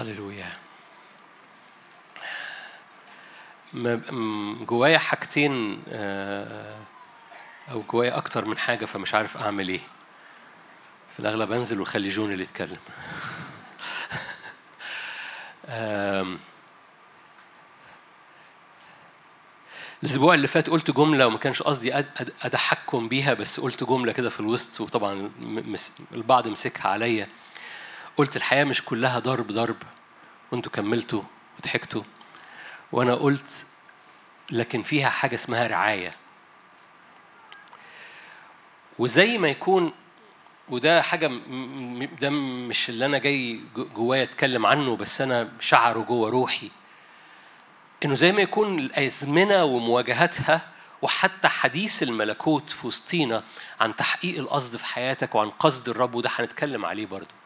هللويا. 0.00 0.52
جوايا 4.64 4.98
حاجتين 4.98 5.82
آه، 5.88 6.78
أو 7.70 7.82
جوايا 7.90 8.16
أكتر 8.16 8.44
من 8.44 8.58
حاجة 8.58 8.84
فمش 8.84 9.14
عارف 9.14 9.36
أعمل 9.36 9.68
إيه. 9.68 9.80
في 11.12 11.20
الأغلب 11.20 11.52
أنزل 11.52 11.80
وأخلي 11.80 12.08
جون 12.08 12.32
اللي 12.32 12.42
يتكلم. 12.42 12.78
الأسبوع 20.02 20.34
اللي 20.34 20.46
فات 20.46 20.70
قلت 20.70 20.90
جملة 20.90 21.26
وما 21.26 21.38
كانش 21.38 21.62
قصدي 21.62 22.04
أضحككم 22.42 23.08
بيها 23.08 23.34
بس 23.34 23.60
قلت 23.60 23.84
جملة 23.84 24.12
كده 24.12 24.30
في 24.30 24.40
الوسط 24.40 24.80
وطبعا 24.80 25.30
البعض 26.12 26.48
مسكها 26.48 26.88
عليا. 26.88 27.28
قلت 28.16 28.36
الحياة 28.36 28.64
مش 28.64 28.84
كلها 28.84 29.18
ضرب 29.18 29.46
ضرب 29.52 29.76
وانتوا 30.52 30.72
كملتوا 30.72 31.22
وضحكتوا. 31.58 32.02
وأنا 32.92 33.14
قلت 33.14 33.66
لكن 34.50 34.82
فيها 34.82 35.08
حاجة 35.08 35.34
اسمها 35.34 35.66
رعاية. 35.66 36.12
وزي 38.98 39.38
ما 39.38 39.48
يكون 39.48 39.92
وده 40.68 41.02
م- 41.28 42.08
ده 42.20 42.30
مش 42.30 42.88
اللي 42.88 43.06
أنا 43.06 43.18
جاي 43.18 43.60
جو- 43.76 43.88
جوايا 43.96 44.22
أتكلم 44.22 44.66
عنه 44.66 44.96
بس 44.96 45.20
أنا 45.20 45.52
شعره 45.60 46.00
جوه 46.00 46.30
روحي. 46.30 46.70
إنه 48.04 48.14
زي 48.14 48.32
ما 48.32 48.42
يكون 48.42 48.78
الأزمنة 48.78 49.64
ومواجهتها 49.64 50.66
وحتى 51.02 51.48
حديث 51.48 52.02
الملكوت 52.02 52.70
في 52.70 52.86
وسطينا 52.86 53.42
عن 53.80 53.96
تحقيق 53.96 54.38
القصد 54.38 54.76
في 54.76 54.84
حياتك 54.84 55.34
وعن 55.34 55.50
قصد 55.50 55.88
الرب 55.88 56.14
وده 56.14 56.30
هنتكلم 56.34 56.86
عليه 56.86 57.06
برضه. 57.06 57.39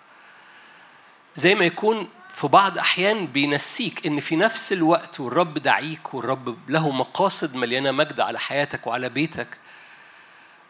زي 1.36 1.54
ما 1.54 1.64
يكون 1.64 2.08
في 2.34 2.48
بعض 2.48 2.78
أحيان 2.78 3.26
بينسيك 3.26 4.06
إن 4.06 4.20
في 4.20 4.36
نفس 4.36 4.72
الوقت 4.72 5.20
والرب 5.20 5.58
دعيك 5.58 6.14
والرب 6.14 6.70
له 6.70 6.90
مقاصد 6.90 7.54
مليانة 7.54 7.90
مجد 7.92 8.20
على 8.20 8.38
حياتك 8.38 8.86
وعلى 8.86 9.08
بيتك 9.08 9.58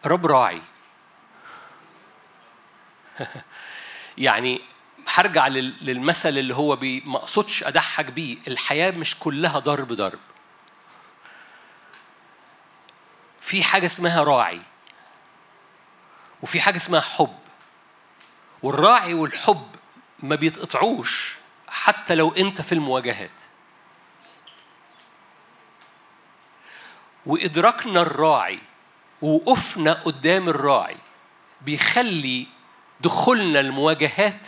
الرب 0.05 0.25
راعي. 0.25 0.61
يعني 4.17 4.61
هرجع 5.07 5.47
لل- 5.47 5.75
للمثل 5.81 6.29
اللي 6.29 6.55
هو 6.55 6.75
بي 6.75 7.01
ما 7.05 7.17
أقصدش 7.17 7.63
أضحك 7.63 8.05
بيه 8.11 8.37
الحياة 8.47 8.91
مش 8.91 9.19
كلها 9.19 9.59
ضرب 9.59 9.93
ضرب. 9.93 10.19
في 13.41 13.63
حاجة 13.63 13.85
اسمها 13.85 14.23
راعي 14.23 14.61
وفي 16.43 16.61
حاجة 16.61 16.77
اسمها 16.77 17.01
حب. 17.01 17.35
والراعي 18.63 19.13
والحب 19.13 19.67
ما 20.19 20.35
بيتقطعوش 20.35 21.35
حتى 21.67 22.15
لو 22.15 22.31
انت 22.31 22.61
في 22.61 22.71
المواجهات. 22.71 23.41
وإدراكنا 27.25 28.01
الراعي 28.01 28.59
ووقوفنا 29.21 29.93
قدام 29.93 30.49
الراعي 30.49 30.97
بيخلي 31.61 32.47
دخولنا 33.01 33.59
المواجهات 33.59 34.47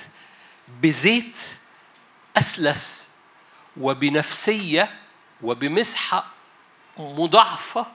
بزيت 0.82 1.38
أسلس 2.38 3.10
وبنفسية 3.78 5.00
وبمسحة 5.42 6.26
مضاعفة 6.98 7.86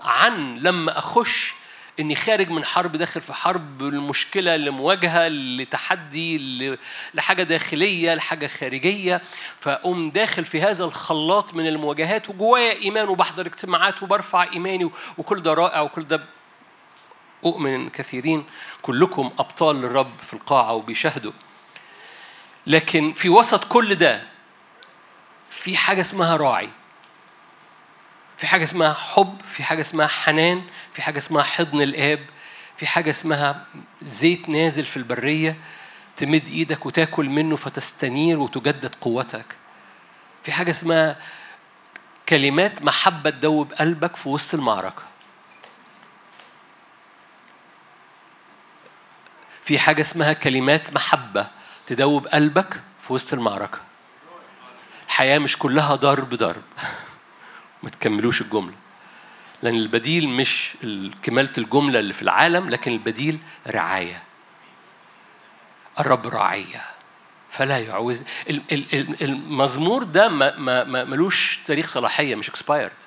عن 0.00 0.58
لما 0.58 0.98
أخش 0.98 1.54
إني 2.00 2.14
خارج 2.16 2.50
من 2.50 2.64
حرب 2.64 2.96
داخل 2.96 3.20
في 3.20 3.32
حرب 3.32 3.82
المشكلة 3.82 4.56
لمواجهة 4.56 5.28
لتحدي 5.28 6.38
ل- 6.38 6.78
لحاجة 7.14 7.42
داخلية 7.42 8.14
لحاجة 8.14 8.46
خارجية. 8.46 9.22
فأقوم 9.58 10.10
داخل 10.10 10.44
في 10.44 10.62
هذا 10.62 10.84
الخلاط 10.84 11.54
من 11.54 11.66
المواجهات 11.66 12.30
وجوايا 12.30 12.72
إيمان 12.82 13.08
وبحضر 13.08 13.46
اجتماعات 13.46 14.02
وبرفع 14.02 14.42
إيماني 14.52 14.90
وكل 15.18 15.42
ده 15.42 15.54
رائع 15.54 15.80
وكل 15.80 16.04
ده 16.06 16.24
أؤمن 17.44 17.74
إن 17.74 17.90
كثيرين. 17.90 18.44
كلكم 18.82 19.30
أبطال 19.38 19.76
للرب 19.76 20.12
في 20.22 20.34
القاعة 20.34 20.72
وبيشاهدوا. 20.72 21.32
لكن 22.66 23.12
في 23.12 23.28
وسط 23.28 23.64
كل 23.64 23.94
ده 23.94 24.22
في 25.50 25.76
حاجة 25.76 26.00
اسمها 26.00 26.36
راعي. 26.36 26.70
في 28.36 28.46
حاجة 28.46 28.64
اسمها 28.64 28.92
حب 28.92 29.40
في 29.42 29.62
حاجة 29.62 29.80
اسمها 29.80 30.06
حنان 30.06 30.62
في 30.92 31.02
حاجة 31.02 31.18
اسمها 31.18 31.42
حضن 31.42 31.82
الآب 31.82 32.20
في 32.76 32.86
حاجة 32.86 33.10
اسمها 33.10 33.66
زيت 34.02 34.48
نازل 34.48 34.84
في 34.84 34.96
البرية 34.96 35.56
تمد 36.16 36.48
إيدك 36.48 36.86
وتاكل 36.86 37.28
منه 37.28 37.56
فتستنير 37.56 38.38
وتجدد 38.38 38.94
قوتك. 39.00 39.44
في 40.42 40.52
حاجة 40.52 40.70
اسمها 40.70 41.16
كلمات 42.28 42.82
محبة 42.82 43.30
تدوب 43.30 43.72
قلبك 43.72 44.16
في 44.16 44.28
وسط 44.28 44.54
المعركة. 44.54 45.02
في 49.62 49.78
حاجة 49.78 50.00
اسمها 50.00 50.32
كلمات 50.32 50.92
محبة 50.92 51.46
تدوب 51.86 52.26
قلبك 52.26 52.80
في 53.00 53.12
وسط 53.12 53.34
المعركة. 53.34 53.78
الحياة 55.06 55.38
مش 55.38 55.58
كلها 55.58 55.94
ضرب 55.94 56.34
ضرب. 56.34 56.62
ما 57.84 57.90
تكملوش 57.90 58.40
الجملة. 58.40 58.74
لأن 59.62 59.74
البديل 59.74 60.28
مش 60.28 60.74
ال- 60.84 61.14
كمالة 61.22 61.52
الجملة 61.58 61.98
اللي 62.00 62.12
في 62.12 62.22
العالم 62.22 62.68
لكن 62.70 62.92
البديل 62.92 63.38
رعاية. 63.66 64.22
الرب 66.00 66.26
راعية 66.26 66.82
فلا 67.50 67.78
يعوز 67.78 68.24
ال- 68.50 68.62
ال- 68.72 68.94
ال- 68.94 69.22
المزمور 69.22 70.02
ده 70.02 70.28
ما 70.28 70.58
ما 70.84 71.04
ملوش 71.04 71.58
تاريخ 71.66 71.88
صلاحية 71.88 72.34
مش 72.34 72.50
expired. 72.50 73.00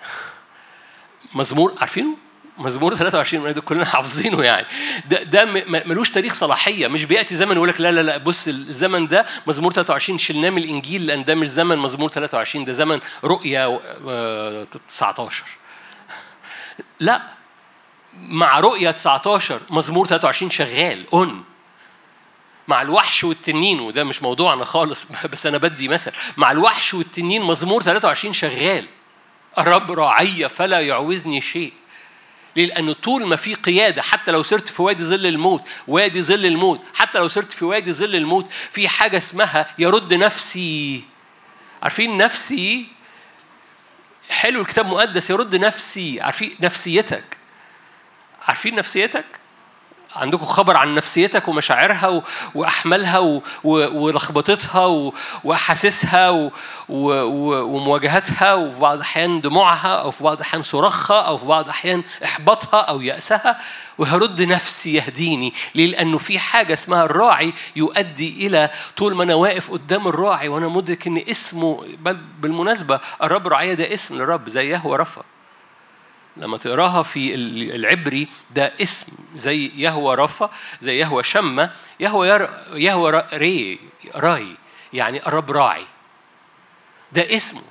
مزمور 1.34 1.74
عارفينه؟ 1.80 2.16
مزمور 2.58 2.94
23 2.96 3.52
ده 3.52 3.60
كلنا 3.60 3.84
حافظينه 3.84 4.42
يعني. 4.42 4.66
ده 5.10 5.22
ده 5.22 5.44
ملوش 5.86 6.10
تاريخ 6.10 6.34
صلاحية 6.34 6.88
مش 6.88 7.04
بيأتي 7.04 7.34
زمن 7.34 7.56
يقول 7.56 7.68
لك 7.68 7.80
لا 7.80 7.92
لا 7.92 8.00
لا 8.00 8.16
بص 8.16 8.48
الزمن 8.48 9.06
ده 9.06 9.26
مزمور 9.46 9.72
23 9.72 10.18
شلناه 10.18 10.50
من 10.50 10.58
الإنجيل 10.58 11.06
لأن 11.06 11.24
ده 11.24 11.34
مش 11.34 11.48
زمن 11.48 11.78
مزمور 11.78 12.08
23 12.10 12.64
ده 12.64 12.72
زمن 12.72 13.00
رؤيا 13.24 13.80
آه، 14.08 14.66
19 14.88 15.44
لا 17.00 17.22
مع 18.14 18.60
رؤيا 18.60 18.90
19 18.90 19.60
مزمور 19.70 20.06
23 20.06 20.50
شغال 20.50 21.06
اون 21.12 21.44
مع 22.68 22.82
الوحش 22.82 23.24
والتنين 23.24 23.80
وده 23.80 24.04
مش 24.04 24.22
موضوعنا 24.22 24.64
خالص 24.64 25.08
بس 25.32 25.46
أنا 25.46 25.58
بدي 25.58 25.88
مثل. 25.88 26.12
مع 26.36 26.50
الوحش 26.50 26.94
والتنين 26.94 27.42
مزمور 27.42 27.82
23 27.82 28.32
شغال. 28.32 28.86
الرب 29.58 29.92
راعي 29.92 30.48
فلا 30.48 30.80
يعوزني 30.80 31.40
شيء. 31.40 31.72
ليه؟ 32.56 32.66
لأنه 32.66 32.92
طول 32.92 33.26
ما 33.26 33.36
في 33.36 33.54
قيادة 33.54 34.02
حتى 34.02 34.30
لو 34.30 34.42
سرت 34.42 34.68
في 34.68 34.82
وادي 34.82 35.04
ظل 35.04 35.26
الموت 35.26 35.62
وادي 35.88 36.22
ظل 36.22 36.46
الموت 36.46 36.80
حتى 36.94 37.18
لو 37.18 37.28
سرت 37.28 37.52
في 37.52 37.64
وادي 37.64 37.92
ظل 37.92 38.14
الموت 38.14 38.50
في 38.70 38.88
حاجة 38.88 39.16
اسمها 39.16 39.74
يرد 39.78 40.14
نفسي. 40.14 41.02
عارفين 41.82 42.16
نفسي؟ 42.16 42.86
حلو 44.28 44.60
الكتاب 44.60 44.86
المقدس 44.86 45.30
يرد 45.30 45.56
نفسي. 45.56 46.20
عارفين 46.20 46.56
نفسيتك؟ 46.60 47.38
عارفين 48.42 48.74
نفسيتك؟ 48.74 49.24
عندكم 50.16 50.44
خبر 50.44 50.76
عن 50.76 50.94
نفسيتك 50.94 51.48
ومشاعرها 51.48 52.22
واحمالها 52.54 53.40
ولخبطتها 53.64 55.10
وأحاسيسها 55.44 56.50
ومواجهتها 56.88 58.54
وفي 58.54 58.80
بعض 58.80 58.94
الأحيان 58.96 59.40
دموعها 59.40 59.88
أو 60.00 60.10
في 60.10 60.24
بعض 60.24 60.36
الأحيان 60.36 60.62
صراخها 60.62 61.20
أو 61.20 61.36
في 61.38 61.46
بعض 61.46 61.64
الأحيان 61.64 62.02
إحباطها 62.24 62.80
أو 62.80 63.00
يأسها 63.00 63.60
وهرد 63.98 64.42
نفسي 64.42 64.94
يهديني. 64.94 65.54
ليه؟ 65.74 65.86
لأنه 65.86 66.18
في 66.18 66.38
حاجة 66.38 66.72
اسمها 66.72 67.04
الراعي 67.04 67.52
يؤدي 67.76 68.46
إلى 68.46 68.70
طول 68.96 69.14
ما 69.14 69.22
أنا 69.24 69.34
واقف 69.34 69.70
قدام 69.70 70.08
الراعي 70.08 70.48
وأنا 70.48 70.68
مدرك 70.68 71.06
إن 71.06 71.24
اسمه 71.30 71.84
بل 71.98 72.18
بالمناسبة 72.40 73.00
الرب 73.22 73.48
راعيه 73.48 73.74
ده 73.74 73.94
اسم 73.94 74.18
للرب 74.18 74.48
زي 74.48 74.68
يهوه 74.70 74.96
رفا 74.96 75.22
لما 76.36 76.56
تقراها 76.56 77.02
في 77.02 77.34
العبري 77.34 78.28
ده 78.50 78.72
اسم 78.82 79.12
زي 79.34 79.70
يهوى 79.76 80.14
رفا 80.14 80.50
زي 80.80 80.98
يهوى 80.98 81.22
شمة 81.22 81.70
يهوى 82.00 82.28
ير... 82.28 82.48
يهوى 82.72 83.24
ري 83.32 83.78
راي 84.14 84.56
يعني 84.92 85.26
الرب 85.26 85.50
راعي. 85.50 85.86
ده 87.12 87.36
اسمه 87.36 87.62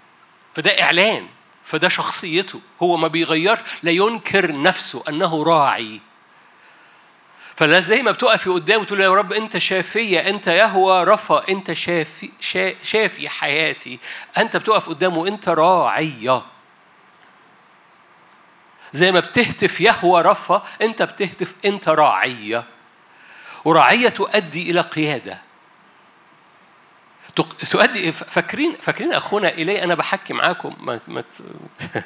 فده 0.53 0.81
إعلان 0.83 1.27
فده 1.63 1.87
شخصيته. 1.89 2.61
هو 2.83 2.97
ما 2.97 3.07
بيغير 3.07 3.57
لا 3.83 3.91
ينكر 3.91 4.61
نفسه 4.61 5.03
أنه 5.09 5.43
راعي. 5.43 5.99
فلا 7.55 7.79
زي 7.79 8.01
ما 8.01 8.11
بتقفي 8.11 8.49
قدامه 8.49 8.81
وتقول 8.81 9.01
يا 9.01 9.09
رب 9.13 9.33
أنت 9.33 9.57
شافية 9.57 10.19
أنت 10.29 10.47
يهوى 10.47 11.03
رفا 11.03 11.49
أنت 11.49 11.73
شافي 11.73 12.29
شا- 12.39 12.83
شافي 12.83 13.29
حياتي. 13.29 13.99
أنت 14.37 14.57
بتقف 14.57 14.89
قدامه 14.89 15.27
انت 15.27 15.49
راعية. 15.49 16.41
زي 18.93 19.11
ما 19.11 19.19
بتهتف 19.19 19.81
يهوى 19.81 20.21
رفا 20.21 20.63
انت 20.81 21.03
بتهتف 21.03 21.55
انت 21.65 21.89
راعية. 21.89 22.63
وراعية 23.65 24.09
تؤدي 24.09 24.71
إلى 24.71 24.81
قيادة. 24.81 25.41
تق- 27.35 27.57
تؤدي 27.71 28.11
فاكرين 28.11 28.75
فاكرين 28.75 29.13
أخونا 29.13 29.49
إيليا؟ 29.51 29.83
أنا 29.83 29.95
بحكي 29.95 30.33
معاكم 30.33 30.75
ما 30.79 30.99
ما 31.07 31.21
ت- 31.21 31.43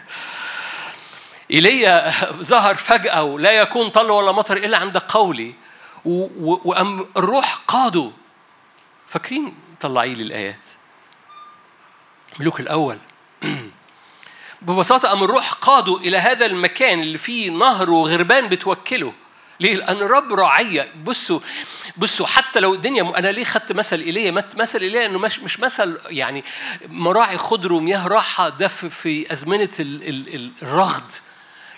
إيليا 1.52 2.12
ظهر 2.32 2.76
فجأة 2.76 3.24
ولا 3.24 3.52
يكون 3.52 3.90
طل 3.90 4.12
ولا 4.12 4.32
مطر 4.32 4.58
إلا 4.58 4.78
عند 4.78 4.98
قولي. 4.98 5.54
و- 6.06 6.52
و- 6.52 6.62
وأم 6.66 7.06
الروح 7.18 7.56
قاده 7.68 8.12
فاكرين 9.08 9.56
طلعي 9.82 10.14
لي 10.14 10.24
الآيات. 10.24 10.68
ملوك 12.40 12.60
الأول. 12.60 12.98
ببساطة 14.62 15.14
أم 15.14 15.24
الروح 15.24 15.52
قاده 15.54 15.98
إلى 15.98 16.18
هذا 16.18 16.46
المكان 16.46 17.02
اللي 17.02 17.18
فيه 17.18 17.50
نهر 17.50 17.90
وغربان 17.90 18.50
بتوكله. 18.50 19.14
ليه؟ 19.60 19.76
لأن 19.76 19.96
الرب 19.98 20.34
راعية 20.34 20.92
بصوا 21.04 21.40
بصوا 21.98 22.28
حتى 22.28 22.60
لو 22.60 22.74
الدنيا 22.74 23.18
أنا 23.20 23.28
ليه 23.28 23.44
خدت 23.44 23.72
مثل 23.72 24.00
إيليا؟ 24.00 24.32
مثل 24.58 24.80
إيليا 24.82 25.06
إنه 25.06 25.20
مش 25.20 25.40
مش 25.40 25.60
مثل 25.60 26.00
يعني 26.06 26.44
مراعي 26.88 27.38
خضر 27.38 27.74
ومياه 27.74 28.08
راحة. 28.08 28.50
ده 28.50 28.68
في- 28.68 29.34
أزمنة 29.34 29.70
ال- 29.80 30.10
ال- 30.10 30.36
ال- 30.36 30.52
الرغد. 30.62 31.12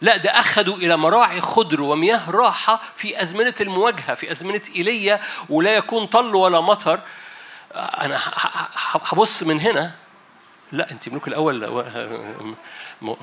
لا 0.02 0.18
ده 0.18 0.30
أخذوا 0.30 0.76
إلى 0.78 0.98
مراعي 0.98 1.42
خضر 1.42 1.82
ومياه 1.82 2.32
راحة 2.32 2.82
في 2.96 3.22
أزمنة 3.22 3.54
المواجهة 3.62 4.14
في 4.16 4.32
أزمنة 4.32 4.62
إيليا 4.76 5.20
ولا 5.50 5.72
يكون 5.72 6.06
طل 6.06 6.36
ولا 6.36 6.62
مطر. 6.62 7.00
أنا 7.76 8.18
هبص 9.06 9.44
من 9.44 9.60
هنا. 9.62 9.92
لا 10.72 10.92
أنت 10.92 11.10
ملوك 11.10 11.28
الأول 11.28 11.68
م- 13.02 13.16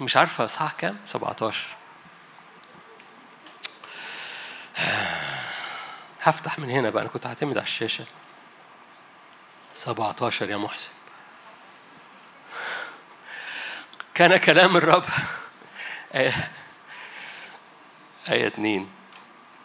مش 0.00 0.16
عارفة 0.16 0.46
صح 0.46 0.72
كام؟ 0.78 0.96
17 1.04 1.66
هفتح 6.22 6.58
من 6.58 6.70
هنا 6.70 6.90
بقى 6.90 7.02
أنا 7.02 7.10
كنت 7.10 7.26
هعتمد 7.26 7.56
على 7.58 7.64
الشاشة. 7.64 8.04
17 9.74 10.50
يا 10.50 10.56
محسن. 10.56 10.90
كان 14.14 14.36
كلام 14.36 14.76
الرب. 14.76 15.04
آية 16.14 16.50
آية 18.28 18.46
اتنين. 18.46 18.90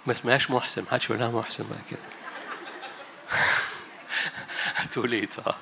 ما 0.06 0.12
اسمهاش 0.12 0.52
محسن 0.52 0.84
محدش 0.84 1.06
يقول 1.06 1.20
لها 1.20 1.30
محسن 1.30 1.68
بقى 1.70 1.80
كده. 1.92 2.00
توليت 4.94 5.40
آه 5.48 5.56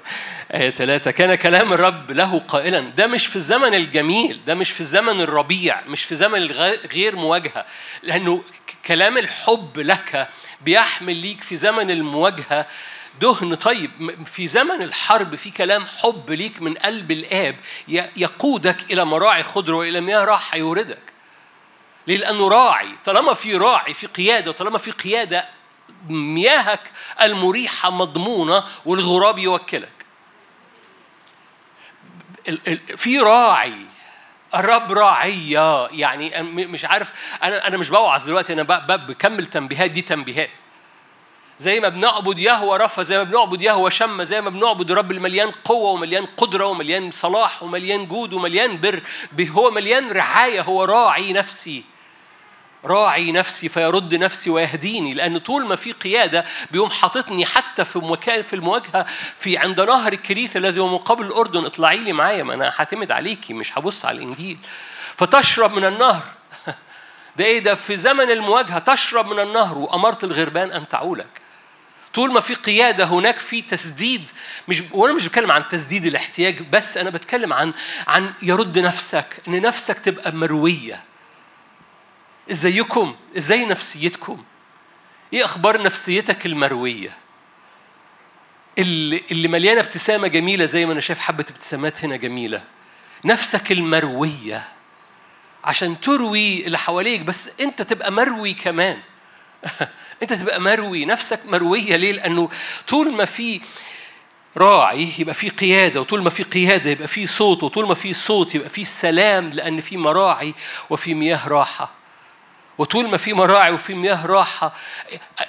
آية 0.54 0.70
ثلاثة 0.70 1.12
كان 1.12 1.36
كلام 1.36 1.74
الرب 1.74 2.12
له 2.12 2.40
قائلا. 2.40 2.80
ده 2.80 3.08
مش 3.08 3.28
في 3.28 3.36
الزمن 3.36 3.74
الجميل 3.74 4.42
ده 4.46 4.56
مش 4.56 4.72
في 4.72 4.82
الزمن 4.82 5.22
الربيع 5.22 5.82
مش 5.88 6.04
في 6.04 6.16
زمن 6.16 6.46
غير 6.94 7.16
مواجهة. 7.16 7.66
لأنه 8.04 8.44
كلام 8.86 9.18
الحب 9.18 9.80
لك 9.80 10.30
بيحمل 10.62 11.16
ليك 11.16 11.42
في 11.42 11.56
زمن 11.56 11.92
المواجهة 11.92 12.68
دهن. 13.22 13.56
طيب 13.56 14.26
في 14.26 14.48
زمن 14.48 14.82
الحرب 14.82 15.36
في 15.36 15.52
كلام 15.52 15.86
حب 15.86 16.32
ليك 16.32 16.62
من 16.62 16.74
قلب 16.74 17.12
الآب 17.12 17.56
يقودك 18.18 18.92
إلى 18.92 19.06
مراعي 19.06 19.44
خضر 19.44 19.74
وإلى 19.74 20.02
مياه 20.02 20.26
راحة 20.26 20.58
يوردك 20.58 21.02
ليه؟ 22.08 22.18
لأنه 22.18 22.48
راعي. 22.48 22.90
طالما 23.06 23.34
في 23.34 23.56
راعي 23.56 23.94
في 23.94 24.08
قيادة 24.08 24.52
طالما 24.52 24.78
في 24.78 24.92
قيادة 24.92 25.61
مياهك 26.10 26.92
المريحة 27.22 27.90
مضمونة 27.90 28.64
والغراب 28.86 29.38
يوكلك. 29.40 29.92
في 32.98 33.20
راعي 33.20 33.76
الرب 34.56 34.92
راعية 34.92 35.88
يعني 35.88 36.44
مش 36.44 36.86
عارف 36.86 37.12
أنا 37.44 37.68
أنا 37.68 37.78
مش 37.78 37.90
بوعظ 37.90 38.26
دلوقتي 38.26 38.54
أنا 38.54 38.64
بكمل 38.96 39.46
تنبيهات 39.46 39.92
دي 39.92 40.02
تنبيهات. 40.02 40.50
زي 41.60 41.80
ما 41.80 41.90
بنعبد 41.90 42.40
يهوى 42.40 42.78
رفا 42.78 43.04
زي 43.04 43.18
ما 43.18 43.24
بنعبد 43.24 43.62
يهوى 43.62 43.92
شمة 43.92 44.24
زي 44.24 44.42
ما 44.42 44.50
بنعبد 44.50 44.92
الرب 44.92 45.12
المليان 45.12 45.52
قوة 45.52 45.92
ومليان 45.92 46.26
قدرة 46.26 46.66
ومليان 46.66 47.12
صلاح 47.12 47.64
ومليان 47.64 48.06
جود 48.06 48.34
ومليان 48.34 48.82
بر 48.82 49.02
هو 49.50 49.72
مليان 49.72 50.12
رعاية 50.12 50.62
هو 50.62 50.84
راعي 50.84 51.34
نفسي. 51.34 51.84
راعي 52.86 53.32
نفسي 53.32 53.70
فيرد 53.70 54.16
نفسي 54.16 54.50
ويهديني 54.50 55.14
لأن 55.14 55.38
طول 55.38 55.66
ما 55.66 55.76
في 55.76 55.92
قيادة 55.92 56.46
بيقوم 56.72 56.90
حاططني 56.90 57.46
حتى 57.46 57.86
في 57.86 58.00
مكان 58.00 58.42
في 58.42 58.56
المواجهة 58.56 59.06
في 59.36 59.58
عند 59.58 59.82
نهر 59.82 60.14
الكريث 60.14 60.58
الذي 60.58 60.80
هو 60.80 60.88
مقابل 60.88 61.26
الأردن. 61.26 61.66
اطلعي 61.66 61.98
لي 61.98 62.14
معايا 62.14 62.44
ما 62.44 62.54
أنا 62.54 62.74
هعتمد 62.76 63.12
عليكي 63.12 63.54
مش 63.54 63.78
هبص 63.78 64.06
على 64.06 64.18
الإنجيل. 64.18 64.58
فتشرب 65.16 65.74
من 65.74 65.86
النهر. 65.86 66.24
ده 67.38 67.46
إيه 67.46 67.60
ده؟ 67.60 67.76
في 67.76 67.98
زمن 67.98 68.32
المواجهة 68.32 68.80
تشرب 68.80 69.28
من 69.28 69.40
النهر 69.40 69.78
وأمرت 69.78 70.24
الغربان 70.24 70.72
أن 70.72 70.88
تعولك. 70.90 71.42
طول 72.14 72.32
ما 72.32 72.40
في 72.40 72.54
قيادة 72.54 73.04
هناك 73.04 73.38
في 73.38 73.62
تسديد 73.62 74.32
مش 74.68 74.84
وأنا 74.92 75.14
مش 75.14 75.28
بتكلم 75.28 75.52
عن 75.52 75.68
تسديد 75.68 76.06
الاحتياج 76.06 76.62
بس 76.70 76.98
أنا 76.98 77.10
بتكلم 77.10 77.54
عن 77.54 77.74
عن 78.08 78.34
يرد 78.42 78.80
نفسك 78.80 79.42
إن 79.48 79.62
نفسك 79.62 80.00
تبقى 80.00 80.32
مروية. 80.32 81.11
إزيكم؟ 82.52 83.16
إزاي 83.38 83.66
نفسيتكم؟ 83.66 84.44
إيه 85.34 85.46
أخبار 85.46 85.82
نفسيتك 85.82 86.46
المروية؟ 86.46 87.18
اللي 88.78 89.24
اللي 89.32 89.48
مليانة 89.48 89.82
ابتسامة 89.82 90.28
جميلة 90.28 90.66
زي 90.66 90.86
ما 90.86 90.94
أنا 90.94 91.02
شايف 91.02 91.20
حبة 91.20 91.46
ابتسامات 91.50 92.04
هنا 92.06 92.16
جميلة. 92.16 92.64
نفسك 93.26 93.72
المروية. 93.72 94.64
عشان 95.64 96.00
تروي 96.02 96.66
اللي 96.66 96.78
حواليك 96.78 97.22
بس 97.22 97.50
أنت 97.62 97.82
تبقى 97.82 98.12
مروي 98.12 98.54
كمان. 98.54 98.98
أنت 100.24 100.34
تبقى 100.34 100.62
مروي. 100.62 101.06
نفسك 101.06 101.40
مروية 101.46 101.96
ليه؟ 101.96 102.12
لأنه 102.12 102.50
طول 102.88 103.12
ما 103.14 103.26
في 103.26 103.62
راعي 104.58 105.10
يبقى 105.20 105.36
في 105.36 105.50
قيادة 105.50 106.02
وطول 106.02 106.22
ما 106.22 106.30
في 106.30 106.44
قيادة 106.44 106.90
يبقى 106.90 107.08
في 107.08 107.28
صوت 107.28 107.64
وطول 107.64 107.88
ما 107.88 107.94
في 107.94 108.14
صوت 108.14 108.56
يبقى 108.56 108.70
في 108.70 108.84
سلام 108.84 109.50
لأن 109.50 109.82
في 109.82 109.98
مراعي 109.98 110.54
وفي 110.90 111.14
مياه 111.14 111.48
راحة. 111.48 112.01
وطول 112.82 113.10
ما 113.10 113.18
في 113.18 113.34
مراعي 113.34 113.72
وفي 113.72 113.94
مياه 113.94 114.26
راحة 114.26 114.74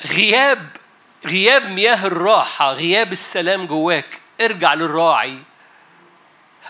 غياب 0.06 0.68
غياب 1.26 1.62
مياه 1.62 2.06
الراحة 2.06 2.72
غياب 2.72 3.12
السلام 3.12 3.66
جواك 3.66 4.20
ارجع 4.40 4.74
للراعي. 4.74 5.38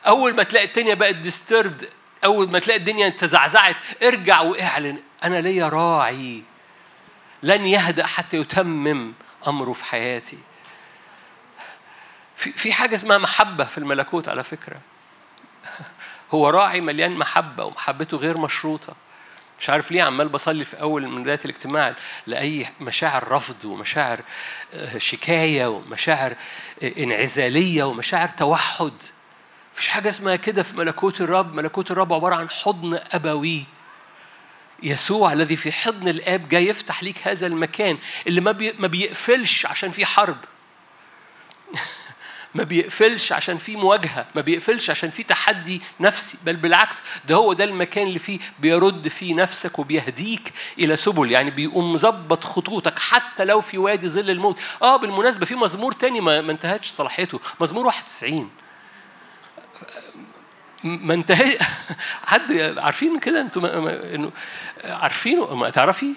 أول 0.06 0.34
ما 0.34 0.42
تلاقي 0.42 0.66
الدنيا 0.66 0.94
بقت 0.94 1.14
ديستربد 1.14 1.88
أول 2.24 2.50
ما 2.50 2.58
تلاقي 2.58 2.78
الدنيا 2.78 3.08
تزعزعت 3.08 3.76
ارجع 4.02 4.40
واعلن 4.40 5.02
أنا 5.24 5.40
ليا 5.40 5.68
راعي. 5.68 6.42
لن 7.42 7.66
يهدأ 7.66 8.06
حتى 8.06 8.36
يتمم 8.36 9.12
أمره 9.46 9.72
في 9.72 9.84
حياتي. 9.84 10.38
في 12.36 12.52
في 12.52 12.72
حاجة 12.72 12.96
اسمها 12.96 13.18
محبة 13.18 13.64
في 13.64 13.78
الملكوت 13.78 14.28
على 14.28 14.44
فكرة. 14.44 14.80
هو 16.34 16.50
راعي 16.50 16.80
مليان 16.80 17.12
محبة 17.12 17.64
ومحبته 17.64 18.16
غير 18.16 18.38
مشروطة. 18.38 18.94
مش 19.62 19.70
عارف 19.70 19.92
ليه 19.92 20.02
عمال 20.02 20.28
بصلي 20.28 20.64
في 20.64 20.80
أول 20.80 21.06
من 21.08 21.22
بداية 21.22 21.40
الاجتماع 21.44 21.94
لأي 22.26 22.66
مشاعر 22.80 23.32
رفض 23.32 23.64
ومشاعر 23.64 24.20
آه، 24.74 24.98
شكاية 24.98 25.66
ومشاعر 25.66 26.34
آه، 26.82 26.92
انعزالية 26.98 27.84
ومشاعر 27.84 28.28
توحد. 28.28 28.92
مفيش 29.74 29.88
حاجة 29.88 30.08
اسمها 30.08 30.36
كده 30.36 30.62
في 30.62 30.76
ملكوت 30.76 31.20
الرب. 31.20 31.54
ملكوت 31.54 31.90
الرب 31.90 32.12
عبارة 32.12 32.34
عن 32.34 32.50
حضن 32.50 33.00
أبوي. 33.12 33.64
يسوع 34.82 35.32
الذي 35.32 35.56
في 35.56 35.72
حضن 35.72 36.08
الآب 36.08 36.48
جاي 36.48 36.66
يفتح 36.66 37.02
ليك 37.02 37.28
هذا 37.28 37.46
المكان 37.46 37.98
اللي 38.26 38.40
ما 38.40 38.52
بي 38.52 38.72
ما 38.72 38.86
بيقفلش 38.86 39.66
عشان 39.66 39.90
في 39.90 40.06
حرب. 40.06 40.36
ما 42.54 42.62
بيقفلش 42.62 43.32
عشان 43.32 43.58
في 43.58 43.76
مواجهة 43.76 44.26
ما 44.34 44.40
بيقفلش 44.40 44.90
عشان 44.90 45.10
في 45.10 45.22
تحدي 45.22 45.82
نفسي 46.00 46.38
بل 46.44 46.56
بالعكس 46.56 47.02
ده 47.28 47.34
هو 47.34 47.52
ده 47.52 47.64
المكان 47.64 48.06
اللي 48.06 48.18
فيه 48.18 48.38
بيرد 48.58 49.08
فيه 49.08 49.34
نفسك 49.34 49.78
وبيهديك 49.78 50.52
إلى 50.78 50.96
سبل 50.96 51.30
يعني 51.30 51.50
بيقوم 51.50 51.92
مظبط 51.92 52.44
خطوطك 52.44 52.98
حتى 52.98 53.44
لو 53.44 53.60
في 53.60 53.78
وادي 53.78 54.08
ظل 54.08 54.30
الموت. 54.30 54.60
آه 54.82 54.96
بالمناسبة 54.96 55.46
في 55.46 55.54
مزمور 55.54 55.92
تاني 55.92 56.20
ما, 56.20 56.40
ما 56.40 56.52
انتهتش 56.52 56.88
صلاحيته 56.88 57.40
مزمور 57.60 57.86
91 57.86 58.50
ما 60.84 61.14
انتهى 61.14 61.58
حد 62.30 62.52
عارفين 62.78 63.18
كده؟ 63.18 63.40
أنتوا 63.40 64.14
انه 64.14 64.32
عارفينه؟ 64.84 65.54
ما 65.54 65.70
تعرفي؟ 65.70 66.14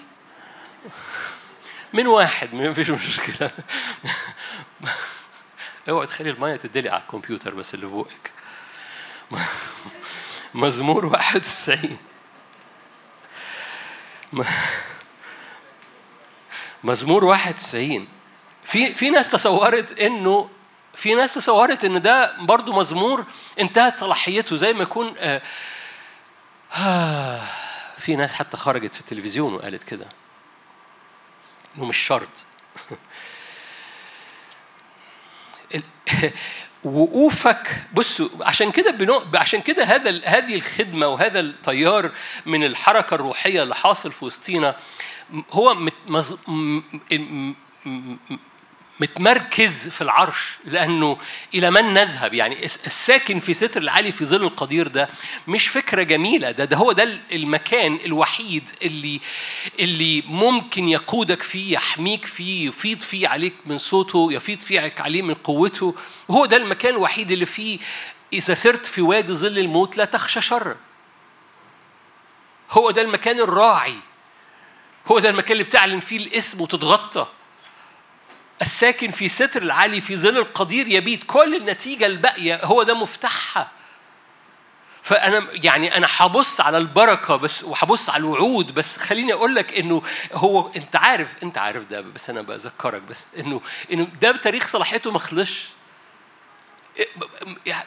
من 1.92 2.06
واحد 2.06 2.54
ما 2.54 2.72
فيش 2.72 2.90
مشكلة. 2.90 3.50
اوعى 5.88 6.06
تخلي 6.06 6.30
المية 6.30 6.56
تدلي 6.56 6.88
على 6.88 7.02
الكمبيوتر 7.02 7.54
بس 7.54 7.74
اللي 7.74 7.88
فوقك 7.88 8.30
مزمور 10.54 11.06
91 11.06 11.96
م- 14.32 14.42
مزمور 16.84 17.24
91 17.24 18.08
في 18.64 18.94
في 18.94 19.10
ناس 19.10 19.30
تصورت 19.30 20.00
انه 20.00 20.48
في 20.94 21.14
ناس 21.14 21.34
تصورت 21.34 21.84
إن 21.84 22.02
ده 22.02 22.36
برضو 22.40 22.72
مزمور 22.72 23.24
انتهت 23.60 23.94
صلاحيته 23.94 24.56
زي 24.56 24.72
ما 24.72 24.82
يكون 24.82 25.14
آه 25.18 25.42
آه، 26.76 27.42
في 27.98 28.16
ناس 28.16 28.34
حتى 28.34 28.56
خرجت 28.56 28.94
في 28.94 29.00
التلفزيون 29.00 29.54
وقالت 29.54 29.82
كده. 29.84 30.06
إنه 31.76 31.84
مش 31.84 31.96
شرط. 31.96 32.44
وقوفك 36.84 37.82
بصوا 37.94 38.28
عشان 38.40 38.70
كده 38.72 38.90
بنو... 38.90 39.22
عشان 39.34 39.60
كده 39.60 39.84
هذا 39.84 40.20
هذه 40.24 40.54
الخدمة 40.54 41.06
وهذا 41.08 41.40
التيار 41.40 42.10
من 42.46 42.64
الحركة 42.64 43.14
الروحية 43.14 43.62
اللي 43.62 43.74
حاصل 43.74 44.12
في 44.12 44.24
وسطينا 44.24 44.76
هو 45.50 45.74
مت... 45.74 45.92
مز... 46.08 46.38
م... 46.48 46.82
م... 47.10 47.54
متمركز 49.00 49.88
في 49.88 50.02
العرش 50.02 50.58
لأنه 50.64 51.18
إلى 51.54 51.70
من 51.70 51.94
نذهب؟ 51.94 52.34
يعني 52.34 52.64
الساكن 52.64 53.38
في 53.38 53.54
ستر 53.54 53.82
العالي 53.82 54.12
في 54.12 54.24
ظل 54.24 54.42
القدير 54.44 54.88
ده 54.88 55.08
مش 55.48 55.68
فكرة 55.68 56.02
جميلة. 56.02 56.50
ده 56.50 56.64
ده 56.64 56.76
هو 56.76 56.92
ده 56.92 57.20
المكان 57.32 57.98
الوحيد 58.04 58.70
اللي 58.82 59.20
اللي 59.78 60.22
ممكن 60.26 60.88
يقودك 60.88 61.42
فيه 61.42 61.72
يحميك 61.72 62.26
فيه 62.26 62.68
يفيض 62.68 63.00
فيه 63.00 63.28
عليك 63.28 63.54
من 63.66 63.78
صوته 63.78 64.32
يفيض 64.32 64.60
فيه 64.60 64.94
عليه 64.98 65.22
من 65.22 65.34
قوته. 65.34 65.94
هو 66.30 66.46
ده 66.46 66.56
المكان 66.56 66.94
الوحيد 66.94 67.30
اللي 67.30 67.46
فيه 67.46 67.78
إذا 68.32 68.54
سرت 68.54 68.86
في 68.86 69.00
وادي 69.02 69.32
ظل 69.34 69.58
الموت 69.58 69.96
لا 69.96 70.04
تخشى 70.04 70.40
شر 70.40 70.76
هو 72.70 72.90
ده 72.90 73.02
المكان 73.02 73.40
الراعي. 73.40 73.94
هو 75.06 75.18
ده 75.18 75.30
المكان 75.30 75.52
اللي 75.52 75.64
بتعلن 75.64 76.00
فيه 76.00 76.16
الاسم 76.16 76.60
وتتغطى. 76.60 77.26
الساكن 78.62 79.10
في 79.10 79.28
ستر 79.28 79.62
العالي 79.62 80.00
في 80.00 80.16
ظل 80.16 80.38
القدير 80.38 80.88
يبيت. 80.88 81.24
كل 81.24 81.56
النتيجة 81.56 82.06
الباقية 82.06 82.64
هو 82.64 82.82
ده 82.82 82.94
مفتاحها. 82.94 83.70
فأنا 85.02 85.46
يعني 85.52 85.96
أنا 85.96 86.06
هبص 86.16 86.60
على 86.60 86.78
البركة 86.78 87.36
بس 87.36 87.64
وهبص 87.64 88.10
على 88.10 88.20
الوعود 88.20 88.74
بس 88.74 88.96
خليني 88.98 89.32
أقول 89.32 89.54
لك 89.54 89.78
إنه 89.78 90.02
هو 90.32 90.70
أنت 90.76 90.96
عارف 90.96 91.42
أنت 91.42 91.58
عارف 91.58 91.82
ده 91.90 92.00
بس 92.00 92.30
أنا 92.30 92.42
بذكرك 92.42 93.02
بس 93.02 93.26
إنه 93.38 93.60
إنه 93.92 94.08
ده 94.22 94.32
بتاريخ 94.32 94.66
صلاحيته 94.66 95.10
ما 95.10 95.18
خلصش. 95.18 95.68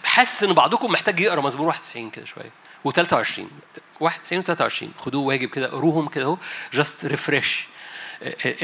حاسس 0.04 0.44
إن 0.44 0.54
بعضكم 0.54 0.92
محتاج 0.92 1.20
يقرأ 1.20 1.42
مزمور 1.42 1.68
91 1.68 2.10
كده 2.10 2.26
شوية 2.26 2.52
و23 2.88 3.42
91 4.00 4.44
و23 4.44 5.02
خدوه 5.02 5.22
واجب 5.24 5.50
كده 5.50 5.68
قروهم 5.68 6.08
كده 6.08 6.26
اهو 6.26 6.38
just 6.74 7.06
refresh 7.06 7.68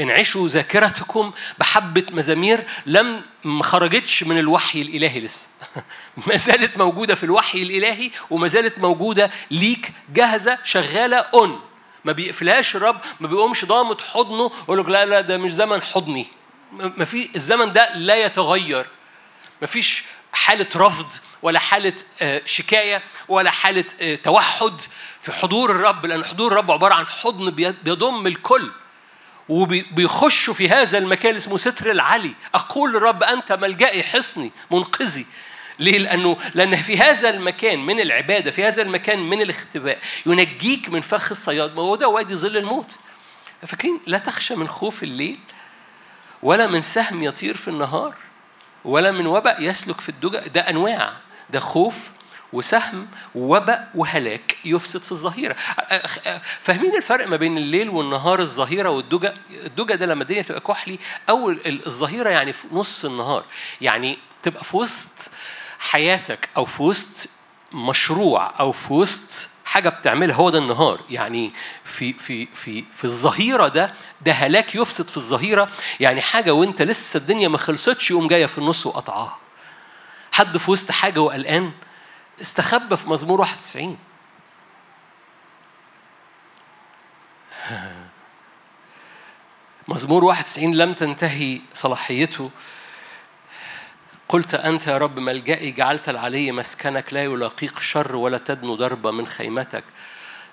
انعشوا 0.00 0.48
ذاكرتكم 0.48 1.32
بحبة 1.58 2.04
مزامير 2.10 2.66
لم 2.86 3.22
ما 3.44 3.62
خرجتش 3.62 4.22
من 4.24 4.38
الوحي 4.38 4.82
الإلهي 4.82 5.20
لسه. 5.20 5.48
ما 6.26 6.36
زالت 6.36 6.78
موجودة 6.78 7.14
في 7.14 7.24
الوحي 7.24 7.62
الإلهي 7.62 8.10
وما 8.30 8.48
زالت 8.48 8.78
موجودة 8.78 9.30
ليك 9.50 9.92
جاهزة 10.14 10.58
شغالة 10.64 11.16
on 11.16 11.60
ما 12.04 12.12
بيقفلهاش 12.12 12.76
الرب 12.76 13.00
ما 13.20 13.28
بيقومش 13.28 13.64
ضامم 13.64 14.00
حضنه 14.00 14.50
ويقول 14.68 14.78
لك 14.78 14.88
لا 14.88 15.04
لا 15.04 15.20
ده 15.20 15.36
مش 15.36 15.52
زمن 15.52 15.82
حضني. 15.82 16.26
ما 16.72 17.04
في 17.04 17.28
الزمن 17.36 17.72
ده 17.72 17.94
لا 17.96 18.16
يتغير. 18.16 18.86
ما 19.60 19.66
فيش 19.66 20.04
حالة 20.32 20.66
رفض 20.76 21.06
ولا 21.42 21.58
حالة 21.58 21.92
شكاية 22.44 23.02
ولا 23.28 23.50
حالة 23.50 24.16
توحد 24.22 24.80
في 25.22 25.32
حضور 25.32 25.70
الرب 25.70 26.06
لأن 26.06 26.24
حضور 26.24 26.52
الرب 26.52 26.70
عبارة 26.70 26.94
عن 26.94 27.06
حضن 27.06 27.50
بيضم 27.50 28.26
الكل. 28.26 28.70
وبيخشوا 29.48 30.54
في 30.54 30.68
هذا 30.68 30.98
المكان 30.98 31.36
اسمه 31.36 31.56
ستر 31.56 31.90
العلي. 31.90 32.32
أقول 32.54 32.92
للرب 32.92 33.22
أنت 33.22 33.52
ملجئي 33.52 34.02
حصني 34.02 34.52
منقذي. 34.70 35.26
ليه؟ 35.78 35.98
لأنه 35.98 36.36
لأن 36.54 36.76
في 36.76 36.98
هذا 36.98 37.30
المكان 37.30 37.86
من 37.86 38.00
العبادة 38.00 38.50
في 38.50 38.64
هذا 38.64 38.82
المكان 38.82 39.18
من 39.18 39.42
الاختباء 39.42 39.98
ينجيك 40.26 40.88
من 40.88 41.00
فخ 41.00 41.30
الصياد. 41.30 41.76
ما 41.76 41.82
هو 41.82 41.96
ده؟ 41.96 42.08
وادي 42.08 42.36
ظل 42.36 42.56
الموت. 42.56 42.92
فاكرين؟ 43.66 44.00
لا 44.06 44.18
تخشى 44.18 44.54
من 44.54 44.68
خوف 44.68 45.02
الليل 45.02 45.38
ولا 46.42 46.66
من 46.66 46.82
سهم 46.82 47.22
يطير 47.22 47.56
في 47.56 47.68
النهار 47.68 48.14
ولا 48.84 49.12
من 49.12 49.26
وبأ 49.26 49.56
يسلك 49.60 50.00
في 50.00 50.08
الدجى. 50.08 50.48
ده 50.48 50.60
أنواع. 50.60 51.12
ده 51.50 51.60
خوف 51.60 52.10
وسهم 52.52 53.06
ووباء 53.34 53.90
وهلاك 53.94 54.56
يفسد 54.64 55.00
في 55.00 55.12
الظهيرة. 55.12 55.56
فاهمين 56.60 56.96
الفرق 56.96 57.28
ما 57.28 57.36
بين 57.36 57.58
الليل 57.58 57.88
والنهار 57.88 58.40
الظهيرة 58.40 58.88
والدجى 58.90 59.32
الدجى 59.50 59.96
ده 59.96 60.06
لما 60.06 60.22
الدنيا 60.22 60.42
تبقى 60.42 60.60
كحلي 60.60 60.98
أو 61.28 61.50
الظهيرة 61.66 62.28
يعني 62.28 62.52
في 62.52 62.66
نص 62.72 63.04
النهار. 63.04 63.44
يعني 63.80 64.18
تبقى 64.42 64.64
في 64.64 64.76
وسط 64.76 65.30
حياتك 65.78 66.48
أو 66.56 66.64
في 66.64 66.82
وسط 66.82 67.28
مشروع 67.72 68.60
أو 68.60 68.72
في 68.72 68.92
وسط 68.92 69.48
حاجة 69.64 69.88
بتعملها 69.88 70.36
هو 70.36 70.50
ده 70.50 70.58
النهار. 70.58 71.00
يعني 71.10 71.52
في 71.84 72.12
في 72.12 72.46
في 72.54 72.84
في 72.96 73.04
الظهيرة 73.04 73.68
ده 73.68 73.92
ده 74.22 74.32
هلاك 74.32 74.74
يفسد 74.74 75.08
في 75.08 75.16
الظهيرة. 75.16 75.68
يعني 76.00 76.20
حاجة 76.22 76.50
وانت 76.54 76.82
لسه 76.82 77.18
الدنيا 77.18 77.48
ما 77.48 77.58
خلصتش 77.58 78.10
يقوم 78.10 78.28
جاية 78.28 78.46
في 78.46 78.58
النص 78.58 78.86
وقطعها. 78.86 79.38
حد 80.32 80.56
في 80.56 80.70
وسط 80.70 80.90
حاجة 80.90 81.20
وقلقان 81.20 81.72
استخبى 82.40 82.96
في 82.96 83.10
مزمور 83.10 83.40
91 83.40 83.98
مزمور 89.88 90.24
91 90.24 90.74
لم 90.74 90.92
تنتهي 90.92 91.60
صلاحيته. 91.74 92.50
قلت 94.28 94.54
أنت 94.54 94.86
يا 94.86 94.98
رب 94.98 95.18
ملجئي 95.18 95.70
جعلت 95.70 96.08
العلي 96.08 96.52
مسكنك 96.52 97.12
لا 97.12 97.24
يلاقيك 97.24 97.78
شر 97.78 98.16
ولا 98.16 98.38
تدنو 98.38 98.74
ضربة 98.74 99.10
من 99.10 99.26
خيمتك. 99.26 99.84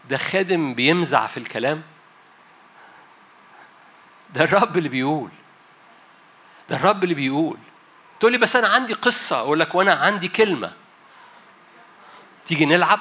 ده 0.09 0.17
خادم 0.17 0.73
بيمزع 0.73 1.27
في 1.27 1.37
الكلام. 1.37 1.81
ده 4.33 4.43
الرب 4.43 4.77
اللي 4.77 4.89
بيقول. 4.89 5.29
ده 6.69 6.75
الرب 6.75 7.03
اللي 7.03 7.15
بيقول. 7.15 7.57
تقول 8.19 8.31
لي 8.31 8.37
بس 8.37 8.55
أنا 8.55 8.67
عندي 8.67 8.93
قصة 8.93 9.39
أقول 9.39 9.59
لك 9.59 9.75
وأنا 9.75 9.93
عندي 9.93 10.27
كلمة. 10.27 10.73
تيجي 12.47 12.65
نلعب؟ 12.65 12.99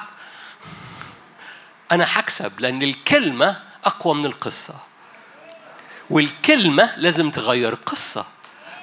أنا 1.91 2.05
هكسب 2.07 2.59
لأن 2.59 2.83
الكلمة 2.83 3.59
أقوى 3.85 4.15
من 4.15 4.25
القصة. 4.25 4.75
والكلمة 6.09 6.95
لازم 6.97 7.31
تغير 7.31 7.73
قصة. 7.75 8.25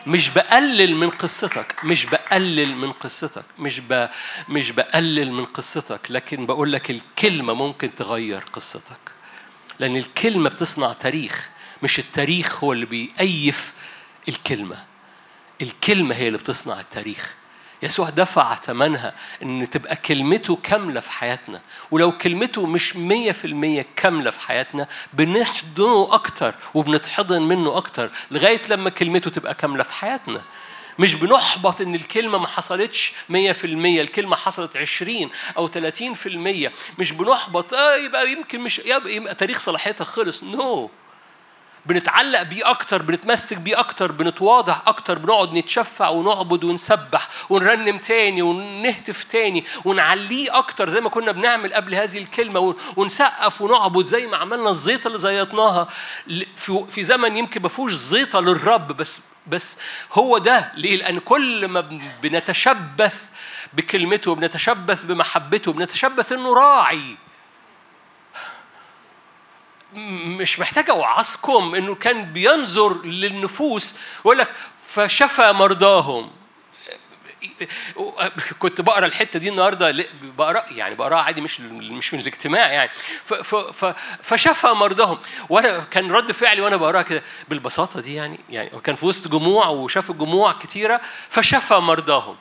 مش 0.07 0.29
بقلل 0.31 0.97
من 0.97 1.11
قصتك 1.11 1.85
مش 1.85 2.07
بقلل 2.07 2.76
من 2.76 2.93
قصتك 2.93 3.45
مش 3.59 3.81
ب... 3.81 4.09
مش 4.49 4.71
بقلل 4.71 5.33
من 5.33 5.45
قصتك 5.45 6.00
لكن 6.11 6.47
بقول 6.47 6.73
لك 6.73 6.90
الكلمة 6.90 7.55
ممكن 7.55 7.95
تغير 7.95 8.45
قصتك. 8.52 8.99
لأن 9.79 9.97
الكلمة 9.97 10.49
بتصنع 10.50 10.93
تاريخ 10.93 11.49
مش 11.83 11.99
التاريخ 11.99 12.64
هو 12.64 12.73
اللي 12.73 12.87
بيأيف 12.87 13.73
الكلمة. 14.29 14.76
الكلمة 15.62 16.14
هي 16.14 16.26
اللي 16.26 16.38
بتصنع 16.38 16.81
التاريخ. 16.81 17.35
يسوع 17.82 18.10
دفع 18.10 18.54
ثمنها 18.54 19.14
إن 19.42 19.70
تبقى 19.70 19.96
كلمته 19.96 20.58
كاملة 20.62 21.00
في 21.00 21.10
حياتنا. 21.10 21.60
ولو 21.90 22.12
كلمته 22.18 22.66
مش 22.66 22.96
مية 22.96 23.32
في 23.32 23.44
المية 23.44 23.87
كاملة 23.96 24.30
في 24.30 24.40
حياتنا 24.40 24.88
بنحضنه 25.12 26.14
أكتر 26.14 26.54
وبنتحضن 26.75 27.42
منه 27.42 27.76
أكتر 27.76 28.10
لغاية 28.30 28.62
لما 28.70 28.90
كلمته 28.90 29.30
تبقى 29.30 29.54
كاملة 29.54 29.82
في 29.82 29.92
حياتنا. 29.92 30.42
مش 30.99 31.14
بنحبط 31.14 31.80
إن 31.80 31.94
الكلمة 31.94 32.38
ما 32.38 32.46
حصلتش 32.46 33.12
100% 33.28 33.34
الكلمة 34.00 34.37
حصلت 34.37 34.76
20 34.76 35.30
أو 35.56 35.68
30% 35.68 36.70
مش 36.99 37.12
بنحبط 37.12 37.75
آه 37.75 37.96
يبقى 37.96 38.32
يمكن 38.32 38.60
مش 38.60 38.78
يبقى, 38.78 39.14
يبقى 39.14 39.34
تاريخ 39.34 39.58
صلاحيتها 39.60 40.04
خلص. 40.04 40.44
نو 40.44 40.87
no. 40.87 41.00
بنتعلق 41.87 42.42
بيه 42.42 42.70
أكتر 42.70 43.02
بنتمسك 43.02 43.56
بيه 43.56 43.80
أكتر 43.80 44.12
بنتواضع 44.12 44.76
أكتر 44.87 45.18
بنقعد 45.18 45.54
نتشفع 45.54 46.08
ونعبد 46.08 46.64
ونسبح 46.64 47.28
ونرنم 47.50 47.99
تاني 47.99 48.42
ونهتف 48.42 49.25
تاني 49.25 49.64
ونعليه 49.84 50.58
أكتر 50.58 50.88
زي 50.88 51.00
ما 51.00 51.08
كنا 51.08 51.32
بنعمل 51.32 51.75
قبل 51.75 51.94
هذه 51.94 52.18
الكلمة 52.18 52.75
ونسقف 52.96 53.62
ونعبد 53.62 54.04
زي 54.06 54.26
ما 54.26 54.37
عملنا 54.37 54.70
الزيطة 54.70 55.08
اللي 55.08 55.18
زيطناها 55.18 55.88
في 56.90 57.02
زمن 57.02 57.37
يمكن 57.37 57.62
ما 57.62 57.68
فيهوش 57.68 57.92
زيطة 57.92 58.40
للرب 58.40 58.92
بس 58.96 59.18
بس 59.46 59.78
هو 60.12 60.38
ده 60.38 60.72
ليه؟ 60.76 60.96
لأن 60.96 61.18
كل 61.18 61.68
ما 61.68 61.80
بنتشبث 62.22 63.30
بكلمته 63.72 64.34
بنتشبث 64.34 65.02
بمحبته 65.02 65.72
بنتشبث 65.72 66.32
إنه 66.32 66.54
راعي 66.54 67.16
مش 69.94 70.61
محتاج 70.61 70.90
اوعظكم 70.90 71.75
انه 71.75 71.94
كان 71.94 72.32
بينظر 72.32 73.04
للنفوس 73.06 73.97
ويقول 74.25 74.38
لك 74.38 74.49
فشفى 74.82 75.52
مرضاهم 75.52 76.30
كنت 78.59 78.80
بقرا 78.80 79.06
الحته 79.06 79.38
دي 79.38 79.49
النهارده 79.49 80.06
بقرا 80.23 80.64
يعني 80.70 80.94
بقراها 80.94 81.20
عادي 81.20 81.40
مش 81.40 81.61
مش 81.61 82.14
من 82.14 82.20
الاجتماع 82.20 82.73
يعني 82.73 82.90
فشفى 84.23 84.66
مرضاهم 84.66 85.18
وأنا 85.49 85.78
كان 85.78 86.12
رد 86.12 86.32
فعلي 86.32 86.61
وأنا 86.61 86.76
بقراها 86.76 87.02
كده 87.02 87.23
بالبساطه 87.49 88.00
دي 88.00 88.14
يعني 88.14 88.40
يعني 88.50 88.70
كان 88.85 88.94
في 88.94 89.06
وسط 89.06 89.28
جموع 89.28 89.66
وشاف 89.68 90.11
الجموع 90.11 90.52
كتيره 90.52 91.00
فشفى 91.28 91.75
مرضاهم 91.75 92.37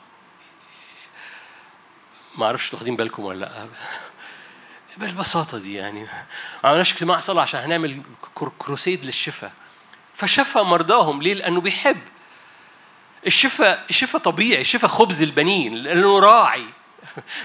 ما 2.38 2.46
أعرفش 2.46 2.74
واخدين 2.74 2.96
بالكم 2.96 3.24
ولا 3.24 3.38
لا 3.38 3.68
بالبساطة 4.96 5.58
دي 5.58 5.74
يعني. 5.74 6.02
ما 6.64 6.68
عملناش 6.70 6.92
اجتماع 6.92 7.20
صلاة 7.20 7.42
عشان 7.42 7.60
هنعمل 7.60 8.02
كروسيد 8.58 9.04
للشفاء. 9.04 9.52
فشفى 10.14 10.58
مرضاهم 10.58 11.22
ليه؟ 11.22 11.34
لأنه 11.34 11.60
بيحب. 11.60 12.00
الشفاء 13.26 13.86
الشفاء 13.90 14.22
طبيعي 14.22 14.60
الشفاء 14.60 14.90
خبز 14.90 15.22
البنين 15.22 15.74
لأنه 15.74 16.18
راعي. 16.20 16.66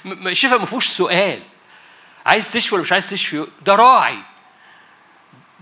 الشفاء 0.06 0.60
ما 0.60 0.66
فيهوش 0.66 0.88
سؤال. 0.88 1.44
عايز 2.26 2.52
تشفي 2.52 2.76
ولا 2.76 2.82
مش 2.82 2.92
عايز 2.92 3.10
تشفي؟ 3.10 3.48
ده 3.62 3.76
راعي. 3.76 4.20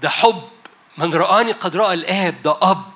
ده 0.01 0.09
حب. 0.09 0.49
من 0.97 1.13
رآني 1.13 1.51
قد 1.51 1.75
رأى 1.75 1.93
الآب 1.93 2.41
ده 2.43 2.57
أب. 2.61 2.92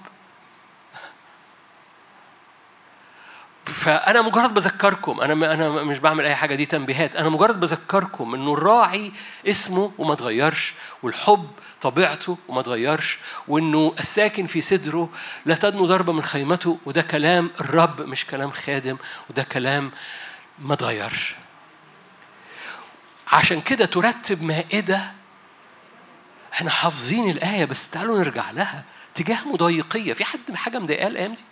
فأنا 3.74 4.22
مجرد 4.22 4.54
بذكركم 4.54 5.22
أنا 5.22 5.54
أنا 5.54 5.70
مش 5.70 6.00
بعمل 6.00 6.26
أي 6.26 6.36
حاجة 6.36 6.56
دي 6.56 6.66
تنبيهات. 6.66 7.16
أنا 7.16 7.30
مجرد 7.30 7.60
بذكركم 7.60 8.36
إنه 8.36 8.54
الراعي 8.54 9.12
اسمه 9.48 9.92
وما 9.98 10.14
اتغيرش 10.14 10.74
والحب 11.04 11.48
طبيعته 11.82 12.38
وما 12.48 12.60
اتغيرش 12.60 13.20
وإنه 13.48 13.96
الساكن 14.00 14.46
في 14.46 14.62
صدره 14.62 15.10
لا 15.46 15.56
تدنو 15.56 15.86
ضربة 15.86 16.14
من 16.14 16.22
خيمته 16.24 16.78
وده 16.86 17.02
كلام 17.02 17.52
الرب 17.62 18.02
مش 18.02 18.26
كلام 18.26 18.52
خادم 18.52 18.98
وده 19.30 19.44
كلام 19.44 19.92
ما 20.60 20.74
اتغيرش 20.74 21.36
عشان 23.32 23.62
كده 23.62 23.86
ترتب 23.86 24.44
مائدة 24.44 25.02
إحنا 26.54 26.70
حافظين 26.70 27.30
الآية 27.30 27.66
بس 27.66 27.90
تعالوا 27.90 28.20
نرجع 28.20 28.52
لها 28.52 28.84
تجاه 29.16 29.48
مضايقية. 29.48 30.14
في 30.14 30.24
حد 30.26 30.40
حاجة 30.56 30.80
مضايقاه 30.80 31.08
الأيام 31.08 31.34
دي؟ 31.34 31.44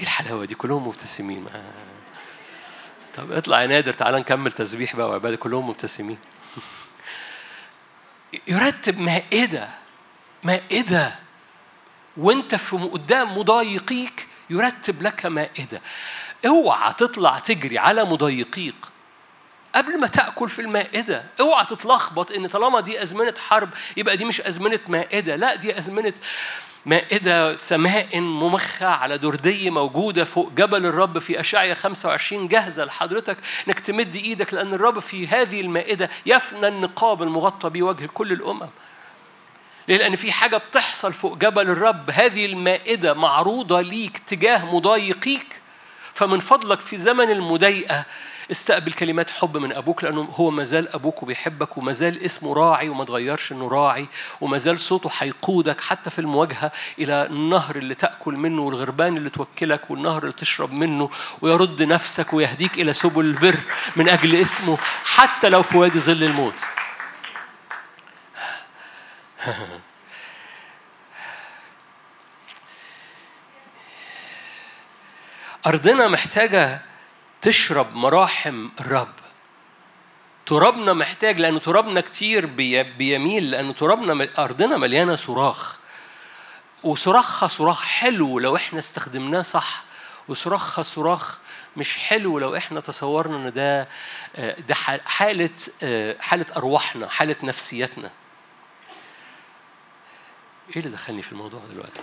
إيه 0.00 0.06
الحلاوة 0.06 0.44
دي؟ 0.44 0.54
كلهم 0.54 0.88
مبتسمين. 0.88 1.46
طب 3.14 3.32
اطلع 3.32 3.62
يا 3.62 3.66
نادر 3.66 3.92
تعالى 3.92 4.18
نكمل 4.18 4.52
تسبيح 4.52 4.96
بقى 4.96 5.08
وعبادة. 5.08 5.36
كلهم 5.36 5.68
مبتسمين. 5.68 6.18
يرتب 8.48 8.98
مائدة 8.98 9.68
مائدة 10.42 11.14
وأنت 12.16 12.54
في 12.54 12.76
قدام 12.76 13.38
مضايقيك 13.38 14.28
يرتب 14.50 15.02
لك 15.02 15.26
مائدة 15.26 15.80
اوعى 16.46 16.92
تطلع 16.92 17.38
تجري 17.38 17.78
على 17.78 18.04
مضايقيك 18.04 18.74
قبل 19.74 20.00
ما 20.00 20.06
تأكل 20.06 20.48
في 20.48 20.62
المائده 20.62 21.24
اوعى 21.40 21.64
تتلخبط 21.64 22.30
إن 22.32 22.46
طالما 22.46 22.80
دي 22.80 23.02
أزمنة 23.02 23.34
حرب 23.48 23.68
يبقى 23.96 24.16
دي 24.16 24.24
مش 24.24 24.40
أزمنة 24.40 24.80
مائده 24.88 25.36
لا 25.36 25.54
دي 25.54 25.78
أزمنة 25.78 26.14
مائدة 26.86 27.56
سماء 27.56 28.20
ممخة 28.20 28.86
على 28.86 29.18
دردية 29.18 29.70
موجودة 29.70 30.24
فوق 30.24 30.52
جبل 30.52 30.86
الرب 30.86 31.18
في 31.18 31.40
أشعية 31.40 31.74
25 31.74 32.48
جاهزة 32.48 32.84
لحضرتك 32.84 33.36
إنك 33.68 33.80
تمد 33.80 34.16
إيدك 34.16 34.54
لأن 34.54 34.74
الرب 34.74 34.98
في 34.98 35.26
هذه 35.26 35.60
المائدة 35.60 36.10
يفنى 36.26 36.68
النقاب 36.68 37.22
المغطى 37.22 37.70
به 37.70 37.82
وجه 37.82 38.06
كل 38.06 38.32
الأمم. 38.32 38.68
ليه؟ 39.88 39.96
لأن 39.96 40.16
في 40.16 40.32
حاجة 40.32 40.56
بتحصل 40.56 41.12
فوق 41.12 41.38
جبل 41.38 41.70
الرب 41.70 42.10
هذه 42.10 42.46
المائدة 42.46 43.14
معروضة 43.14 43.80
ليك 43.80 44.18
تجاه 44.18 44.74
مضايقيك 44.74 45.60
فمن 46.14 46.38
فضلك 46.38 46.80
في 46.80 46.96
زمن 46.96 47.30
المضايقة 47.30 48.04
استقبل 48.50 48.92
كلمات 48.92 49.30
حب 49.30 49.56
من 49.56 49.72
أبوك 49.72 50.04
لأنه 50.04 50.22
هو 50.22 50.50
ما 50.50 50.64
زال 50.64 50.88
أبوك 50.88 51.22
وبيحبك 51.22 51.78
وما 51.78 51.92
زال 51.92 52.22
اسمه 52.22 52.54
راعي 52.54 52.88
وما 52.88 53.04
تغيرش 53.04 53.52
إنه 53.52 53.68
راعي 53.68 54.06
وما 54.40 54.58
زال 54.58 54.80
صوته 54.80 55.10
هيقودك 55.18 55.80
حتى 55.80 56.10
في 56.10 56.18
المواجهة 56.18 56.72
إلى 56.98 57.26
النهر 57.26 57.76
اللي 57.76 57.94
تأكل 57.94 58.34
منه 58.34 58.62
والغربان 58.62 59.16
اللي 59.16 59.30
توكلك 59.30 59.90
والنهر 59.90 60.22
اللي 60.22 60.32
تشرب 60.32 60.72
منه 60.72 61.10
ويرد 61.42 61.82
نفسك 61.82 62.32
ويهديك 62.32 62.74
إلى 62.78 62.92
سبل 62.92 63.24
البر 63.24 63.56
من 63.96 64.08
أجل 64.08 64.36
اسمه 64.36 64.78
حتى 65.04 65.48
لو 65.48 65.62
في 65.62 65.76
وادي 65.78 66.00
ظل 66.00 66.24
الموت. 66.24 66.64
أرضنا 75.66 76.08
محتاجة 76.08 76.89
تشرب 77.42 77.94
مراحم 77.96 78.68
الرب. 78.80 79.14
ترابنا 80.46 80.92
محتاج 80.92 81.38
لأن 81.40 81.60
ترابنا 81.60 82.00
كتير 82.00 82.46
بيميل 82.98 83.50
لأن 83.50 83.74
ترابنا 83.74 84.28
أرضنا 84.44 84.76
مليانة 84.76 85.16
صراخ. 85.16 85.78
وصراخها 86.84 87.48
صراخ 87.48 87.84
حلو 87.84 88.38
لو 88.38 88.56
إحنا 88.56 88.78
استخدمناه 88.78 89.42
صح. 89.42 89.84
وصراخها 90.28 90.82
صراخ 90.82 91.38
مش 91.76 91.96
حلو 91.96 92.38
لو 92.38 92.56
إحنا 92.56 92.80
تصورنا 92.80 93.36
إن 93.36 93.52
ده 93.52 93.88
ده 94.68 94.74
حالة 95.04 95.50
حالة 96.20 96.46
أرواحنا 96.56 97.08
حالة 97.08 97.36
نفسيتنا 97.42 98.10
إيه 100.70 100.76
اللي 100.76 100.88
دخلني 100.90 101.22
في 101.22 101.32
الموضوع 101.32 101.60
دلوقتي؟ 101.70 102.02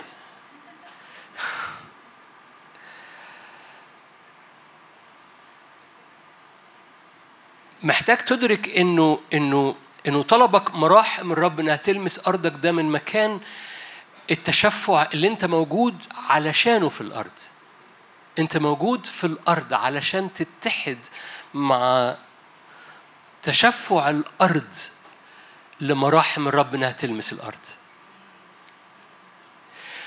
محتاج 7.82 8.16
تدرك 8.18 8.68
إنه 8.68 9.20
إنه 9.34 9.76
إنه 10.08 10.22
طلبك 10.22 10.74
مراحم 10.74 11.32
الرب 11.32 11.60
إنها 11.60 11.76
تلمس 11.76 12.28
أرضك 12.28 12.52
ده 12.62 12.72
من 12.72 12.92
مكان 12.92 13.40
التشفع 14.30 15.06
اللي 15.14 15.28
أنت 15.28 15.44
موجود 15.44 15.96
علشانه 16.28 16.88
في 16.88 17.00
الأرض. 17.00 17.30
أنت 18.38 18.56
موجود 18.56 19.06
في 19.06 19.24
الأرض 19.24 19.74
علشان 19.74 20.32
تتحد 20.32 20.98
مع 21.54 22.16
تشفع 23.42 24.10
الأرض 24.10 24.74
لمراحم 25.80 26.48
الرب 26.48 26.74
إنها 26.74 26.92
تلمس 26.92 27.32
الأرض. 27.32 27.66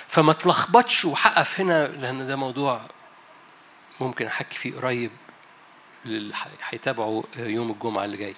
فما 0.07 0.33
تلخبطش 0.33 1.05
وحقف 1.05 1.59
هنا 1.59 1.87
لأن 1.87 2.27
ده 2.27 2.35
موضوع 2.35 2.81
ممكن 3.99 4.25
أحكي 4.25 4.57
فيه 4.57 4.75
قريب. 4.75 5.11
اللي 6.05 6.33
هيتابعوا 6.63 7.23
يوم 7.37 7.71
الجمعة 7.71 8.05
اللي 8.05 8.17
جاي. 8.17 8.35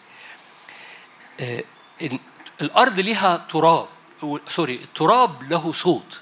الأرض 2.61 2.99
ليها 2.99 3.37
تراب 3.37 3.87
سوري 4.47 4.75
التراب 4.75 5.51
له 5.51 5.71
صوت. 5.71 6.21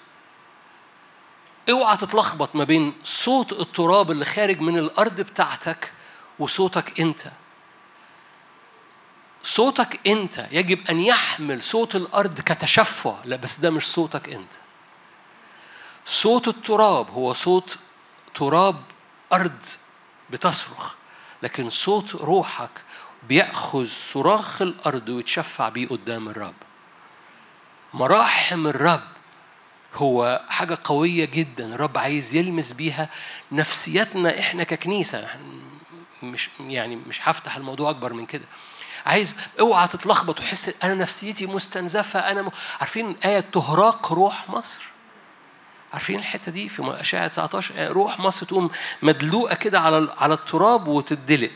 اوعى 1.69 1.97
تتلخبط 1.97 2.55
ما 2.55 2.63
بين 2.63 2.93
صوت 3.03 3.53
التراب 3.53 4.11
اللي 4.11 4.25
خارج 4.25 4.59
من 4.61 4.77
الأرض 4.77 5.21
بتاعتك 5.21 5.93
وصوتك 6.39 6.99
أنت. 6.99 7.31
صوتك 9.43 10.07
أنت 10.07 10.47
يجب 10.51 10.89
أن 10.89 10.99
يحمل 10.99 11.63
صوت 11.63 11.95
الأرض 11.95 12.41
كتشفع 12.41 13.15
لا 13.25 13.35
بس 13.35 13.59
ده 13.59 13.69
مش 13.69 13.87
صوتك 13.91 14.29
أنت. 14.29 14.53
صوت 16.05 16.47
التراب 16.47 17.09
هو 17.09 17.33
صوت 17.33 17.79
تراب 18.35 18.83
أرض 19.33 19.59
بتصرخ. 20.29 20.95
لكن 21.43 21.69
صوت 21.69 22.15
روحك 22.15 22.69
بيأخذ 23.27 23.85
صراخ 23.85 24.61
الأرض 24.61 25.09
ويتشفع 25.09 25.69
بيه 25.69 25.87
قدام 25.87 26.29
الرب. 26.29 26.53
مراحم 27.93 28.67
الرب 28.67 29.01
هو 29.93 30.41
حاجة 30.49 30.77
قوية 30.83 31.25
جدا. 31.25 31.75
الرب 31.75 31.97
عايز 31.97 32.35
يلمس 32.35 32.71
بيها 32.71 33.09
نفسيتنا 33.51 34.39
إحنا 34.39 34.63
ككنيسة. 34.63 35.27
مش 36.23 36.49
يعني 36.59 36.95
مش 36.95 37.19
هفتح 37.23 37.55
الموضوع 37.55 37.89
أكبر 37.89 38.13
من 38.13 38.25
كده. 38.25 38.45
عايز 39.05 39.35
اوعى 39.59 39.87
تتلخبط 39.87 40.39
وتحس 40.39 40.71
أنا 40.83 40.93
نفسيتي 40.93 41.45
مستنزفة. 41.45 42.19
أنا 42.19 42.41
م... 42.41 42.51
عارفين 42.79 43.15
آية 43.25 43.39
تهراق 43.39 44.13
روح 44.13 44.49
مصر؟ 44.49 44.81
عارفين 45.93 46.19
الحتة 46.19 46.51
دي؟ 46.51 46.69
في 46.69 46.95
أشعة 46.99 47.27
19 47.27 47.91
روح 47.91 48.19
مصر 48.19 48.45
تقوم 48.45 48.69
مدلوقة 49.01 49.55
كده 49.55 49.79
على 49.79 50.15
على 50.17 50.33
التراب 50.33 50.87
وتدلق 50.87 51.51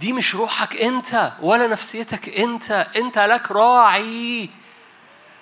دي 0.00 0.12
مش 0.12 0.34
روحك 0.34 0.76
أنت 0.76 1.32
ولا 1.40 1.66
نفسيتك 1.66 2.28
أنت. 2.28 2.70
أنت 2.96 3.18
لك 3.18 3.50
راعي. 3.52 4.50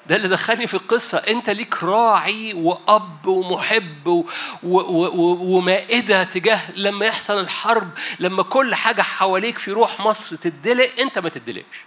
ده 0.07 0.17
اللي 0.17 0.29
دخلني 0.29 0.67
في 0.67 0.75
القصة. 0.75 1.19
أنت 1.19 1.51
ليك 1.51 1.85
راعي 1.85 2.55
وأب 2.55 3.27
ومحب 3.27 4.07
و... 4.07 4.25
و... 4.63 4.79
و... 4.81 5.57
ومائدة 5.57 6.25
تجاه 6.25 6.71
لما 6.77 7.07
يحصل 7.07 7.39
الحرب 7.41 7.91
لما 8.21 8.43
كل 8.43 8.75
حاجة 8.75 9.03
حواليك 9.03 9.59
في 9.59 9.71
روح 9.73 10.01
مصر 10.01 10.37
تدلق 10.37 10.91
أنت 11.01 11.19
ما 11.19 11.29
تدلقش 11.29 11.85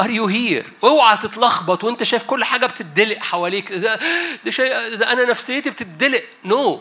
are 0.00 0.10
you 0.10 0.26
here 0.26 0.72
اوعى 0.84 1.16
تتلخبط 1.16 1.84
وانت 1.84 2.02
شايف 2.02 2.24
كل 2.24 2.44
حاجة 2.44 2.66
بتدلق 2.66 3.18
حواليك. 3.18 3.72
ده, 3.72 4.00
ده 4.44 4.50
شيء 4.50 4.94
ده 4.94 5.12
أنا 5.12 5.24
نفسيتي 5.24 5.70
بتدلق 5.70 6.22
no 6.44 6.76
no. 6.76 6.80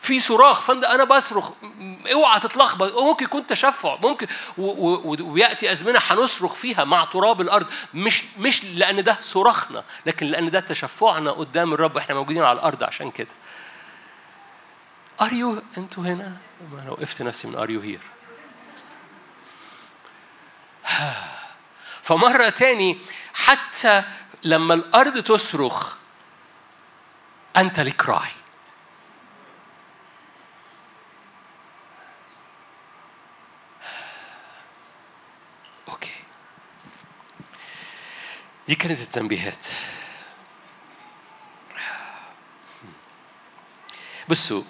في 0.00 0.20
صراخ. 0.20 0.60
فانت 0.60 0.84
أنا 0.84 1.04
بصرخ. 1.04 1.50
اوعى 2.12 2.40
تتلخبط. 2.40 3.02
ممكن 3.02 3.24
يكون 3.24 3.46
تشفع. 3.46 3.96
ممكن 3.96 4.26
ويأتي 5.20 5.72
أزمنة 5.72 6.00
هنصرخ 6.06 6.54
فيها 6.54 6.84
مع 6.84 7.04
تراب 7.04 7.40
الأرض. 7.40 7.66
مش 7.94 8.24
مش 8.38 8.64
لأن 8.64 9.04
ده 9.04 9.18
صراخنا 9.20 9.84
لكن 10.06 10.26
لأن 10.26 10.50
ده 10.50 10.60
تشفعنا 10.60 11.30
قدام 11.30 11.72
الرب. 11.72 11.96
إحنا 11.96 12.14
موجودين 12.14 12.42
على 12.42 12.58
الأرض 12.58 12.84
عشان 12.84 13.10
كده. 13.10 13.34
are 15.20 15.32
you 15.32 15.62
أنتوا 15.78 16.04
هنا؟ 16.04 16.36
أنا 16.82 16.90
وقفت 16.90 17.22
نفسي 17.22 17.48
من 17.48 17.54
are 17.54 17.70
you 17.70 17.80
here 17.80 18.00
فمرة 22.02 22.48
تاني 22.48 22.98
حتى 23.34 24.04
لما 24.42 24.74
الأرض 24.74 25.22
تصرخ 25.22 25.96
أنت 27.56 27.80
لك 27.80 28.08
راعي 28.08 28.32
أوكي. 35.88 36.10
دي 38.68 38.74
كانت 38.74 39.00
التنبيهات. 39.00 39.66
بصوا 44.28 44.62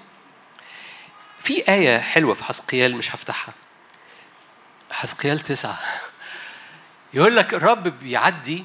في 1.42 1.68
آية 1.68 1.98
حلوة 1.98 2.34
في 2.34 2.44
حسقيال 2.44 2.96
مش 2.96 3.14
هفتحها. 3.14 3.54
حسقيال 4.90 5.40
تسعة. 5.40 5.78
يقول 7.14 7.36
لك 7.36 7.54
الرب 7.54 7.82
بيعدي 7.82 8.64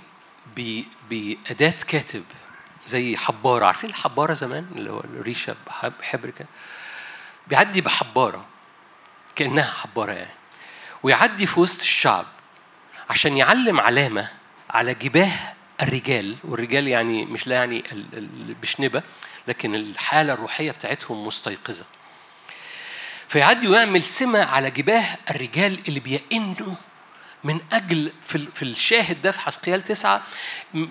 بأداة 1.10 1.74
كاتب 1.88 2.24
زي 2.88 3.18
حبارة. 3.18 3.66
عارفين 3.66 3.90
الحبارة 3.90 4.34
زمان 4.34 4.68
اللي 4.76 4.92
هو 4.92 5.00
الريشة 5.00 5.56
بحبر 6.00 6.30
كده 6.30 6.48
بيعدي 7.48 7.82
بحبارة 7.82 8.46
كأنها 9.36 9.72
حبارة 9.72 10.12
يعني. 10.12 10.32
ويعدي 11.04 11.46
في 11.46 11.60
وسط 11.60 11.82
الشعب 11.82 12.26
عشان 13.10 13.38
يعلم 13.38 13.80
علامة 13.80 14.30
على 14.70 14.94
جباه 14.94 15.32
الرجال 15.82 16.36
والرجال 16.44 16.88
يعني 16.88 17.26
مش 17.26 17.48
لا 17.48 17.56
يعني 17.56 17.84
بشنبة 18.62 19.04
لكن 19.48 19.76
الحالة 19.76 20.34
الروحية 20.34 20.72
بتاعتهم 20.72 21.28
مستيقظة. 21.28 21.86
فيعدي 23.28 23.68
ويعمل 23.68 24.04
سمة 24.04 24.44
على 24.46 24.72
جباه 24.72 25.06
الرجال 25.30 25.80
اللي 25.88 26.00
بيئنوا 26.00 26.76
من 27.46 27.60
أجل 27.72 28.12
في 28.22 28.38
في 28.38 28.64
الشاهد 28.64 29.22
ده 29.22 29.32
في 29.32 29.40
حسقيال 29.40 29.82
تسعه 29.82 30.22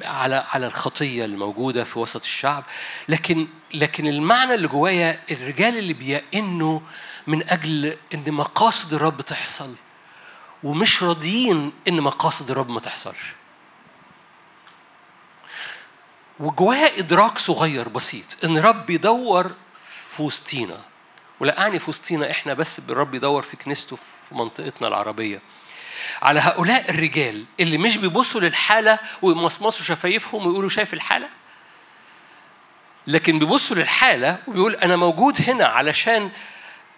على 0.04 0.44
على 0.52 0.66
الخطية 0.66 1.24
الموجودة 1.24 1.84
في 1.84 1.98
وسط 1.98 2.22
الشعب. 2.22 2.64
لكن 3.08 3.46
لكن 3.74 4.06
المعنى 4.06 4.54
اللي 4.54 4.68
جوايا 4.68 5.20
الرجال 5.30 5.78
اللي 5.78 5.92
بيئنوا 5.92 6.80
من 7.26 7.50
أجل 7.50 7.96
إن 8.14 8.32
مقاصد 8.32 8.94
الرب 8.94 9.20
تحصل 9.20 9.76
ومش 10.62 11.02
راضيين 11.02 11.72
إن 11.88 12.00
مقاصد 12.00 12.50
الرب 12.50 12.68
ما 12.70 12.80
تحصلش. 12.80 13.32
وجوايا 16.40 16.98
إدراك 16.98 17.38
صغير 17.38 17.88
بسيط 17.88 18.44
إن 18.44 18.58
رب 18.58 18.90
يدور 18.90 19.50
في 19.86 20.22
وسطينا. 20.22 20.80
ولا 21.40 21.60
اعني 21.60 21.78
في 21.78 21.90
وسطينا 21.90 22.30
إحنا 22.30 22.54
بس 22.54 22.78
الرب 22.78 23.14
يدور 23.14 23.42
في 23.42 23.56
كنيسته 23.56 23.96
في 23.96 24.34
منطقتنا 24.34 24.88
العربية. 24.88 25.40
على 26.22 26.40
هؤلاء 26.40 26.90
الرجال 26.90 27.44
اللي 27.60 27.78
مش 27.78 27.96
بيبصوا 27.96 28.40
للحالة 28.40 28.98
ويمصمصوا 29.22 29.84
شفايفهم 29.84 30.46
ويقولوا 30.46 30.68
شايف 30.68 30.94
الحالة؟ 30.94 31.28
لكن 33.06 33.38
بيبصوا 33.38 33.76
للحالة 33.76 34.38
وبيقول 34.48 34.74
أنا 34.74 34.96
موجود 34.96 35.40
هنا 35.48 35.66
علشان 35.66 36.30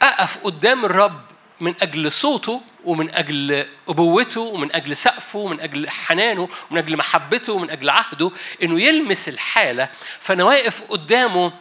أقف 0.03 0.39
قدام 0.45 0.85
الرب 0.85 1.21
من 1.61 1.75
أجل 1.83 2.13
صوته 2.13 2.61
ومن 2.85 3.15
أجل 3.15 3.67
أبوته 3.89 4.41
ومن 4.41 4.75
أجل 4.75 4.97
سقفه 4.97 5.39
ومن 5.39 5.61
أجل 5.61 5.91
حنانه 5.91 6.49
ومن 6.71 6.79
أجل 6.79 6.97
محبته 6.97 7.53
ومن 7.53 7.71
أجل 7.71 7.91
عهده 7.91 8.31
إنه 8.63 8.81
يلمس 8.81 9.29
الحالة. 9.29 9.89
فأنا 10.21 10.45
واقف 10.45 10.83
قدامه 10.83 11.53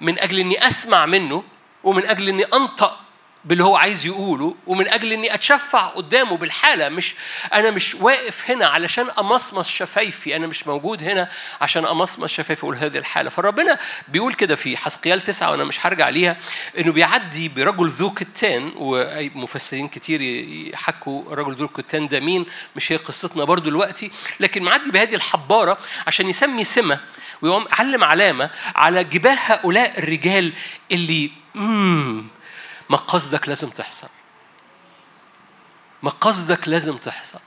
من 0.00 0.18
أجل 0.18 0.38
إني 0.38 0.68
أسمع 0.68 1.06
منه 1.06 1.44
ومن 1.84 2.06
أجل 2.06 2.28
إني 2.28 2.44
أنطق 2.44 3.00
باللي 3.44 3.64
هو 3.64 3.76
عايز 3.76 4.06
يقوله 4.06 4.54
ومن 4.66 4.88
أجل 4.88 5.12
إني 5.12 5.34
أتشفع 5.34 5.86
قدامه 5.86 6.36
بالحالة 6.36 6.88
مش 6.88 7.14
أنا 7.54 7.70
مش 7.70 7.94
واقف 7.94 8.50
هنا 8.50 8.66
علشان 8.66 9.06
أمصمص 9.18 9.68
شفايفي 9.68 10.36
أنا 10.36 10.46
مش 10.46 10.66
موجود 10.66 11.02
هنا 11.02 11.28
عشان 11.60 11.84
أمصمص 11.86 12.32
شفايفي 12.32 12.62
أقول 12.62 12.76
هذه 12.76 12.98
الحالة. 12.98 13.30
فربنا 13.30 13.78
بيقول 14.08 14.34
كده 14.34 14.54
في 14.54 14.76
حسقيال 14.76 15.20
تسعة 15.20 15.50
وأنا 15.50 15.64
مش 15.64 15.86
هرجع 15.86 16.08
ليها 16.08 16.36
إنه 16.78 16.92
بيعدي 16.92 17.48
برجل 17.48 17.88
ذو 17.88 18.10
كتان 18.10 18.72
وأي 18.76 19.30
مفسرين 19.34 19.88
كتير 19.88 20.22
يحكوا 20.72 21.34
رجل 21.34 21.54
ذو 21.54 21.68
كتان 21.68 22.08
ده 22.08 22.20
مين 22.20 22.46
مش 22.76 22.92
هي 22.92 22.96
قصتنا 22.96 23.44
برضو 23.44 23.70
دلوقتي 23.70 24.10
لكن 24.40 24.62
معدي 24.62 24.90
بهذه 24.90 25.14
الحبارة 25.14 25.78
عشان 26.06 26.28
يسمي 26.28 26.64
سمة 26.64 27.00
ويقوم 27.42 27.64
علم 27.72 28.04
علامة 28.04 28.50
على 28.74 29.04
جباه 29.04 29.36
هؤلاء 29.46 29.98
الرجال 29.98 30.52
اللي 30.92 31.30
مم 31.54 32.24
مقاصدك 32.90 33.48
لازم 33.48 33.70
تحصل. 33.70 34.08
مقاصدك 36.02 36.68
لازم 36.68 36.96
تحصل. 36.96 37.40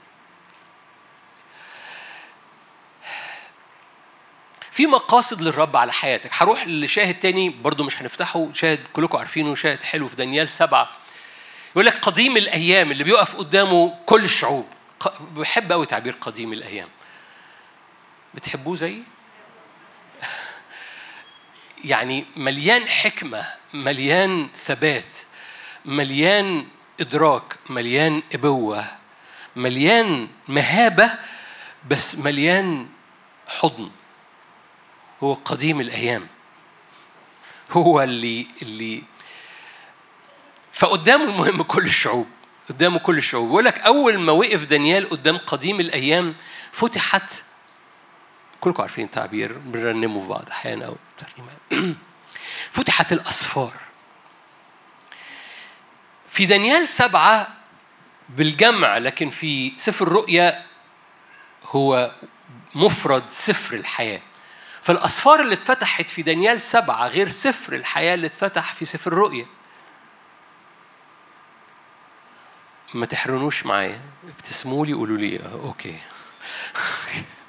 في 4.70 4.86
مقاصد 4.86 5.42
للرب 5.42 5.76
على 5.76 5.92
حياتك. 5.92 6.30
هروح 6.32 6.66
لشاهد 6.66 7.20
تاني 7.20 7.48
برضو 7.48 7.84
مش 7.84 8.02
هنفتحه 8.02 8.52
شاهد 8.52 8.86
كلكم 8.92 9.18
عارفينه 9.18 9.54
شاهد 9.54 9.82
حلو 9.82 10.08
في 10.08 10.16
دانيال 10.16 10.48
سبعة. 10.48 10.88
يقول 11.70 11.86
لك 11.86 11.98
قديم 11.98 12.36
الأيام 12.36 12.90
اللي 12.90 13.04
بيقف 13.04 13.36
قدامه 13.36 13.98
كل 14.06 14.24
الشعوب. 14.24 14.66
بحب 15.20 15.72
قوي 15.72 15.86
تعبير 15.86 16.16
قديم 16.20 16.52
الأيام. 16.52 16.88
بتحبوه 18.34 18.76
زيي؟ 18.76 19.02
يعني 21.86 22.26
مليان 22.36 22.88
حكمة 22.88 23.44
مليان 23.74 24.48
ثبات 24.54 25.16
مليان 25.84 26.66
إدراك 27.00 27.56
مليان 27.70 28.22
إبوة 28.34 28.84
مليان 29.56 30.28
مهابة 30.48 31.10
بس 31.90 32.18
مليان 32.18 32.88
حضن. 33.46 33.90
هو 35.22 35.32
قديم 35.32 35.80
الأيام. 35.80 36.26
هو 37.70 38.02
اللي 38.02 38.46
اللي 38.62 39.02
فقدامه 40.72 41.24
المهم 41.24 41.62
كل 41.62 41.86
الشعوب 41.86 42.26
قدامه 42.68 42.98
كل 42.98 43.18
الشعوب. 43.18 43.46
بيقول 43.48 43.64
لك 43.64 43.78
أول 43.78 44.18
ما 44.18 44.32
وقف 44.32 44.64
دانيال 44.64 45.08
قدام 45.10 45.38
قديم 45.38 45.80
الأيام 45.80 46.34
فتحت 46.72 47.45
كلكم 48.60 48.82
عارفين 48.82 49.04
التعبير 49.04 49.58
بنرنمه 49.58 50.22
في 50.22 50.28
بعض 50.28 50.48
أحيانا 50.50 50.86
أو 50.86 50.96
فتحت 52.72 53.12
الأسفار 53.12 53.72
في 56.28 56.46
دانيال 56.46 56.88
سبعة 56.88 57.48
بالجمع 58.28 58.98
لكن 58.98 59.30
في 59.30 59.72
سفر 59.76 60.06
الرؤيا 60.06 60.64
هو 61.64 62.12
مفرد 62.74 63.22
سفر 63.30 63.76
الحياة. 63.76 64.20
فالأسفار 64.82 65.40
اللي 65.40 65.54
اتفتحت 65.54 66.10
في 66.10 66.22
دانيال 66.22 66.60
سبعة 66.60 67.08
غير 67.08 67.28
سفر 67.28 67.72
الحياة 67.72 68.14
اللي 68.14 68.26
اتفتح 68.26 68.74
في 68.74 68.84
سفر 68.84 69.12
الرؤيا. 69.12 69.46
ما 72.94 73.06
تحرنوش 73.06 73.66
معايا 73.66 74.00
ابتسموا 74.28 74.86
لي 74.86 74.92
قولوا 74.92 75.18
لي 75.18 75.38
أوكي. 75.52 75.98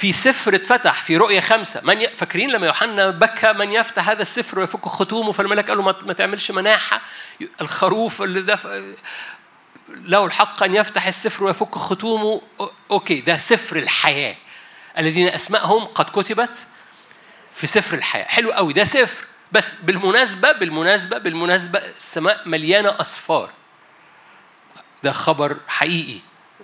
في 0.00 0.12
سفر 0.12 0.54
اتفتح 0.54 1.02
في 1.02 1.16
رؤية 1.16 1.40
خمسة. 1.40 1.80
من 1.84 2.00
ي... 2.00 2.08
فاكرين 2.08 2.50
لما 2.50 2.66
يوحنا 2.66 3.10
بكى 3.10 3.52
من 3.52 3.72
يفتح 3.72 4.08
هذا 4.08 4.22
السفر 4.22 4.58
ويفك 4.58 4.88
ختومه 4.88 5.32
فالملك 5.32 5.68
قال 5.68 5.78
له 5.78 5.94
ما 6.02 6.12
تعملش 6.12 6.50
مناحة. 6.50 7.00
الخروف 7.60 8.22
اللي 8.22 8.42
دف... 8.42 8.66
له 9.88 10.24
الحق 10.24 10.62
أن 10.62 10.74
يفتح 10.74 11.06
السفر 11.06 11.44
ويفك 11.44 11.74
ختومه 11.74 12.42
okay 12.90 13.20
ده 13.20 13.38
سفر 13.38 13.76
الحياة. 13.76 14.36
الذين 14.98 15.28
أسمائهم 15.28 15.84
قد 15.84 16.04
كتبت 16.04 16.66
في 17.54 17.66
سفر 17.66 17.96
الحياة. 17.96 18.24
حلو 18.24 18.52
قوي 18.52 18.72
ده 18.72 18.84
سفر. 18.84 19.24
بس 19.52 19.74
بالمناسبة 19.74 20.52
بالمناسبة 20.52 21.18
بالمناسبة 21.18 21.78
السماء 21.78 22.48
مليانة 22.48 23.00
أسفار. 23.00 23.50
ده 25.02 25.12
خبر 25.12 25.56
حقيقي. 25.68 26.20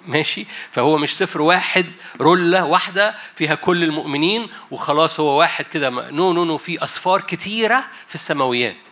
ماشي؟ 0.07 0.47
فهو 0.71 0.99
مش 0.99 1.17
سفر 1.17 1.43
واحد 1.43 1.87
رولة 2.21 2.65
واحدة 2.65 3.15
فيها 3.35 3.55
كل 3.55 3.85
المؤمنين 3.85 4.51
وخلاص 4.71 5.21
هو 5.21 5.39
واحد 5.39 5.67
كده 5.67 5.91
no 5.91 6.33
no 6.33 6.45
no 6.45 6.59
في 6.59 6.85
أسفار 6.85 7.21
كتيرة 7.21 7.85
في 8.07 8.15
السماويات. 8.15 8.87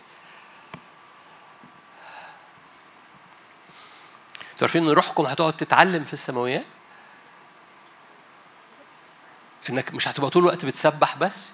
عارفين 4.61 4.83
إن 4.83 4.89
روحكم 4.93 5.25
هتقعد 5.25 5.57
تتعلم 5.57 6.03
في 6.03 6.13
السماويات؟ 6.13 6.65
إنك 9.69 9.93
مش 9.93 10.07
هتبقى 10.07 10.29
طول 10.29 10.43
الوقت 10.43 10.65
بتسبح 10.65 11.17
بس؟ 11.17 11.49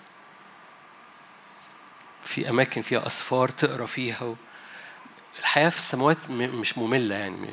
في 2.26 2.50
أماكن 2.50 2.82
فيها 2.82 3.06
أصفار 3.06 3.50
تقرأ 3.50 3.86
فيها 3.86 4.36
الحياة 5.39 5.69
في 5.69 5.78
السماوات 5.78 6.17
مش 6.30 6.78
مملة 6.78 7.15
يعني 7.15 7.50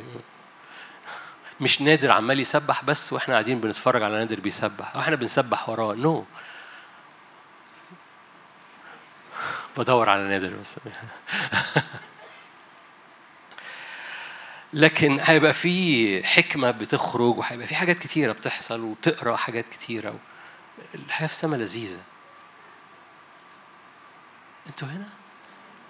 مش 1.60 1.82
نادر 1.82 2.10
عمال 2.10 2.40
يسبح 2.40 2.84
بس 2.84 3.12
وإحنا 3.12 3.34
قاعدين 3.34 3.60
بنتفرج 3.60 4.02
على 4.02 4.18
نادر 4.18 4.40
بيسبح 4.40 4.94
أو 4.94 5.00
إحنا 5.00 5.16
بنسبح 5.16 5.68
وراه. 5.68 5.94
نو. 5.94 6.24
بدور 9.76 10.08
على 10.10 10.22
نادر 10.28 10.54
بس. 10.56 10.76
لكن 14.72 15.18
هيبقى 15.22 15.52
في 15.52 16.26
حكمة 16.26 16.70
بتخرج 16.70 17.38
وهيبقى 17.38 17.66
في 17.66 17.74
حاجات 17.74 17.98
كتيرة 17.98 18.32
بتحصل 18.32 18.80
وتقرا 18.80 19.36
حاجات 19.36 19.68
كتيرة 19.68 20.14
الحياة 20.94 21.26
في 21.26 21.32
السماء 21.32 21.58
لذيذة. 21.60 22.00
أنتوا 24.66 24.88
هنا؟ 24.88 25.08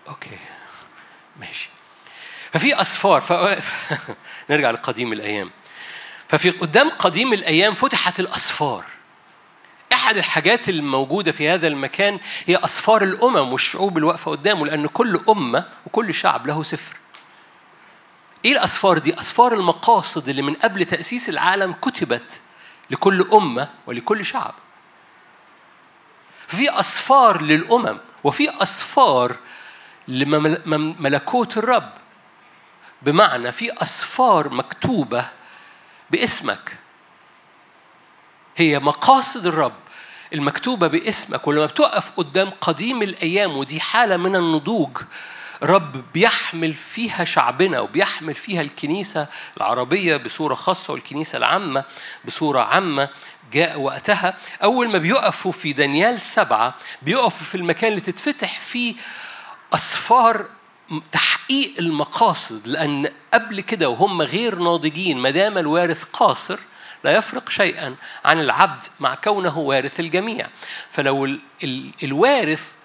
أوكي 0.08 0.38
ماشي. 1.40 1.68
ففي 2.52 2.80
اسفار 2.80 3.20
ف... 3.20 3.32
نرجع 4.50 4.70
لقديم 4.70 5.12
الأيام. 5.12 5.50
ففي 6.28 6.50
قدام 6.50 6.90
قديم 6.90 7.32
الأيام 7.32 7.74
فتحت 7.74 8.20
الأسفار. 8.20 8.84
أحد 9.92 10.16
الحاجات 10.16 10.68
الموجودة 10.68 11.32
في 11.32 11.48
هذا 11.48 11.68
المكان 11.68 12.20
هي 12.46 12.56
أسفار 12.56 13.02
الأمم 13.02 13.52
والشعوب 13.52 13.96
اللي 13.96 14.08
واقفه 14.08 14.30
قدامه 14.30 14.66
لأن 14.66 14.86
كل 14.86 15.20
أمة 15.28 15.64
وكل 15.86 16.14
شعب 16.14 16.46
له 16.46 16.62
سفر. 16.62 16.96
إيه 18.44 18.52
الأسفار 18.52 18.98
دي؟ 18.98 19.20
أسفار 19.20 19.52
المقاصد 19.52 20.28
اللي 20.28 20.42
من 20.42 20.54
قبل 20.54 20.84
تأسيس 20.84 21.28
العالم 21.28 21.72
كتبت 21.72 22.40
لكل 22.90 23.28
أمة 23.32 23.68
ولكل 23.86 24.24
شعب. 24.24 24.54
في 26.46 26.80
أسفار 26.80 27.42
للأمم 27.42 27.98
وفي 28.24 28.62
أسفار 28.62 29.36
لملكوت 30.08 31.58
الرب. 31.58 31.92
بمعنى 33.02 33.52
في 33.52 33.82
أسفار 33.82 34.48
مكتوبة 34.48 35.28
باسمك. 36.10 36.76
هي 38.56 38.78
مقاصد 38.78 39.46
الرب 39.46 39.72
المكتوبة 40.32 40.86
باسمك 40.86 41.46
ولما 41.46 41.66
بتقف 41.66 42.10
قدام 42.16 42.50
قديم 42.60 43.02
الأيام 43.02 43.56
ودي 43.56 43.80
حالة 43.80 44.16
من 44.16 44.36
النضوج 44.36 44.98
رب 45.62 46.12
بيحمل 46.12 46.74
فيها 46.74 47.24
شعبنا 47.24 47.80
وبيحمل 47.80 48.34
فيها 48.34 48.60
الكنيسة 48.62 49.26
العربية 49.56 50.16
بصورة 50.16 50.54
خاصة 50.54 50.92
والكنيسة 50.92 51.38
العامة 51.38 51.84
بصورة 52.24 52.60
عامة 52.60 53.08
جاء 53.52 53.80
وقتها. 53.80 54.36
أول 54.62 54.88
ما 54.88 54.98
بيقفوا 54.98 55.52
في 55.52 55.72
دانيال 55.72 56.20
سبعة 56.20 56.74
بيقفوا 57.02 57.46
في 57.46 57.54
المكان 57.54 57.90
اللي 57.90 58.00
تتفتح 58.00 58.58
فيه 58.60 58.94
أسفار 59.74 60.44
تحقيق 61.12 61.74
المقاصد 61.78 62.68
لأن 62.68 63.10
قبل 63.34 63.60
كده 63.60 63.88
وهم 63.88 64.22
غير 64.22 64.58
ناضجين 64.58 65.18
ما 65.18 65.30
دام 65.30 65.58
الوارث 65.58 66.04
قاصر 66.04 66.58
لا 67.04 67.10
يفرق 67.12 67.48
شيئا 67.48 67.94
عن 68.24 68.40
العبد 68.40 68.84
مع 69.00 69.14
كونه 69.14 69.58
وارث 69.58 70.00
الجميع. 70.00 70.46
فلو 70.90 71.38
الوارث 72.02 72.76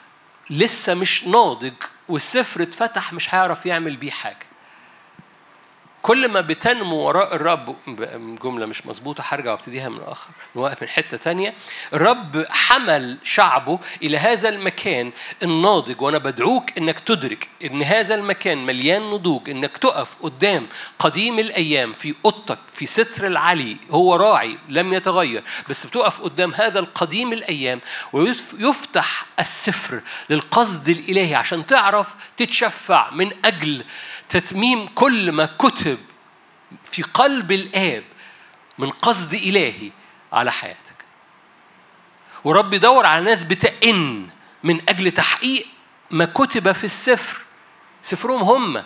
لسه 0.50 0.94
مش 0.94 1.28
ناضج 1.28 1.74
والسفر 2.10 2.64
اتفتح 2.64 3.14
مش 3.14 3.36
هيعرف 3.36 3.66
يعمل 3.66 3.96
بيه 3.96 4.12
حاجة. 4.12 4.46
كل 6.04 6.28
ما 6.28 6.42
بتنمو 6.42 6.96
وراء 6.96 7.36
الرب 7.36 7.76
جملة 8.44 8.66
مش 8.66 8.86
مظبوطة 8.86 9.24
هرجع 9.28 9.52
وابتديها 9.52 9.90
من 9.90 10.02
آخر 10.02 10.28
من 10.56 10.88
حتة 10.88 11.18
تانية. 11.18 11.54
الرب 11.94 12.46
حمل 12.50 13.18
شعبه 13.24 13.80
إلى 14.04 14.18
هذا 14.18 14.50
المكان 14.50 15.12
الناضج 15.44 16.02
وأنا 16.02 16.18
بدعوك 16.18 16.78
إنك 16.78 17.00
تدرك 17.00 17.50
إن 17.64 17.84
هذا 17.84 18.16
المكان 18.16 18.66
مليان 18.66 19.02
نضوج 19.02 19.50
إنك 19.50 19.78
تقف 19.78 20.16
قدام 20.24 20.68
قديم 21.00 21.40
الأيام 21.40 21.94
في 21.94 22.16
أوضتك 22.26 22.60
في 22.74 22.86
ستر 22.86 23.28
العلي 23.28 23.78
هو 23.92 24.16
راعي 24.16 24.58
لم 24.70 24.94
يتغير 24.94 25.44
بس 25.70 25.86
بتقف 25.88 26.22
قدام 26.22 26.54
هذا 26.54 26.80
القديم 26.80 27.34
الأيام 27.34 27.82
ويفتح 28.14 29.26
السفر 29.40 30.02
للقصد 30.30 30.90
الإلهي 30.90 31.36
عشان 31.36 31.66
تعرف 31.68 32.16
تتشفع 32.38 33.10
من 33.12 33.32
أجل 33.46 33.86
تتميم 34.30 34.88
كل 34.88 35.32
ما 35.32 35.46
كتب 35.46 35.93
في 36.84 37.02
قلب 37.02 37.52
الآب 37.52 38.04
من 38.78 38.90
قصد 38.90 39.34
إلهي 39.34 39.92
على 40.34 40.52
حياتك. 40.52 41.06
ورب 42.44 42.74
يدور 42.74 43.06
على 43.06 43.26
ناس 43.26 43.44
بتئن 43.44 44.30
من 44.64 44.90
أجل 44.90 45.12
تحقيق 45.12 45.68
ما 46.12 46.26
كتب 46.26 46.72
في 46.72 46.84
السفر. 46.84 47.42
سفرهم 48.04 48.44
هم 48.44 48.84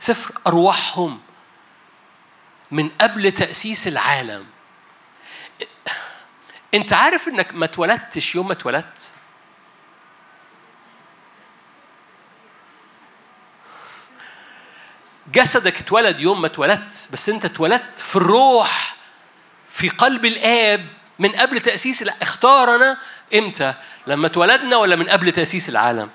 سفر 0.00 0.34
أرواحهم 0.46 1.20
من 2.70 2.88
قبل 2.88 3.32
تأسيس 3.32 3.88
العالم. 3.88 4.46
أنت 6.74 6.92
عارف 6.92 7.28
إنك 7.28 7.54
ما 7.54 7.64
اتولدتش 7.64 8.34
يوم 8.34 8.46
ما 8.46 8.52
اتولدت؟ 8.52 9.12
جسدك 15.32 15.80
اتولد 15.80 16.20
يوم 16.20 16.40
ما 16.40 16.46
اتولدت 16.46 17.08
بس 17.12 17.28
انت 17.28 17.44
اتولدت 17.44 17.98
في 17.98 18.16
الروح 18.16 18.96
في 19.70 19.88
قلب 19.88 20.24
الآب. 20.24 20.86
من 21.18 21.32
قبل 21.32 21.60
تأسيس 21.60 22.02
اختارنا 22.02 22.96
إمتى؟ 23.34 23.74
لما 24.06 24.26
اتولدنا 24.26 24.76
ولا 24.76 24.96
من 24.96 25.08
قبل 25.08 25.32
تأسيس 25.32 25.68
العالم؟ 25.68 26.10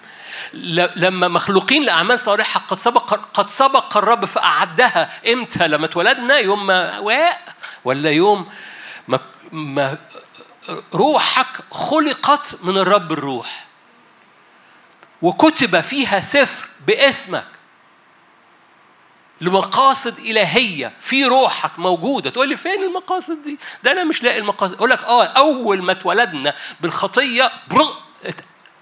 لما 0.95 1.27
مخلوقين 1.27 1.83
لأعمال 1.83 2.19
صالحة 2.19 2.59
قد 2.67 2.79
سبق 2.79 3.13
قد 3.13 3.49
سبق 3.49 3.97
الرب 3.97 4.25
فأعدها 4.25 5.09
إمتى؟ 5.33 5.67
لما 5.67 5.85
اتولدنا 5.85 6.37
يوم 6.37 6.67
ما 6.67 6.99
واء 6.99 7.41
ولا 7.85 8.11
يوم 8.11 8.49
ما, 9.07 9.19
ما 9.51 9.97
روحك 10.93 11.47
خلقت 11.71 12.57
من 12.63 12.77
الرب 12.77 13.11
الروح؟ 13.11 13.65
وكتب 15.21 15.81
فيها 15.81 16.19
سفر 16.19 16.67
باسمك. 16.87 17.45
لمقاصد 19.41 20.19
إلهية 20.19 20.93
في 20.99 21.25
روحك 21.25 21.79
موجودة. 21.79 22.29
تقول 22.29 22.49
لي 22.49 22.55
فين 22.55 22.83
المقاصد 22.83 23.43
دي؟ 23.43 23.57
ده 23.83 23.91
أنا 23.91 24.03
مش 24.03 24.23
لاقي 24.23 24.39
المقاصد. 24.39 24.73
أقول 24.73 24.89
لك 24.89 25.03
آه 25.03 25.23
أول 25.25 25.81
ما 25.83 25.91
اتولدنا 25.91 26.53
بالخطية 26.81 27.51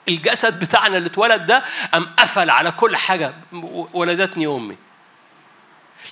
الجسد 0.08 0.60
بتاعنا 0.60 0.98
اللي 0.98 1.08
اتولد 1.10 1.46
ده 1.46 1.64
أم 1.96 2.10
قفل 2.20 2.50
على 2.50 2.72
كل 2.72 2.96
حاجة 2.96 3.34
ولدتني 3.94 4.48
أمي؟ 4.48 4.78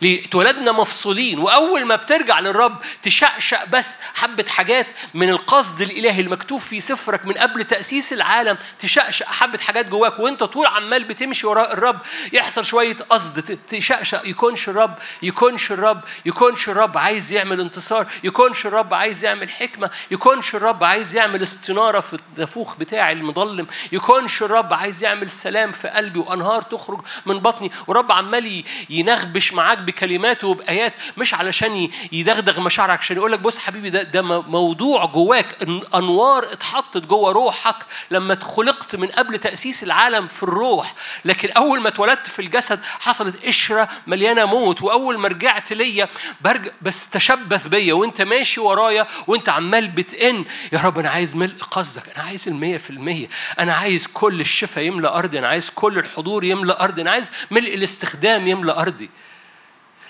اتولدنا 0.04 0.72
مفصولين 0.72 1.40
وأول 1.40 1.86
ما 1.86 1.96
بترجع 1.96 2.40
للرب 2.40 2.78
تشقشق 3.04 3.66
بس 3.66 3.98
حبة 4.16 4.46
حاجات 4.50 4.88
من 5.14 5.30
القصد 5.30 5.82
الإلهي 5.82 6.22
المكتوب 6.22 6.60
في 6.60 6.80
سفرك 6.82 7.26
من 7.26 7.34
قبل 7.34 7.64
تأسيس 7.64 8.14
العالم 8.14 8.58
تشقشق 8.80 9.26
حبة 9.26 9.58
حاجات 9.60 9.86
جواك 9.86 10.20
وأنت 10.20 10.44
طول 10.44 10.66
عمال 10.66 11.04
بتمشي 11.04 11.48
وراء 11.48 11.74
الرب 11.74 12.00
يحصل 12.34 12.66
شوية 12.66 12.98
قصد 13.10 13.60
تشقشق 13.70 14.28
يكونش 14.28 14.70
الرب 14.70 14.96
يكونش 15.24 15.72
الرب 15.72 16.02
يكونش 16.26 16.70
الرب 16.70 16.98
عايز 16.98 17.34
يعمل 17.34 17.60
انتصار 17.62 18.08
يكونش 18.24 18.66
الرب 18.66 18.94
عايز 18.94 19.24
يعمل 19.26 19.50
حكمة 19.50 19.90
يكونش 20.12 20.56
الرب 20.56 20.84
عايز 20.84 21.16
يعمل 21.16 21.42
استنارة 21.42 22.00
في 22.00 22.18
النافوخ 22.34 22.76
بتاعي 22.78 23.14
المظلم 23.14 23.68
يكونش 23.92 24.44
الرب 24.44 24.74
عايز 24.74 25.04
يعمل 25.04 25.30
سلام 25.30 25.72
في 25.72 25.88
قلبي 25.88 26.20
وأنهار 26.20 26.62
تخرج 26.62 27.02
من 27.26 27.40
بطني 27.40 27.72
ورب 27.88 28.12
عمال 28.12 28.64
ينغبش 28.90 29.54
معاك 29.54 29.78
بكلماته 29.86 30.48
وبآيات 30.48 30.94
مش 31.18 31.34
علشان 31.34 31.90
يدغدغ 32.12 32.60
مشاعرك 32.62 33.00
عشان 33.00 33.18
يقول 33.18 33.32
لك 33.32 33.40
بص 33.40 33.60
حبيبي 33.60 33.90
ده 33.90 34.04
ده 34.04 34.22
موضوع 34.42 35.06
جواك 35.06 35.58
أنوار 35.96 36.54
اتحطت 36.54 36.98
جوه 37.06 37.32
روحك 37.32 37.76
لما 38.12 38.38
خلقت 38.42 38.96
من 38.96 39.08
قبل 39.08 39.38
تأسيس 39.38 39.84
العالم 39.84 40.28
في 40.28 40.44
الروح. 40.44 40.94
لكن 41.26 41.50
أول 41.52 41.82
ما 41.82 41.88
اتولدت 41.88 42.28
في 42.28 42.42
الجسد 42.42 42.80
حصلت 42.84 43.46
قشرة 43.46 43.90
مليانة 44.08 44.46
موت 44.46 44.82
وأول 44.82 45.18
ما 45.18 45.28
رجعت 45.28 45.74
ليا 45.74 46.10
برجع 46.42 46.72
بس 46.82 47.10
تشبث 47.10 47.68
بيا 47.68 47.94
وأنت 47.94 48.22
ماشي 48.22 48.60
ورايا 48.62 49.08
وأنت 49.28 49.50
عمال 49.50 49.88
بتئن 49.88 50.46
يا 50.74 50.80
رب 50.80 51.00
أنا 51.00 51.10
عايز 51.10 51.36
ملء 51.36 51.56
قصدك 51.72 52.04
أنا 52.16 52.24
عايز 52.24 52.48
المية 52.48 52.78
في 52.78 52.90
المية 52.90 53.28
أنا 53.60 53.74
عايز 53.74 54.08
كل 54.08 54.42
الشفاء 54.42 54.84
يملأ 54.84 55.18
أرضي 55.18 55.40
أنا 55.40 55.48
عايز 55.48 55.70
كل 55.70 55.98
الحضور 56.00 56.44
يملأ 56.44 56.84
أرضي 56.84 57.02
أنا 57.02 57.12
عايز 57.12 57.32
ملء 57.52 57.74
الاستخدام 57.74 58.48
يملأ 58.48 58.82
أرضي. 58.82 59.10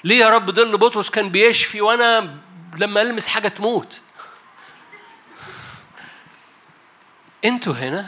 ليه 0.03 0.15
يا 0.19 0.29
رب 0.29 0.51
ظل 0.51 0.77
بطرس 0.77 1.09
كان 1.09 1.29
بيشفي 1.29 1.81
وأنا 1.81 2.37
لما 2.77 3.01
ألمس 3.01 3.27
حاجة 3.27 3.47
تموت؟ 3.47 4.01
أنتوا 7.45 7.73
هنا. 7.73 8.07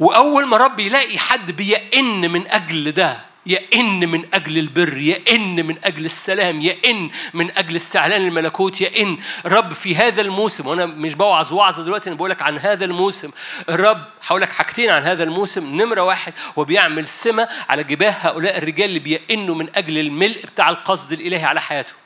وأول 0.00 0.46
ما 0.46 0.56
رب 0.56 0.80
يلاقي 0.80 1.18
حد 1.18 1.50
بيئن 1.50 2.30
من 2.30 2.46
أجل 2.48 2.92
ده 2.92 3.25
يئن 3.46 4.08
من 4.08 4.24
أجل 4.34 4.58
البر 4.58 4.98
يئن 4.98 5.66
من 5.66 5.76
أجل 5.84 6.04
السلام 6.04 6.60
يئن 6.60 7.10
من 7.34 7.50
أجل 7.58 7.76
استعلان 7.76 8.20
الملكوت 8.20 8.80
يئن 8.80 9.18
رب 9.46 9.72
في 9.72 9.96
هذا 9.96 10.22
الموسم 10.22 10.66
وأنا 10.66 10.86
مش 10.86 11.14
بوعظ 11.14 11.52
وعظة 11.52 11.82
دلوقتي 11.82 12.10
أنا 12.10 12.16
بقول 12.16 12.30
لك 12.30 12.42
عن 12.42 12.58
هذا 12.58 12.84
الموسم. 12.84 13.30
الرب 13.68 14.02
هقول 14.26 14.40
لك 14.40 14.52
حاجتين 14.52 14.90
عن 14.90 15.02
هذا 15.02 15.24
الموسم. 15.24 15.82
نمرة 15.82 16.00
واحد 16.00 16.32
وبيعمل 16.56 17.06
سمة 17.06 17.48
على 17.68 17.84
جباه 17.84 18.10
هؤلاء 18.10 18.58
الرجال 18.58 18.88
اللي 18.88 18.98
بيئنوا 18.98 19.54
من 19.54 19.68
أجل 19.74 19.98
الملء 19.98 20.46
بتاع 20.46 20.70
القصد 20.70 21.12
الإلهي 21.12 21.44
على 21.44 21.60
حياتهم 21.60 21.96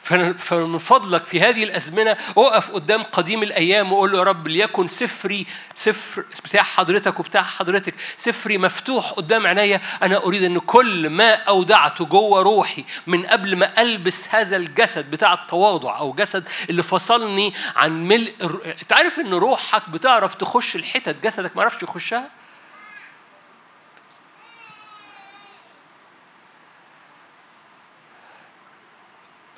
فمن 0.00 0.78
فضلك 0.78 1.24
في 1.26 1.40
هذه 1.40 1.64
الأزمنة 1.64 2.16
أقف 2.36 2.70
قدام 2.70 3.02
قديم 3.02 3.42
الأيام 3.42 3.92
وقول 3.92 4.12
له 4.12 4.18
يا 4.18 4.22
رب 4.22 4.48
ليكن 4.48 4.86
سفري 4.86 5.46
سفر 5.74 6.24
بتاع 6.44 6.62
حضرتك 6.62 7.20
وبتاع 7.20 7.42
حضرتك 7.42 7.94
سفري 8.16 8.58
مفتوح 8.58 9.10
قدام 9.10 9.46
عينيا 9.46 9.80
أنا 10.02 10.24
أريد 10.24 10.42
أن 10.42 10.58
كل 10.58 11.10
ما 11.10 11.30
اودعته 11.30 12.04
جوه 12.04 12.42
روحي 12.42 12.84
من 13.06 13.26
قبل 13.26 13.56
ما 13.56 13.82
ألبس 13.82 14.28
هذا 14.34 14.56
الجسد 14.56 15.10
بتاع 15.10 15.32
التواضع 15.32 15.98
أو 15.98 16.12
جسد 16.12 16.48
اللي 16.70 16.82
فصلني 16.82 17.54
عن 17.76 18.08
ملء 18.08 18.34
انت 18.82 18.92
عارف 18.92 19.18
إن 19.18 19.34
روحك 19.34 19.90
بتعرف 19.90 20.34
تخش 20.34 20.76
الحتت 20.76 21.16
جسدك 21.24 21.56
ما 21.56 21.62
عرفش 21.62 21.82
يخشها؟ 21.82 22.37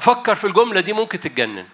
فكر 0.00 0.34
في 0.34 0.46
الجملة 0.46 0.80
دي 0.80 0.92
ممكن 0.92 1.20
تتجنن. 1.20 1.64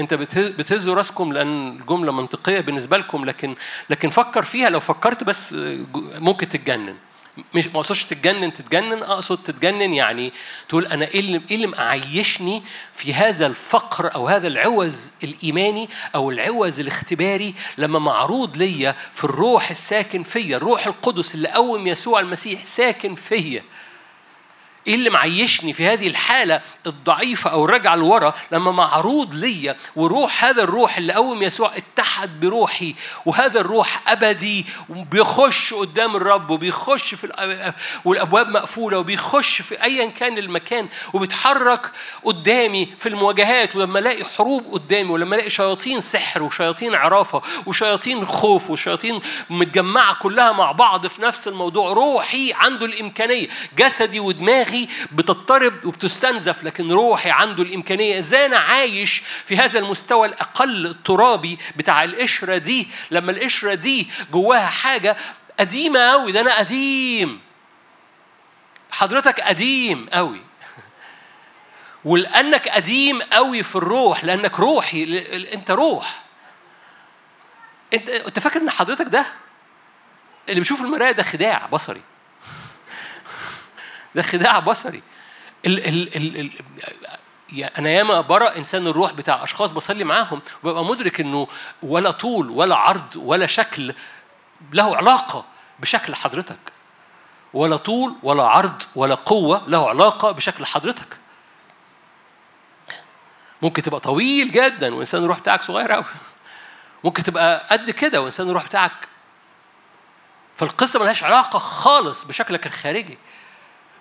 انت 0.00 0.14
بتهزوا 0.14 0.94
راسكم 0.94 1.32
لأن 1.32 1.68
الجملة 1.80 2.12
منطقية 2.12 2.60
بالنسبة 2.60 2.96
لكم 2.96 3.24
لكن 3.24 3.54
لكن 3.90 4.10
فكر 4.10 4.42
فيها. 4.42 4.70
لو 4.70 4.80
فكرت 4.80 5.24
بس 5.24 5.54
ممكن 5.94 6.48
تتجنن. 6.48 6.94
مش 7.54 7.66
ما 7.66 7.76
اقصدش 7.76 8.04
تتجنن 8.04 8.52
تتجنن. 8.52 9.02
اقصد 9.02 9.38
تتجنن 9.42 9.94
يعني 9.94 10.32
تقول 10.68 10.86
أنا 10.86 11.04
إيه 11.04 11.20
اللي 11.20 11.42
إيه 11.50 11.56
اللي 11.56 11.66
معيشني 11.66 12.62
في 12.92 13.14
هذا 13.14 13.46
الفقر 13.46 14.14
أو 14.14 14.28
هذا 14.28 14.48
العوز 14.48 15.12
الإيماني 15.24 15.88
أو 16.14 16.30
العوز 16.30 16.80
الاختباري 16.80 17.54
لما 17.78 17.98
معروض 17.98 18.56
ليا 18.56 18.94
في 19.12 19.24
الروح 19.24 19.70
الساكن 19.70 20.22
فيا 20.22 20.56
الروح 20.56 20.86
القدس 20.86 21.34
اللي 21.34 21.48
قوم 21.48 21.86
يسوع 21.86 22.20
المسيح 22.20 22.64
ساكن 22.64 23.14
فيا. 23.14 23.62
إيه 24.86 24.94
اللي 24.94 25.10
معيشني 25.10 25.72
في 25.72 25.86
هذه 25.86 26.06
الحالة 26.06 26.60
الضعيفة 26.86 27.50
أو 27.50 27.64
الرجعه 27.64 27.96
لورا 27.96 28.34
لما 28.52 28.70
معروض 28.70 29.34
ليا 29.34 29.76
وروح 29.96 30.44
هذا 30.44 30.62
الروح 30.62 30.96
اللي 30.96 31.12
قوم 31.12 31.42
يسوع 31.42 31.72
اتحد 31.76 32.40
بروحي 32.40 32.94
وهذا 33.26 33.60
الروح 33.60 34.02
أبدي 34.08 34.66
وبيخش 34.88 35.74
قدام 35.74 36.16
الرب 36.16 36.50
وبيخش 36.50 37.14
في 37.14 37.72
والأبواب 38.04 38.48
مقفولة 38.48 38.98
وبيخش 38.98 39.62
في 39.62 39.84
ايا 39.84 40.10
كان 40.10 40.38
المكان 40.38 40.88
وبيتحرك 41.12 41.90
قدامي 42.24 42.88
في 42.98 43.08
المواجهات 43.08 43.76
ولما 43.76 43.98
ألاقي 43.98 44.24
حروب 44.24 44.72
قدامي 44.72 45.10
ولما 45.10 45.36
ألاقي 45.36 45.50
شياطين 45.50 46.00
سحر 46.00 46.42
وشياطين 46.42 46.94
عرافة 46.94 47.42
وشياطين 47.66 48.26
خوف 48.26 48.70
وشياطين 48.70 49.20
متجمعة 49.50 50.14
كلها 50.14 50.52
مع 50.52 50.72
بعض 50.72 51.06
في 51.06 51.22
نفس 51.22 51.48
الموضوع 51.48 51.92
روحي 51.92 52.52
عنده 52.52 52.86
الإمكانية 52.86 53.48
جسدي 53.78 54.20
ودماغي 54.20 54.73
دماغي 54.74 54.88
بتضطرب 55.12 55.84
وبتستنزف 55.84 56.64
لكن 56.64 56.92
روحي 56.92 57.30
عنده 57.30 57.62
الإمكانية. 57.62 58.18
إزاي 58.18 58.46
أنا 58.46 58.58
عايش 58.58 59.22
في 59.46 59.56
هذا 59.56 59.78
المستوى 59.78 60.28
الأقل 60.28 60.86
الترابي 60.86 61.58
بتاع 61.76 62.04
القشرة 62.04 62.56
دي؟ 62.56 62.88
لما 63.10 63.32
القشرة 63.32 63.74
دي 63.74 64.08
جواها 64.32 64.66
حاجة 64.66 65.16
قديمة 65.60 66.00
أوي 66.00 66.32
ده 66.32 66.40
أنا 66.40 66.58
قديم. 66.58 67.40
حضرتك 68.90 69.40
قديم 69.40 70.08
أوي. 70.12 70.40
ولأنك 72.04 72.68
قديم 72.68 73.22
أوي 73.22 73.62
في 73.62 73.76
الروح 73.76 74.24
لأنك 74.24 74.60
روحي 74.60 75.24
أنت 75.54 75.70
روح. 75.70 76.22
أنت 77.94 78.08
أنت 78.08 78.38
فاكر 78.38 78.60
إن 78.60 78.70
حضرتك 78.70 79.06
ده؟ 79.06 79.26
اللي 80.48 80.60
بيشوف 80.60 80.80
المراية 80.80 81.12
ده 81.12 81.22
خداع 81.22 81.66
بصري. 81.66 82.00
ده 84.14 84.22
خداع 84.22 84.58
بصري. 84.58 85.02
ال 85.66 85.86
ال 85.88 86.16
ال 86.16 86.36
ال 86.40 86.50
أنا 87.78 87.90
ياما 87.90 88.20
برى 88.20 88.56
إنسان 88.56 88.86
الروح 88.86 89.12
بتاع 89.12 89.44
أشخاص 89.44 89.70
بصلي 89.70 90.04
معاهم 90.04 90.42
وببقى 90.62 90.84
مدرك 90.84 91.20
إنه 91.20 91.48
ولا 91.82 92.10
طول 92.10 92.50
ولا 92.50 92.76
عرض 92.76 93.16
ولا 93.16 93.46
شكل 93.46 93.94
له 94.72 94.96
علاقة 94.96 95.44
بشكل 95.80 96.14
حضرتك. 96.14 96.58
ولا 97.54 97.76
طول 97.76 98.14
ولا 98.22 98.42
عرض 98.42 98.82
ولا 98.96 99.14
قوة 99.14 99.62
له 99.68 99.88
علاقة 99.88 100.30
بشكل 100.30 100.66
حضرتك. 100.66 101.16
ممكن 103.62 103.82
تبقى 103.82 104.00
طويل 104.00 104.52
جدا 104.52 104.94
وإنسان 104.94 105.22
الروح 105.24 105.38
بتاعك 105.40 105.62
صغير 105.62 105.92
قوي 105.92 106.04
ممكن 107.04 107.22
تبقى 107.22 107.66
قد 107.70 107.90
كده 107.90 108.20
وإنسان 108.20 108.48
الروح 108.48 108.64
بتاعك. 108.66 109.08
فالقصة 110.56 111.00
ملهاش 111.00 111.24
علاقة 111.24 111.58
خالص 111.58 112.24
بشكلك 112.24 112.66
الخارجي. 112.66 113.18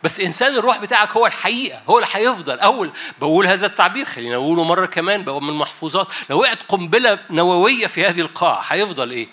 بس 0.04 0.20
إنسان 0.20 0.56
الروح 0.56 0.78
بتاعك 0.78 1.10
هو 1.10 1.26
الحقيقة 1.26 1.82
هو 1.89 1.98
اللي 1.98 2.10
هيفضل. 2.12 2.60
أول 2.60 2.92
بقول 3.20 3.48
هذا 3.48 3.66
التعبير 3.66 4.06
خلينا 4.06 4.36
نقوله 4.36 4.63
مرة 4.63 4.86
كمان 4.86 5.24
بقى 5.24 5.42
من 5.42 5.50
المحفوظات. 5.50 6.08
لو 6.30 6.39
وقعت 6.39 6.60
قنبلة 6.68 7.20
نووية 7.30 7.88
في 7.88 8.06
هذه 8.06 8.22
القاعة 8.22 8.62
هيفضل 8.68 9.12
إيه؟ 9.12 9.28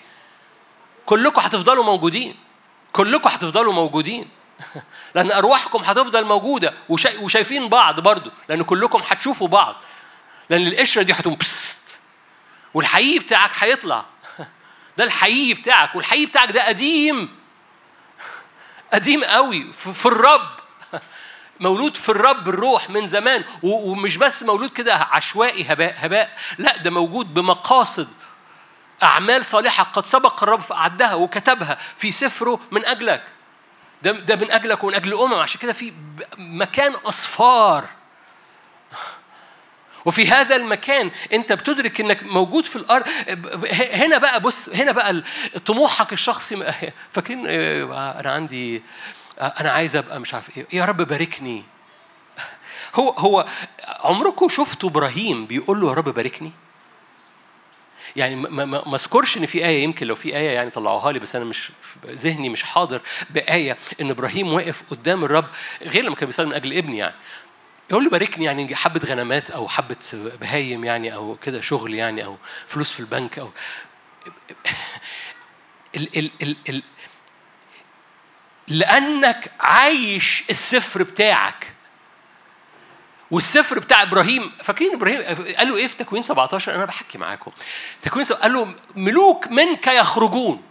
كلكم 1.06 1.40
هتفضلوا 1.40 1.85
موجودين. 1.85 2.37
كلكم 2.92 3.28
هتفضلوا 3.28 3.72
موجودين. 3.72 4.28
لأن 5.14 5.33
أرواحكم 5.33 5.78
هتفضل 5.78 6.24
موجودة 6.24 6.74
وشايفين 7.20 7.68
بعض 7.68 8.00
برضو 8.00 8.30
لأن 8.48 8.62
كلكم 8.62 9.02
هتشوفوا 9.06 9.48
بعض. 9.48 9.76
لأن 10.50 10.66
القشرة 10.66 11.02
دي 11.02 11.12
هتقوم 11.12 11.38
والحقيقي 12.74 13.18
بتاعك 13.18 13.50
هيطلع. 13.59 14.04
ده 14.98 15.04
الحقيقي 15.04 15.54
بتاعك 15.54 15.94
والحقيقي 15.94 16.26
بتاعك 16.26 16.52
ده 16.52 16.66
قديم. 16.66 17.37
قديم 18.94 19.24
قوي 19.24 19.72
في 19.72 20.06
الرب. 20.06 20.60
مولود 21.61 21.96
في 21.96 22.09
الرب 22.09 22.48
الروح 22.48 22.90
من 22.90 23.07
زمان 23.07 23.44
ومش 23.62 24.16
بس 24.16 24.42
مولود 24.42 24.70
كده 24.70 24.94
عشوائي 24.94 25.72
هباء 25.72 25.94
هباء 25.98 26.37
لا 26.59 26.76
ده 26.76 26.90
موجود 26.90 27.35
بمقاصد 27.35 28.09
أعمال 29.03 29.44
صالحة 29.44 29.85
قد 29.85 30.07
سبق 30.07 30.42
الرب 30.42 30.61
فأعدها 30.61 31.14
وكتبها 31.14 31.79
في 31.96 32.12
سفره 32.12 32.61
من 32.70 32.85
أجلك. 32.85 33.22
ده 34.03 34.12
ده 34.12 34.37
من 34.37 34.50
أجلك 34.50 34.85
ومن 34.85 34.94
أجل 34.94 35.12
الأمم 35.12 35.35
عشان 35.35 35.61
كده 35.61 35.72
في 35.72 35.92
مكان 36.38 36.94
أصفار. 36.94 37.88
وفي 40.07 40.29
هذا 40.29 40.57
المكان 40.57 41.11
أنت 41.33 41.53
بتدرك 41.53 42.00
إنك 42.00 42.22
موجود 42.22 42.64
في 42.64 42.76
الأرض. 42.76 43.05
هنا 43.72 44.18
بقى 44.18 44.40
بص 44.40 44.68
هنا 44.68 44.92
بقى 44.92 45.22
طموحك 45.66 46.12
الشخصي 46.12 46.72
فاكرين؟ 47.12 47.44
آه، 47.48 48.20
أنا 48.20 48.33
عندي 48.33 48.83
أنا 49.40 49.70
عايز 49.70 49.96
أبقى 49.96 50.20
مش 50.20 50.35
عارف 50.35 50.57
إيه. 50.59 50.66
يا 50.72 50.85
رب 50.85 51.03
باركني. 51.03 51.64
هو 52.94 53.11
هو 53.11 53.46
عمركم 53.87 54.48
شفتوا 54.48 54.88
إبراهيم 54.88 55.46
بيقول 55.46 55.81
له 55.81 55.88
يا 55.88 55.94
رب 55.94 56.09
باركني؟ 56.09 56.53
يعني 58.16 58.37
ما 58.37 58.64
ما 58.64 58.94
اذكرش 58.94 59.37
إن 59.37 59.46
في 59.46 59.66
آية 59.66 59.83
يمكن 59.85 60.07
لو 60.07 60.14
في 60.14 60.37
آية 60.37 60.50
يعني 60.50 60.70
طلعوها 60.70 61.12
لي 61.12 61.18
بس 61.18 61.37
أنا 61.37 61.44
مش 61.44 61.72
ذهني 62.07 62.48
مش 62.48 62.62
حاضر 62.62 63.00
بآية 63.31 63.76
إن 64.00 64.11
إبراهيم 64.11 64.53
واقف 64.53 64.83
قدام 64.90 65.24
الرب 65.24 65.44
غير 65.83 66.05
لما 66.05 66.14
كان 66.14 66.26
بيصلي 66.26 66.46
من 66.46 66.53
أجل 66.55 66.76
ابني 66.76 66.98
يعني. 66.98 67.14
يقول 67.90 68.05
له 68.05 68.11
باركني 68.11 68.44
يعني 68.44 68.76
حبة 68.76 69.00
غنمات 69.07 69.50
أو 69.50 69.68
حبة 69.68 69.96
بهايم 70.12 70.85
يعني 70.85 71.14
أو 71.14 71.37
كده 71.42 71.61
شغل 71.61 71.94
يعني 71.94 72.24
أو 72.24 72.37
فلوس 72.66 72.92
في 72.92 73.00
البنك 73.00 73.38
أو 73.38 73.50
ال 75.96 76.18
ال 76.18 76.31
ال 76.42 76.57
ال 76.68 76.83
لأنك 78.70 79.52
عايش 79.61 80.44
السفر 80.50 81.02
بتاعك. 81.02 81.74
والسفر 83.30 83.78
بتاع 83.78 84.02
إبراهيم 84.02 84.52
فاكرين 84.62 84.94
إبراهيم؟ 84.94 85.22
قال 85.56 85.68
له 85.68 85.76
إيه 85.76 85.87
في 85.87 85.96
تكوين 85.96 86.22
17 86.22 86.74
أنا 86.74 86.85
بحكي 86.85 87.18
معاكم. 87.18 87.52
تكوين 88.02 88.24
قال 88.24 88.52
له 88.52 88.74
ملوك 88.96 89.48
منك 89.48 89.87
يخرجون. 89.87 90.62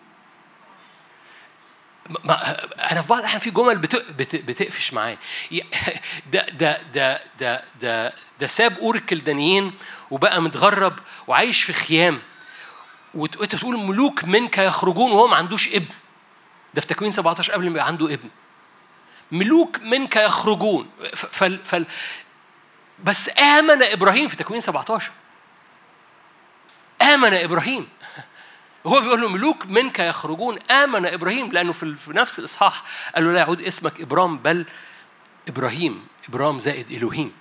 ما 2.23 2.63
أنا 2.91 3.01
في 3.01 3.07
بعض 3.07 3.19
الاحيان 3.19 3.39
في 3.39 3.51
جمل 3.51 3.77
بتقفش 3.77 4.93
معايا. 4.93 5.17
ده 6.33 6.49
ده 6.49 6.81
ده 6.93 7.21
ده 7.39 7.63
ده 7.81 8.13
ده 8.39 8.47
ساب 8.47 8.77
اور 8.79 8.95
الكلدانيين 8.95 9.73
وبقى 10.11 10.41
متغرب 10.41 10.99
وعايش 11.27 11.63
في 11.63 11.73
خيام. 11.73 12.21
وأنت 13.13 13.55
تقول 13.55 13.77
ملوك 13.77 14.23
منك 14.23 14.57
يخرجون 14.57 15.11
وهو 15.11 15.27
ما 15.27 15.35
عندوش 15.35 15.67
ابن. 15.67 15.93
ده 16.73 16.81
في 16.81 16.87
تكوين 16.87 17.11
17 17.11 17.53
قبل 17.53 17.63
ما 17.63 17.69
يبقى 17.71 17.87
عنده 17.87 18.13
ابن. 18.13 18.29
ملوك 19.31 19.79
منك 19.79 20.15
يخرجون. 20.15 20.89
فل 21.15 21.59
فل 21.63 21.85
بس 23.03 23.39
آمن 23.39 23.83
إبراهيم 23.83 24.27
في 24.27 24.35
تكوين 24.35 24.61
17 24.61 25.11
آمن 27.01 27.33
إبراهيم. 27.33 27.89
هو 28.87 29.01
بيقول 29.01 29.21
له 29.21 29.29
ملوك 29.29 29.65
منك 29.65 29.99
يخرجون. 29.99 30.59
آمن 30.59 31.05
إبراهيم 31.05 31.51
لأنه 31.51 31.71
في 31.71 31.95
نفس 32.07 32.39
الإصحاح 32.39 32.83
قال 33.15 33.23
له 33.25 33.31
لا 33.31 33.39
يعود 33.39 33.61
اسمك 33.61 34.01
إبرام 34.01 34.37
بل 34.37 34.65
إبراهيم 35.47 36.07
إبرام 36.29 36.59
زائد 36.59 36.91
إلهيم. 36.91 37.33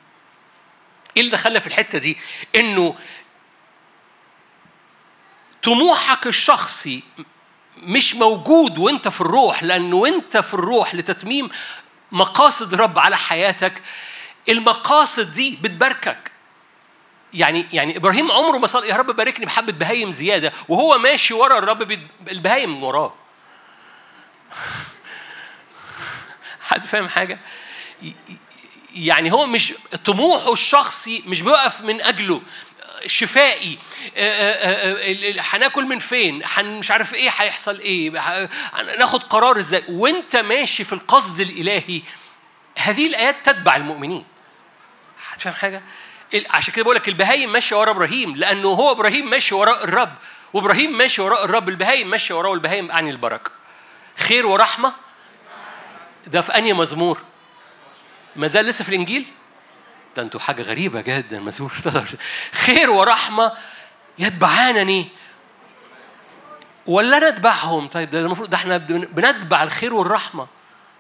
إيه 1.17 1.23
اللي 1.23 1.33
دخلنا 1.33 1.59
في 1.61 1.67
الحتة 1.67 1.99
دي؟ 1.99 2.19
إنه 2.57 2.95
طموحك 5.63 6.27
الشخصي 6.27 7.03
مش 7.83 8.15
موجود 8.15 8.79
وانت 8.79 9.09
في 9.09 9.21
الروح 9.21 9.63
لأنه 9.63 9.97
وانت 9.97 10.37
في 10.37 10.55
الروح 10.55 10.95
لتتميم 10.95 11.49
مقاصد 12.13 12.75
رب 12.75 12.99
على 12.99 13.17
حياتك 13.17 13.83
المقاصد 14.49 15.33
دي 15.33 15.59
بتباركك. 15.63 16.31
يعني 17.35 17.67
يعني 17.73 17.97
إبراهيم 17.97 18.33
عمره 18.33 18.59
ما 18.59 18.67
صار 18.67 18.85
يا 18.85 18.97
رب 18.97 19.17
باركني 19.17 19.47
بحبة 19.47 19.73
بهايم 19.73 20.11
زيادة 20.11 20.53
وهو 20.69 20.99
ماشي 20.99 21.35
ورا 21.35 21.59
الرب. 21.59 21.99
البهايم 22.29 22.85
وراه. 22.85 23.15
حد 26.61 26.87
فاهم 26.87 27.09
حاجة؟ 27.09 27.39
يعني 28.95 29.33
هو 29.33 29.47
مش 29.47 29.75
طموحه 30.05 30.53
الشخصي 30.53 31.23
مش 31.27 31.43
بيقف 31.43 31.81
من 31.81 32.03
أجله. 32.03 32.43
شفائي. 33.07 33.79
هناكل 35.53 35.85
من 35.85 35.99
فين؟ 35.99 36.43
مش 36.59 36.91
عارف 36.91 37.15
إيه 37.15 37.31
هيحصل 37.37 37.79
إيه. 37.79 38.11
ناخد 38.99 39.23
قرار 39.23 39.59
إزاي؟ 39.59 39.85
وأنت 39.89 40.37
ماشي 40.37 40.85
في 40.85 40.93
القصد 40.93 41.41
الإلهي. 41.41 42.03
هذه 42.79 43.07
الآيات 43.07 43.37
تتبع 43.45 43.77
المؤمنين. 43.77 44.25
هتفهم 45.31 45.53
حاجة؟ 45.55 45.83
عشان 46.51 46.75
كده 46.75 46.85
بقول 46.85 46.97
لك 46.97 47.09
البهايم 47.09 47.53
ماشيه 47.53 47.77
ورا 47.77 47.91
إبراهيم 47.91 48.37
لأنه 48.37 48.69
هو 48.69 48.93
إبراهيم 48.93 49.31
ماشي 49.31 49.55
وراء 49.55 49.85
الرب 49.85 50.13
وإبراهيم 50.53 50.99
ماشي 50.99 51.23
وراء 51.23 51.45
الرب 51.45 51.69
البهايم 51.69 52.11
ماشيه 52.11 52.35
وراه 52.35 52.51
والبهايم 52.51 52.91
اعني 52.91 53.11
البركة. 53.11 53.51
خير 54.19 54.47
ورحمة. 54.47 54.93
ده 56.27 56.41
في 56.41 56.59
أنهي 56.59 56.73
مزمور؟ 56.73 57.23
ما 58.37 58.47
زال 58.47 58.67
لسه 58.67 58.85
في 58.85 58.89
الإنجيل؟ 58.89 59.27
ده 60.19 60.25
أنتوا 60.25 60.41
حاجة 60.41 60.63
غريبة 60.63 61.01
جدا 61.01 61.41
مزمور 61.41 61.73
خير 62.53 62.91
ورحمة 62.91 63.53
يتبعانني. 64.19 65.09
ولا 66.87 67.31
نتبعهم؟ 67.31 67.89
طيب 67.89 68.11
ده 68.11 68.21
المفروض 68.21 68.51
ده 68.51 68.57
إحنا 68.57 68.77
بنتبع 68.77 69.63
الخير 69.63 69.95
والرحمة. 69.95 70.47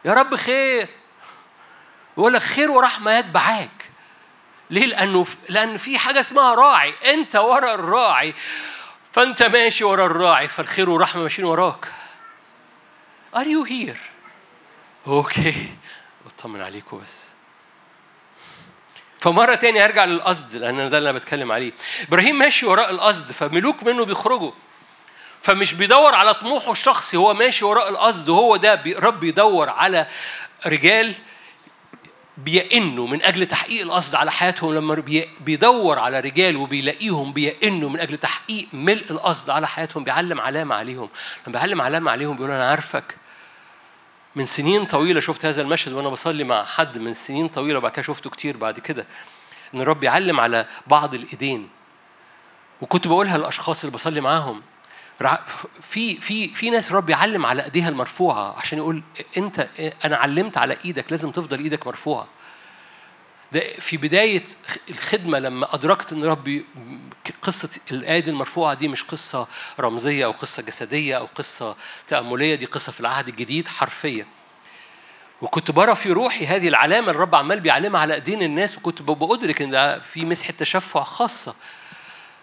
يا 0.04 0.14
رب 0.14 0.36
خير. 0.36 0.88
يقول 2.18 2.34
لك 2.34 2.42
خير 2.42 2.70
ورحمة 2.70 3.12
يتبعاك. 3.12 3.90
ليه؟ 4.70 4.86
لأنه 4.86 5.26
لأن 5.48 5.76
في 5.76 5.98
حاجة 5.98 6.20
اسمها 6.20 6.54
راعي. 6.54 6.94
أنت 7.14 7.36
ورا 7.36 7.74
الراعي 7.74 8.34
فأنت 9.12 9.42
ماشي 9.42 9.84
ورا 9.84 10.06
الراعي 10.06 10.48
فالخير 10.48 10.90
والرحمة 10.90 11.22
ماشيين 11.22 11.48
وراك. 11.48 11.88
Are 13.34 13.46
you 13.46 13.64
here? 13.68 13.98
أوكي 15.06 15.74
بطمن 16.26 16.60
عليكم 16.60 16.98
بس. 16.98 17.37
فمرة 19.18 19.54
تاني 19.54 19.80
هرجع 19.80 20.04
للقصد 20.04 20.56
لأن 20.56 20.90
ده 20.90 20.98
اللي 20.98 21.10
أنا 21.10 21.18
بتكلم 21.18 21.52
عليه. 21.52 21.72
إبراهيم 22.08 22.38
ماشي 22.38 22.66
وراء 22.66 22.90
القصد 22.90 23.32
فملوك 23.32 23.82
منه 23.82 24.04
بيخرجوا. 24.04 24.52
فمش 25.42 25.72
بيدور 25.74 26.14
على 26.14 26.34
طموحه 26.34 26.72
الشخصي 26.72 27.16
هو 27.16 27.34
ماشي 27.34 27.64
وراء 27.64 27.88
القصد 27.88 28.28
وهو 28.28 28.56
ده 28.56 28.82
رب 28.98 29.24
يدور 29.24 29.68
على 29.68 30.06
رجال 30.66 31.14
بيئنوا 32.38 33.08
من 33.08 33.22
أجل 33.24 33.46
تحقيق 33.46 33.82
القصد 33.82 34.14
على 34.14 34.30
حياتهم 34.30 34.74
لما 34.74 35.02
بيدور 35.40 35.98
على 35.98 36.20
رجال 36.20 36.56
وبيلاقيهم 36.56 37.32
بيئنوا 37.32 37.90
من 37.90 38.00
أجل 38.00 38.16
تحقيق 38.16 38.68
ملء 38.72 39.04
القصد 39.10 39.50
على 39.50 39.68
حياتهم 39.68 40.04
بيعلم 40.04 40.40
علامة 40.40 40.74
عليهم 40.74 41.08
لما 41.46 41.52
بيعلم 41.52 41.80
علامة 41.80 42.10
عليهم 42.10 42.36
بيقول 42.36 42.50
أنا 42.50 42.70
عارفك 42.70 43.16
من 44.38 44.44
سنين 44.44 44.84
طويلة 44.84 45.20
شفت 45.20 45.44
هذا 45.44 45.62
المشهد 45.62 45.92
وأنا 45.92 46.08
بصلي 46.08 46.44
مع 46.44 46.64
حد 46.64 46.98
من 46.98 47.14
سنين 47.14 47.48
طويلة 47.48 47.78
وبعد 47.78 47.92
كده 47.92 48.02
شفته 48.02 48.30
كتير 48.30 48.56
بعد 48.56 48.78
كده 48.78 49.06
إن 49.74 49.80
الرب 49.80 50.04
يعلم 50.04 50.40
على 50.40 50.66
بعض 50.86 51.14
الإيدين. 51.14 51.68
وكنت 52.80 53.08
بقولها 53.08 53.38
للأشخاص 53.38 53.84
اللي 53.84 53.94
بصلي 53.94 54.20
معاهم 54.20 54.62
في 55.80 56.16
في 56.20 56.48
في 56.54 56.70
ناس 56.70 56.92
رب 56.92 57.10
يعلم 57.10 57.46
على 57.46 57.64
إيديها 57.64 57.88
المرفوعة 57.88 58.54
عشان 58.58 58.78
يقول 58.78 59.02
أنت 59.36 59.68
أنا 60.04 60.16
علمت 60.16 60.58
على 60.58 60.76
إيدك 60.84 61.04
لازم 61.10 61.30
تفضل 61.30 61.58
إيدك 61.58 61.86
مرفوعة. 61.86 62.26
ده 63.52 63.60
في 63.78 63.96
بداية 63.96 64.44
الخدمة 64.90 65.38
لما 65.38 65.74
أدركت 65.74 66.12
إن 66.12 66.24
ربي 66.24 66.64
قصة 67.42 67.80
الأيدي 67.90 68.30
المرفوعة 68.30 68.74
دي 68.74 68.88
مش 68.88 69.02
قصة 69.04 69.46
رمزية 69.80 70.24
أو 70.24 70.30
قصة 70.30 70.62
جسدية 70.62 71.16
أو 71.18 71.24
قصة 71.24 71.76
تأملية 72.08 72.54
دي 72.54 72.66
قصة 72.66 72.92
في 72.92 73.00
العهد 73.00 73.28
الجديد 73.28 73.68
حرفية 73.68 74.26
وكنت 75.42 75.70
برى 75.70 75.94
في 75.94 76.12
روحي 76.12 76.46
هذه 76.46 76.68
العلامة 76.68 77.10
الرب 77.10 77.34
عمال 77.34 77.60
بيعلمها 77.60 78.00
على 78.00 78.14
أيدين 78.14 78.42
الناس 78.42 78.78
وكنت 78.78 79.02
بأدرك 79.02 79.62
إن 79.62 79.70
ده 79.70 79.98
في 80.00 80.24
مسحة 80.24 80.52
تشفع 80.58 81.02
خاصة 81.04 81.54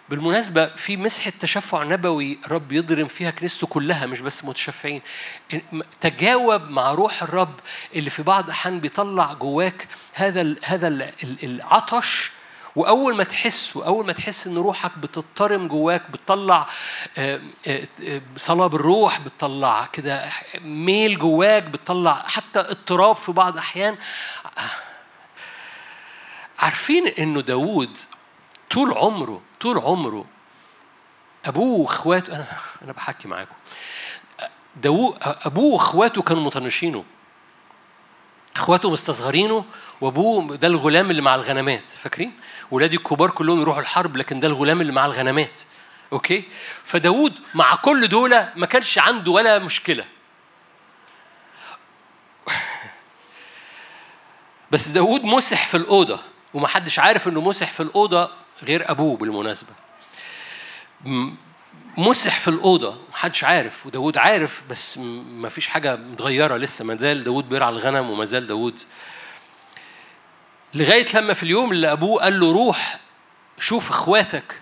بالمناسبة 0.09 0.75
في 0.75 0.97
مسحة 0.97 1.31
تشفع 1.39 1.83
نبوي 1.83 2.39
رب 2.47 2.71
يضرم 2.71 3.07
فيها 3.07 3.31
كنيسته 3.31 3.67
كلها 3.67 4.05
مش 4.05 4.21
بس 4.21 4.43
متشفعين. 4.45 5.01
تجاوب 6.01 6.69
مع 6.69 6.91
روح 6.91 7.23
الرب 7.23 7.59
اللي 7.95 8.09
في 8.09 8.23
بعض 8.23 8.43
الأحيان 8.43 8.79
بيطلع 8.79 9.33
جواك 9.33 9.87
هذا 10.13 10.55
هذا 10.63 10.87
العطش 11.43 12.31
وأول 12.75 13.15
ما 13.15 13.23
تحس 13.23 13.75
وأول 13.75 14.05
ما 14.05 14.13
تحس 14.13 14.47
إن 14.47 14.57
روحك 14.57 14.97
بتضطرم 14.97 15.67
جواك 15.67 16.11
بتطلع 16.11 16.67
صلاه 18.37 18.67
بالروح 18.67 19.19
بتطلع 19.19 19.85
كده 19.93 20.29
ميل 20.61 21.19
جواك 21.19 21.63
بتطلع 21.63 22.23
حتى 22.27 22.59
اضطراب 22.59 23.15
في 23.15 23.31
بعض 23.31 23.53
الاحيان 23.53 23.97
عارفين 26.59 27.07
إنه 27.07 27.41
داوود 27.41 27.97
طول 28.75 28.93
عمره 28.93 29.41
طول 29.61 29.77
عمره 29.77 30.25
أبوه 31.45 31.79
وأخواته 31.79 32.35
أنا 32.35 32.47
أنا 32.81 32.91
بحكي 32.91 33.27
معاكم. 33.27 33.55
داوود 34.75 35.17
أبوه 35.21 35.73
وأخواته 35.73 36.21
كانوا 36.21 36.43
مطنشينه. 36.43 37.03
أخواته 38.55 38.91
مستصغرينه 38.91 39.65
وأبوه 40.01 40.55
ده 40.55 40.67
الغلام 40.67 41.11
اللي 41.11 41.21
مع 41.21 41.35
الغنمات 41.35 41.89
فاكرين؟ 41.89 42.39
ولادي 42.71 42.95
الكبار 42.95 43.31
كلهم 43.31 43.61
يروحوا 43.61 43.81
الحرب 43.81 44.17
لكن 44.17 44.39
ده 44.39 44.47
الغلام 44.47 44.81
اللي 44.81 44.93
مع 44.93 45.05
الغنمات. 45.05 45.61
أوكي؟ 46.13 46.43
فداود 46.83 47.33
مع 47.53 47.75
كل 47.75 48.07
دول 48.07 48.45
ما 48.55 48.65
كانش 48.65 48.97
عنده 48.97 49.31
ولا 49.31 49.59
مشكلة. 49.59 50.05
بس 54.71 54.87
داود 54.87 55.23
مسح 55.23 55.67
في 55.67 55.77
الأوضة 55.77 56.19
ومحدش 56.53 56.99
عارف 56.99 57.27
إنه 57.27 57.41
مسح 57.41 57.71
في 57.71 57.83
الأوضة 57.83 58.44
غير 58.63 58.91
أبوه 58.91 59.17
بالمناسبة. 59.17 59.69
مسح 61.97 62.39
في 62.39 62.47
الأوضة 62.47 62.97
محدش 63.11 63.43
عارف 63.43 63.85
وداود 63.85 64.17
عارف 64.17 64.61
بس 64.69 64.97
ما 64.97 65.49
فيش 65.49 65.67
حاجة 65.67 65.95
متغيرة 65.95 66.57
لسه 66.57 66.85
ما 66.85 66.95
زال 66.95 67.23
داود 67.23 67.49
بيرعى 67.49 67.69
الغنم 67.69 68.09
وما 68.09 68.25
زال 68.25 68.47
داود 68.47 68.81
لغاية 70.73 71.05
لما 71.13 71.33
في 71.33 71.43
اليوم 71.43 71.71
اللي 71.71 71.91
أبوه 71.91 72.23
قال 72.23 72.39
له 72.39 72.51
روح 72.53 72.99
شوف 73.59 73.89
إخواتك. 73.89 74.61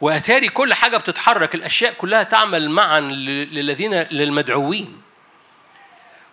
وأتاري 0.00 0.48
كل 0.48 0.74
حاجة 0.74 0.96
بتتحرك 0.96 1.54
الأشياء 1.54 1.92
كلها 1.92 2.22
تعمل 2.22 2.70
معا 2.70 3.00
للذين 3.00 3.94
للمدعوين. 3.94 5.02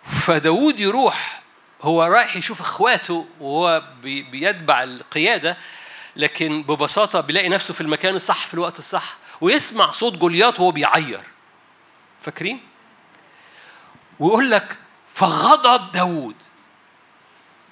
فداود 0.02 0.80
يروح 0.80 1.42
هو 1.82 2.02
رايح 2.02 2.36
يشوف 2.36 2.60
إخواته 2.60 3.26
وهو 3.40 3.82
بيتبع 4.02 4.82
القيادة. 4.82 5.56
لكن 6.18 6.62
ببساطة 6.62 7.20
بيلاقي 7.20 7.48
نفسه 7.48 7.74
في 7.74 7.80
المكان 7.80 8.14
الصح 8.14 8.46
في 8.46 8.54
الوقت 8.54 8.78
الصح 8.78 9.16
ويسمع 9.40 9.90
صوت 9.90 10.12
جوليات 10.12 10.60
وهو 10.60 10.70
بيعير. 10.70 11.20
فاكرين؟ 12.20 12.60
ويقول 14.18 14.50
لك 14.50 14.78
فغضب 15.08 15.92
داوود. 15.92 16.36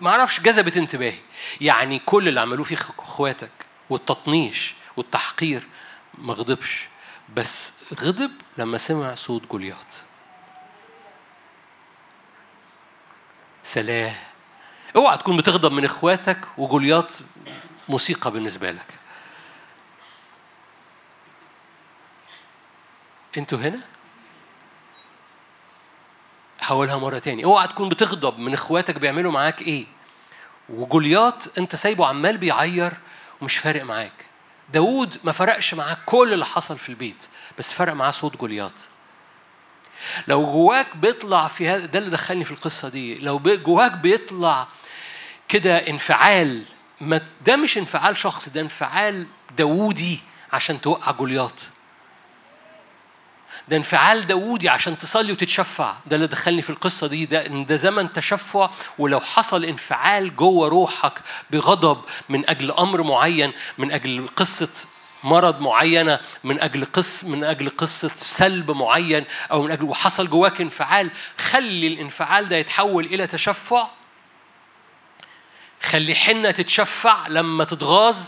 ما 0.01 0.11
أعرفش 0.11 0.41
جذبت 0.41 0.77
انتباهي. 0.77 1.19
يعني 1.61 1.99
كل 1.99 2.29
اللي 2.29 2.41
عملوه 2.41 2.65
فيه 2.65 2.77
اخواتك 2.99 3.51
والتطنيش 3.91 4.75
والتحقير 4.97 5.67
ما 6.19 6.35
غضبش. 6.35 6.89
بس 7.35 7.73
غضب 8.01 8.31
لما 8.59 8.79
سمع 8.79 9.15
صوت 9.15 9.47
جوليات 9.47 9.95
سلاه 13.63 14.15
اوعى 14.97 15.19
تكون 15.19 15.37
بتغضب 15.37 15.73
من 15.73 15.85
اخواتك 15.85 16.39
وجوليات 16.59 17.13
موسيقى 17.89 18.31
بالنسبة 18.31 18.71
لك. 18.71 18.87
أنتوا 23.37 23.59
هنا؟ 23.59 23.81
هقولها 26.61 26.97
مرة 26.99 27.19
تاني. 27.19 27.45
اوعى 27.45 27.69
تكون 27.69 27.89
بتغضب 27.89 28.39
من 28.39 28.55
اخواتك 28.55 28.99
بيعملوا 28.99 29.33
معاك 29.33 29.63
إيه. 29.63 29.87
وجوليات 30.69 31.59
انت 31.59 31.77
سايبه 31.77 32.07
عمال 32.07 32.39
بيعير 32.39 32.93
ومش 33.41 33.59
فارق 33.59 33.85
معاك. 33.85 34.27
داود 34.73 35.19
ما 35.25 35.33
فرقش 35.33 35.75
معاه 35.75 35.97
كل 36.07 36.33
اللي 36.33 36.45
حصل 36.45 36.79
في 36.79 36.89
البيت 36.89 37.29
بس 37.59 37.73
فرق 37.73 37.93
معاه 37.93 38.11
صوت 38.11 38.37
جوليات 38.37 38.83
لو 40.29 40.45
جواك 40.45 40.97
بيطلع 40.97 41.49
في 41.49 41.69
هذا 41.69 41.87
ده 41.87 41.99
اللي 41.99 42.11
دخلني 42.11 42.45
في 42.45 42.51
القصة 42.51 42.89
دي. 42.89 43.19
لو 43.19 43.39
جواك 43.39 43.93
بيطلع 43.93 44.67
كده 45.49 45.77
انفعال 45.89 46.65
ما 47.01 47.21
ده 47.47 47.57
مش 47.57 47.79
انفعال 47.79 48.17
شخصي 48.17 48.51
ده 48.51 48.61
انفعال 48.61 49.27
داوودي 49.59 50.21
عشان 50.53 50.81
توقع 50.81 51.13
جوليات 51.13 51.61
ده 53.69 53.77
انفعال 53.77 54.27
داوودي 54.27 54.69
عشان 54.69 54.99
تصلي 54.99 55.33
وتتشفع. 55.33 55.95
ده 56.07 56.17
اللي 56.17 56.27
دخلني 56.27 56.63
في 56.63 56.71
القصة 56.71 57.07
دي 57.07 57.27
ده 57.27 57.47
إن 57.47 57.67
ده 57.67 57.77
زمن 57.77 58.13
تشفع 58.13 58.71
ولو 58.99 59.21
حصل 59.21 59.65
انفعال 59.65 60.37
جوه 60.37 60.69
روحك 60.69 61.13
بغضب 61.51 62.01
من 62.29 62.49
أجل 62.51 62.71
أمر 62.71 63.03
معين 63.03 63.53
من 63.79 63.93
أجل 63.93 64.29
قصة 64.37 64.87
مرض 65.25 65.61
معينة 65.61 66.21
من 66.45 66.61
أجل 66.61 66.85
قص 66.93 67.25
من 67.25 67.45
أجل 67.45 67.71
قصة 67.71 68.11
سلب 68.15 68.71
معين 68.71 69.25
أو 69.53 69.63
من 69.63 69.71
أجل 69.71 69.85
وحصل 69.85 70.29
جواك 70.31 70.61
انفعال 70.61 71.11
خلي 71.39 71.87
الانفعال 71.87 72.49
ده 72.49 72.57
يتحول 72.57 73.05
إلى 73.05 73.27
تشفع. 73.27 73.87
خلي 75.83 76.15
حنة 76.15 76.51
تتشفع 76.51 77.29
لما 77.29 77.65
تتغاظ 77.65 78.19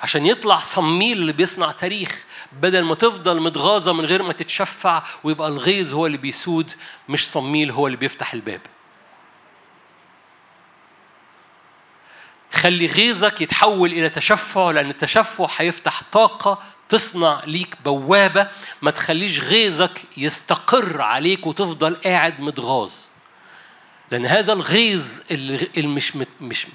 عشان 0.00 0.26
يطلع 0.26 0.56
صميل 0.56 1.18
اللي 1.18 1.32
بيصنع 1.32 1.70
تاريخ 1.72 2.24
بدل 2.52 2.82
ما 2.82 2.94
تفضل 2.94 3.40
متغاظة 3.40 3.92
من 3.92 4.04
غير 4.04 4.22
ما 4.22 4.32
تتشفع 4.32 5.02
ويبقى 5.24 5.48
الغيظ 5.48 5.94
هو 5.94 6.06
اللي 6.06 6.18
بيسود 6.18 6.72
مش 7.08 7.30
صميل 7.30 7.70
هو 7.70 7.86
اللي 7.86 7.96
بيفتح 7.98 8.32
الباب. 8.34 8.60
خلي 12.52 12.86
غيظك 12.86 13.40
يتحول 13.40 13.92
إلى 13.92 14.08
تشفع 14.08 14.70
لأن 14.70 14.90
التشفع 14.90 15.48
هيفتح 15.56 16.02
طاقة 16.12 16.62
تصنع 16.88 17.42
ليك 17.46 17.76
بوابة 17.84 18.48
ما 18.82 18.90
تخليش 18.90 19.40
غيظك 19.40 20.02
يستقر 20.16 21.00
عليك 21.00 21.46
وتفضل 21.46 21.94
قاعد 21.96 22.40
متغاظ. 22.40 22.92
لأن 24.10 24.26
هذا 24.26 24.52
الغيظ 24.52 25.20
اللي 25.30 25.68
مش 25.76 26.16
مش 26.40 26.66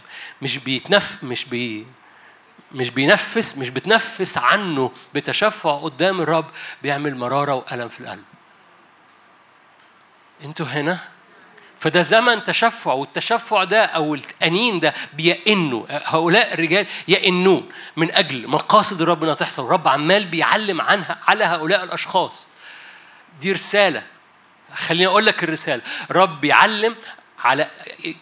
مش 0.41 0.57
بيتنف 0.57 1.23
مش 1.23 1.45
بي 1.45 1.85
مش 2.71 2.89
بينفس 2.89 3.57
مش 3.57 3.69
بتنفس 3.69 4.37
عنه 4.37 4.91
بتشفع 5.13 5.77
قدام 5.77 6.21
الرب 6.21 6.45
بيعمل 6.81 7.15
مرارة 7.15 7.53
وألم 7.53 7.89
في 7.89 7.99
القلب. 7.99 8.23
أنتوا 10.43 10.65
هنا؟ 10.65 10.99
فده 11.77 12.01
زمن 12.01 12.43
تشفع 12.43 12.93
والتشفع 12.93 13.63
ده 13.63 13.85
أو 13.85 14.15
الانين 14.15 14.79
ده 14.79 14.93
بيئنوا. 15.13 15.85
هؤلاء 15.89 16.53
الرجال 16.53 16.87
يئنون 17.07 17.69
من 17.97 18.11
أجل 18.11 18.47
مقاصد 18.47 19.01
الرب 19.01 19.23
إنها 19.23 19.33
تحصل. 19.33 19.65
الرب 19.65 19.87
عمال 19.87 20.25
بيعلم 20.25 20.81
عنها 20.81 21.19
على 21.27 21.43
هؤلاء 21.43 21.83
الأشخاص. 21.83 22.47
دي 23.41 23.51
رسالة. 23.51 24.03
خليني 24.73 25.07
أقول 25.07 25.25
لك 25.25 25.43
الرسالة. 25.43 25.81
رب 26.11 26.41
بيعلم 26.41 26.95
على 27.43 27.69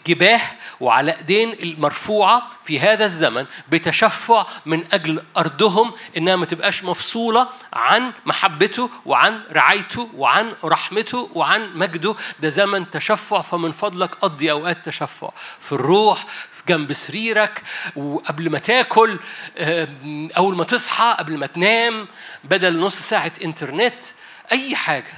جباه 0.07 0.41
وعلى 0.80 1.17
ايدين 1.17 1.51
المرفوعة 1.51 2.47
في 2.63 2.80
هذا 2.80 3.05
الزمن 3.05 3.45
بتشفع 3.69 4.45
من 4.65 4.84
أجل 4.93 5.24
أرضهم 5.38 5.93
إنها 6.17 6.36
ما 6.36 6.45
تبقاش 6.45 6.84
مفصولة 6.84 7.47
عن 7.74 8.13
محبته 8.26 8.89
وعن 9.05 9.41
رعايته 9.51 10.09
وعن 10.15 10.53
رحمته 10.63 11.30
وعن 11.36 11.78
مجده. 11.78 12.15
ده 12.39 12.49
زمن 12.49 12.89
تشفع 12.89 13.41
فمن 13.41 13.72
فضلك 13.72 14.15
قضي 14.15 14.51
أوقات 14.51 14.78
تشفع 14.86 15.30
في 15.59 15.72
الروح 15.72 16.26
في 16.51 16.63
جنب 16.67 16.93
سريرك 16.93 17.61
وقبل 17.95 18.49
ما 18.49 18.57
تاكل 18.59 19.19
أول 20.38 20.55
ما 20.55 20.63
تصحى 20.63 21.15
قبل 21.19 21.38
ما 21.38 21.45
تنام 21.47 22.07
بدل 22.43 22.80
نص 22.80 22.95
ساعة 22.99 23.32
إنترنت 23.43 23.93
أي 24.51 24.76
حاجة. 24.76 25.13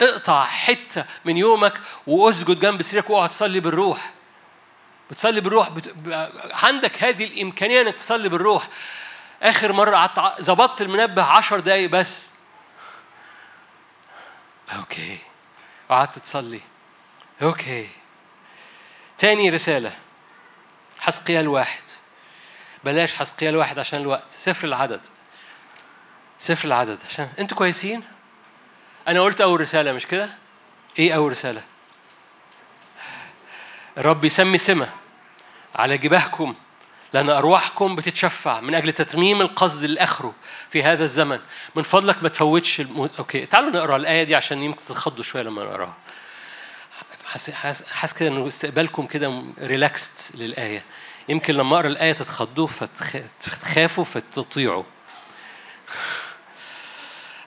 اقطع 0.00 0.44
حتة 0.44 1.04
من 1.24 1.36
يومك 1.36 1.80
واسجد 2.06 2.60
جنب 2.60 2.82
سريرك 2.82 3.10
واقعد 3.10 3.28
تصلي 3.28 3.60
بالروح. 3.60 4.10
بتصلي 5.10 5.40
بالروح 5.40 5.70
بت... 5.70 5.94
عندك 6.52 7.04
هذه 7.04 7.24
الإمكانية 7.24 7.80
إنك 7.80 7.96
تصلي 7.96 8.28
بالروح. 8.28 8.68
آخر 9.42 9.72
مرة 9.72 9.96
قعدت 9.96 10.42
ظبطت 10.42 10.82
المنبه 10.82 11.24
عشر 11.24 11.60
دقايق 11.60 11.90
بس. 11.90 12.26
okay. 14.76 15.18
قعدت 15.88 16.18
تصلي. 16.18 16.60
okay. 17.42 17.88
تاني 19.18 19.48
رسالة. 19.48 19.96
حسقيال 20.98 21.48
واحد. 21.48 21.82
بلاش 22.84 23.14
حسقيال 23.14 23.56
واحد 23.56 23.78
عشان 23.78 24.00
الوقت. 24.00 24.32
سفر 24.32 24.68
العدد. 24.68 25.00
سفر 26.38 26.68
العدد 26.68 26.98
عشان 27.08 27.28
أنتوا 27.38 27.56
كويسين؟ 27.56 28.04
أنا 29.10 29.20
قلت 29.20 29.40
أول 29.40 29.60
رسالة 29.60 29.92
مش 29.92 30.06
كده؟ 30.06 30.30
إيه 30.98 31.12
أول 31.16 31.30
رسالة؟ 31.30 31.62
الرب 33.98 34.24
يسمي 34.24 34.58
سمة 34.58 34.88
على 35.74 35.98
جباهكم 35.98 36.54
لأن 37.12 37.30
أرواحكم 37.30 37.96
بتتشفع 37.96 38.60
من 38.60 38.74
أجل 38.74 38.92
تتميم 38.92 39.40
القصد 39.40 39.84
لآخره 39.84 40.34
في 40.70 40.82
هذا 40.82 41.04
الزمن. 41.04 41.40
من 41.74 41.82
فضلك 41.82 42.22
ما 42.22 42.28
تفوتش 42.28 42.80
الم... 42.80 43.10
أوكي 43.18 43.46
تعالوا 43.46 43.70
نقرأ 43.70 43.96
الآية 43.96 44.24
دي 44.24 44.34
عشان 44.34 44.62
يمكن 44.62 44.84
تتخضوا 44.88 45.24
شوية 45.24 45.42
لما 45.42 45.64
نقراها. 45.64 45.96
حاسس 47.24 48.12
كده 48.18 48.28
إنه 48.28 48.46
استقبالكم 48.46 49.06
كده 49.06 49.44
ريلاكست 49.58 50.36
للآية. 50.36 50.84
يمكن 51.28 51.54
لما 51.54 51.76
أقرأ 51.76 51.86
الآية 51.86 52.12
تتخضوا 52.12 52.66
فتخافوا 52.66 54.04
فتطيعوا. 54.04 54.84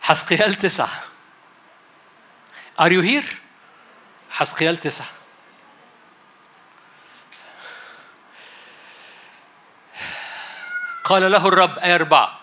حسقيال 0.01 0.55
تسعة. 0.55 1.12
Are 2.80 2.89
you 2.89 3.01
here? 3.01 3.26
حسقيال 4.30 4.78
تسعة. 4.78 5.05
قال 11.03 11.32
له 11.32 11.47
الرب 11.47 11.80
آية 11.80 11.95
أربعة. 11.95 12.39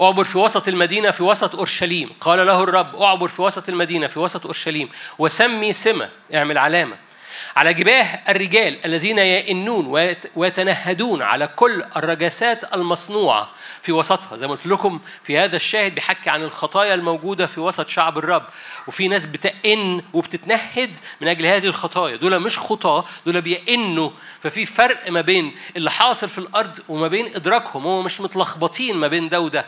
أعبر 0.00 0.24
في 0.24 0.38
وسط 0.38 0.68
المدينة 0.68 1.10
في 1.10 1.22
وسط 1.22 1.54
أورشليم. 1.54 2.16
قال 2.20 2.46
له 2.46 2.62
الرب 2.62 2.96
أعبر 2.96 3.28
في 3.28 3.42
وسط 3.42 3.68
المدينة 3.68 4.06
في 4.06 4.18
وسط 4.18 4.44
أورشليم. 4.44 4.88
وسمي 5.18 5.72
سمة 5.72 6.10
اعمل 6.34 6.58
علامة. 6.58 6.96
على 7.56 7.74
جباه 7.74 8.20
الرجال 8.28 8.84
الذين 8.84 9.18
يئنون 9.18 9.86
ويتنهدون 10.36 11.22
على 11.22 11.46
كل 11.46 11.84
الرجاسات 11.96 12.74
المصنوعة 12.74 13.50
في 13.82 13.92
وسطها. 13.92 14.36
زي 14.36 14.46
ما 14.46 14.52
قلت 14.52 14.66
لكم 14.66 15.00
في 15.22 15.38
هذا 15.38 15.56
الشاهد 15.56 15.94
بيحكي 15.94 16.30
عن 16.30 16.42
الخطايا 16.42 16.94
الموجودة 16.94 17.46
في 17.46 17.60
وسط 17.60 17.88
شعب 17.88 18.18
الرب. 18.18 18.44
وفي 18.86 19.08
ناس 19.08 19.26
بتئن 19.26 20.02
وبتتنهد 20.12 20.98
من 21.20 21.28
أجل 21.28 21.46
هذه 21.46 21.66
الخطايا. 21.66 22.16
دول 22.16 22.40
مش 22.40 22.58
خطاة 22.58 23.04
دول 23.26 23.40
بيئنوا. 23.40 24.10
ففي 24.40 24.66
فرق 24.66 25.10
ما 25.10 25.20
بين 25.20 25.56
اللي 25.76 25.90
حاصل 25.90 26.28
في 26.28 26.38
الأرض 26.38 26.78
وما 26.88 27.08
بين 27.08 27.34
إدراكهم. 27.34 27.86
هم 27.86 28.04
مش 28.04 28.20
متلخبطين 28.20 28.96
ما 28.96 29.08
بين 29.08 29.28
ده 29.28 29.40
وده. 29.40 29.66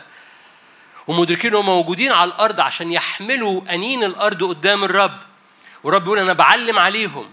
ومدركين 1.07 1.55
هم 1.55 1.65
موجودين 1.65 2.11
على 2.11 2.31
الأرض 2.31 2.59
عشان 2.59 2.91
يحملوا 2.91 3.61
أنين 3.69 4.03
الأرض 4.03 4.43
قدام 4.43 4.83
الرب. 4.83 5.17
ورب 5.83 6.05
يقول 6.05 6.19
أنا 6.19 6.33
بعلم 6.33 6.79
عليهم. 6.79 7.25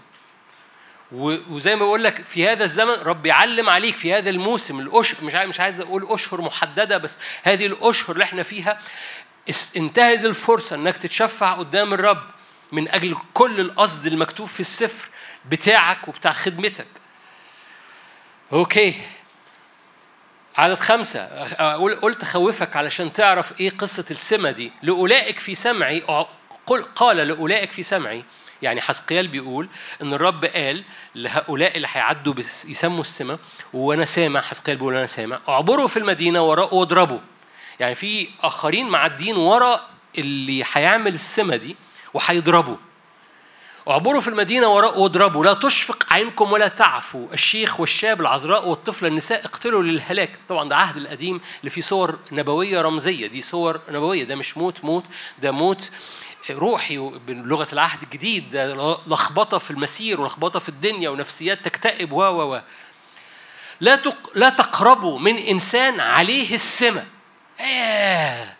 وزي 1.11 1.75
ما 1.75 1.85
بقول 1.85 2.03
لك 2.03 2.21
في 2.23 2.47
هذا 2.49 2.63
الزمن 2.63 2.93
رب 2.93 3.25
يعلم 3.25 3.69
عليك 3.69 3.95
في 3.95 4.13
هذا 4.13 4.29
الموسم 4.29 4.79
الأشهر 4.79 5.23
مش 5.23 5.33
مش 5.35 5.59
عايز 5.59 5.81
أقول 5.81 6.07
أشهر 6.09 6.41
محددة 6.41 6.97
بس 6.97 7.17
هذه 7.43 7.65
الأشهر 7.65 8.11
اللي 8.11 8.23
إحنا 8.23 8.43
فيها 8.43 8.79
انتهز 9.77 10.25
الفرصة 10.25 10.75
إنك 10.75 10.97
تتشفع 10.97 11.51
قدام 11.53 11.93
الرب 11.93 12.23
من 12.71 12.89
أجل 12.89 13.15
كل 13.33 13.59
القصد 13.59 14.05
المكتوب 14.05 14.47
في 14.47 14.59
السفر 14.59 15.09
بتاعك 15.49 16.07
وبتاع 16.07 16.31
خدمتك. 16.31 16.87
أوكي. 18.53 18.93
عدد 20.57 20.79
خمسة. 20.79 21.43
قلت 21.75 22.23
أخوفك 22.23 22.75
علشان 22.75 23.13
تعرف 23.13 23.59
إيه 23.59 23.69
قصة 23.69 24.05
السمة 24.11 24.51
دي. 24.51 24.71
لأولئك 24.83 25.39
في 25.39 25.55
سمعي 25.55 25.99
قال 26.95 27.17
لأولئك 27.17 27.71
في 27.71 27.83
سمعي 27.83 28.23
يعني 28.61 28.81
حسقيال 28.81 29.27
بيقول 29.27 29.67
إن 30.01 30.13
الرب 30.13 30.45
قال 30.45 30.83
لهؤلاء 31.15 31.77
اللي 31.77 31.87
هيعدوا 31.91 32.33
يسموا 32.67 33.01
السماء 33.01 33.39
وأنا 33.73 34.05
سامع 34.05 34.41
حسقيال 34.41 34.77
بيقول 34.77 34.95
أنا 34.95 35.05
سامع 35.05 35.39
اعبروا 35.49 35.87
في 35.87 35.97
المدينة 35.97 36.41
وراء 36.41 36.75
واضربوا. 36.75 37.19
يعني 37.79 37.95
في 37.95 38.27
آخرين 38.41 38.89
معدين 38.89 39.35
وراء 39.35 39.89
اللي 40.17 40.63
هيعمل 40.73 41.13
السماء 41.13 41.57
دي 41.57 41.75
وهيضربوا. 42.13 42.75
اعبروا 43.89 44.21
في 44.21 44.27
المدينة 44.27 44.67
وراء 44.67 44.99
واضربوا. 44.99 45.45
لا 45.45 45.53
تشفق 45.53 46.13
عينكم 46.13 46.51
ولا 46.51 46.67
تعفوا 46.67 47.27
الشيخ 47.33 47.79
والشاب 47.79 48.21
العذراء 48.21 48.67
والطفل 48.67 49.05
النساء 49.05 49.45
اقتلوا 49.45 49.83
للهلاك. 49.83 50.29
طبعا 50.49 50.69
ده 50.69 50.75
عهد 50.75 50.97
القديم 50.97 51.41
اللي 51.59 51.69
فيه 51.69 51.81
صور 51.81 52.19
نبوية 52.31 52.81
رمزية. 52.81 53.27
دي 53.27 53.41
صور 53.41 53.79
نبوية. 53.89 54.23
ده 54.23 54.35
مش 54.35 54.57
موت 54.57 54.83
موت. 54.83 55.05
ده 55.41 55.51
موت 55.51 55.91
روحي 56.49 56.97
بلغه 56.97 57.67
العهد 57.73 58.01
الجديد 58.03 58.55
لخبطة 59.07 59.57
في 59.57 59.71
المسير 59.71 60.21
ولخبطة 60.21 60.59
في 60.59 60.69
الدنيا 60.69 61.09
ونفسيات 61.09 61.65
تكتئب 61.65 62.11
و 62.11 62.21
و 62.21 62.55
و 62.55 62.61
لا. 63.79 63.99
لا 64.35 64.49
تقربوا 64.49 65.19
من 65.19 65.37
إنسان 65.37 65.99
عليه 65.99 66.55
السمة 66.55 67.05
آه. 67.59 68.55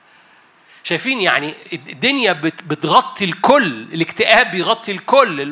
شايفين 0.83 1.21
يعني 1.21 1.53
الدنيا 1.73 2.33
بتغطي 2.43 3.25
الكل 3.25 3.67
الاكتئاب 3.93 4.51
بيغطي 4.51 4.91
الكل 4.91 5.51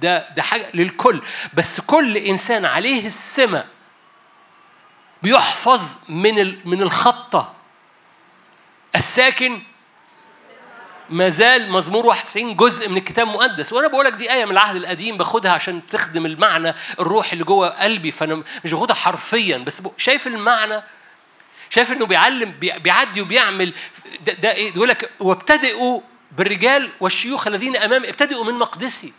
ده 0.00 0.30
ده 0.34 0.42
حاجة 0.42 0.70
للكل 0.74 1.22
بس 1.54 1.80
كل 1.80 2.16
إنسان 2.16 2.64
عليه 2.64 3.06
السمة 3.06 3.64
بيحفظ 5.22 5.98
من 6.08 6.68
من 6.68 6.82
الخبطة 6.82 7.54
الساكن 8.96 9.62
ما 11.10 11.28
زال 11.28 11.70
مزمور 11.72 12.06
91 12.06 12.56
جزء 12.56 12.88
من 12.88 12.96
الكتاب 12.96 13.28
المقدس. 13.28 13.72
وأنا 13.72 13.88
بقول 13.88 14.04
لك 14.04 14.12
دي 14.12 14.32
آية 14.32 14.44
من 14.44 14.50
العهد 14.50 14.76
القديم 14.76 15.16
باخدها 15.16 15.52
عشان 15.52 15.86
تخدم 15.86 16.26
المعنى 16.26 16.74
الروح 17.00 17.32
اللي 17.32 17.44
جوه 17.44 17.68
قلبي 17.68 18.10
فأنا 18.10 18.42
مش 18.64 18.72
باخدها 18.72 18.96
حرفيا 18.96 19.58
بس 19.58 19.82
شايف 19.96 20.26
المعنى؟ 20.26 20.82
شايف 21.70 21.92
إنه 21.92 22.06
بيعلم 22.06 22.54
بيعدي 22.60 23.20
وبيعمل 23.20 23.72
ده, 24.20 24.32
ده 24.32 24.52
إيه؟ 24.52 24.74
يقول 24.74 24.88
لك 24.88 25.10
وابتدئوا 25.20 26.00
بالرجال 26.32 26.90
والشيوخ 27.00 27.46
الذين 27.46 27.76
امام 27.76 28.04
ابتدئوا 28.04 28.44
من 28.44 28.54
مقدسي. 28.54 29.12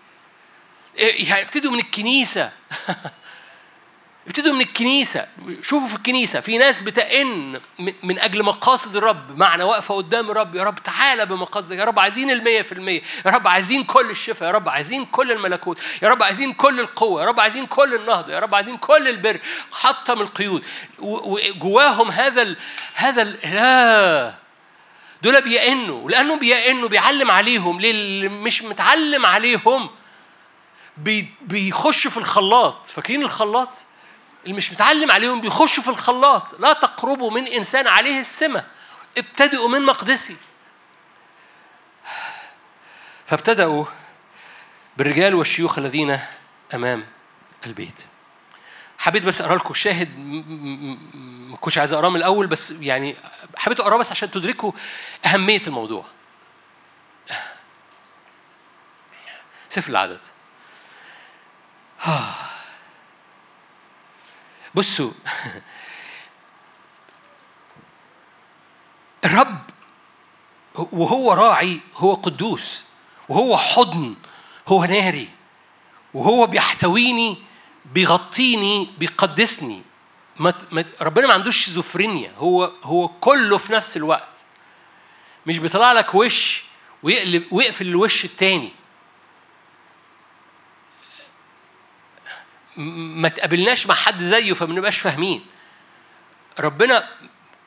إيه، 0.97 1.29
يعني 1.29 1.41
ابتدوا 1.41 1.71
من 1.71 1.79
الكنيسة. 1.79 2.51
ابتدوا 4.29 4.53
من 4.53 4.61
الكنيسة. 4.61 5.27
شوفوا 5.61 5.87
في 5.87 5.95
الكنيسة 5.95 6.39
في 6.39 6.57
ناس 6.57 6.81
بتئن 6.81 7.61
من 8.03 8.19
أجل 8.19 8.43
مقاصد 8.43 8.95
الرب 8.95 9.37
معنى 9.37 9.63
واقفة 9.63 9.95
قدام 9.95 10.31
الرب 10.31 10.55
يا 10.55 10.63
رب 10.63 10.83
تعالى 10.83 11.25
بمقاصدك 11.25 11.77
يا 11.77 11.85
رب 11.85 11.99
عايزين 11.99 12.31
المية 12.31 12.61
في 12.61 12.71
المية 12.71 13.01
يا 13.25 13.31
رب 13.31 13.47
عايزين 13.47 13.83
كل 13.83 14.09
الشفاء 14.09 14.49
يا 14.49 14.53
رب 14.53 14.69
عايزين 14.69 15.05
كل 15.05 15.31
الملكوت 15.31 15.79
يا 16.01 16.09
رب 16.09 16.23
عايزين 16.23 16.53
كل 16.53 16.79
القوة 16.79 17.21
يا 17.21 17.27
رب 17.27 17.39
عايزين 17.39 17.65
كل 17.65 17.95
النهضة 17.95 18.33
يا 18.33 18.39
رب 18.39 18.55
عايزين 18.55 18.77
كل 18.77 19.07
البر 19.07 19.39
حطم 19.71 20.21
القيود. 20.21 20.65
وجواهم 20.99 22.11
هذا 22.11 22.41
ال 22.41 22.57
هذا 22.93 23.21
ال 23.21 23.37
لا. 23.53 24.33
دول 25.21 25.41
بيئنوا 25.41 26.11
لأنه 26.11 26.35
بيئنوا 26.35 26.89
بيعلم 26.89 27.31
عليهم 27.31 27.81
للي 27.81 28.29
مش 28.29 28.63
متعلم 28.63 29.25
عليهم. 29.25 29.89
بيخش 31.41 32.07
في 32.07 32.17
الخلاط. 32.17 32.87
فاكرين 32.87 33.21
الخلاط؟ 33.21 33.88
اللي 34.43 34.55
مش 34.55 34.71
متعلم 34.71 35.11
عليهم 35.11 35.41
بيخشوا 35.41 35.83
في 35.83 35.89
الخلاط. 35.89 36.59
لا 36.59 36.73
تقربوا 36.73 37.31
من 37.31 37.47
إنسان 37.47 37.87
عليه 37.87 38.19
السمة. 38.19 38.65
ابتدئوا 39.17 39.69
من 39.69 39.85
مقدسي. 39.85 40.37
فابتدأوا 43.25 43.85
بالرجال 44.97 45.35
والشيوخ 45.35 45.77
الذين 45.77 46.19
أمام 46.73 47.05
البيت. 47.65 48.05
حبيت 48.97 49.23
بس 49.23 49.41
أقرأ 49.41 49.55
لكم 49.55 49.73
شاهد 49.73 50.19
ما 51.49 51.57
كنتش 51.57 51.77
عايز 51.77 51.93
أقراه 51.93 52.09
من 52.09 52.15
الأول 52.15 52.47
بس 52.47 52.71
يعني 52.71 53.15
حبيت 53.57 53.79
أقراه 53.79 53.97
بس 53.97 54.11
عشان 54.11 54.31
تدركوا 54.31 54.71
أهمية 55.25 55.61
الموضوع. 55.67 56.05
سفر 59.69 59.89
العدد. 59.89 60.19
بصوا. 64.75 65.11
الرب 69.25 69.61
وهو 70.75 71.33
راعي 71.33 71.79
هو 71.95 72.13
قدوس 72.13 72.85
وهو 73.29 73.57
حضن 73.57 74.15
هو 74.67 74.85
ناري 74.85 75.29
وهو 76.13 76.47
بيحتويني 76.47 77.37
بيغطيني 77.85 78.89
بيقدسني. 78.97 79.81
ربنا 81.01 81.27
ما 81.27 81.33
عندوش 81.33 81.57
شيزوفرينيا 81.57 82.31
هو 82.37 82.71
هو 82.83 83.07
كله 83.07 83.57
في 83.57 83.73
نفس 83.73 83.97
الوقت. 83.97 84.45
مش 85.45 85.57
بيطلع 85.57 85.91
لك 85.91 86.15
وش 86.15 86.63
ويقلب 87.03 87.43
ويقفل 87.51 87.87
الوش 87.87 88.25
التاني. 88.25 88.71
ما 92.77 93.29
تقابلناش 93.29 93.87
مع 93.87 93.95
حد 93.95 94.21
زيه 94.21 94.53
فما 94.53 94.73
نبقاش 94.73 94.99
فاهمين. 94.99 95.45
ربنا 96.59 97.07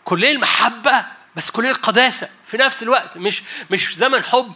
كلية 0.04 0.30
المحبة 0.30 1.06
بس 1.36 1.50
كلية 1.50 1.70
القداسة 1.70 2.28
في 2.46 2.56
نفس 2.56 2.82
الوقت 2.82 3.16
مش 3.16 3.42
مش 3.70 3.96
زمن 3.96 4.24
حب. 4.24 4.52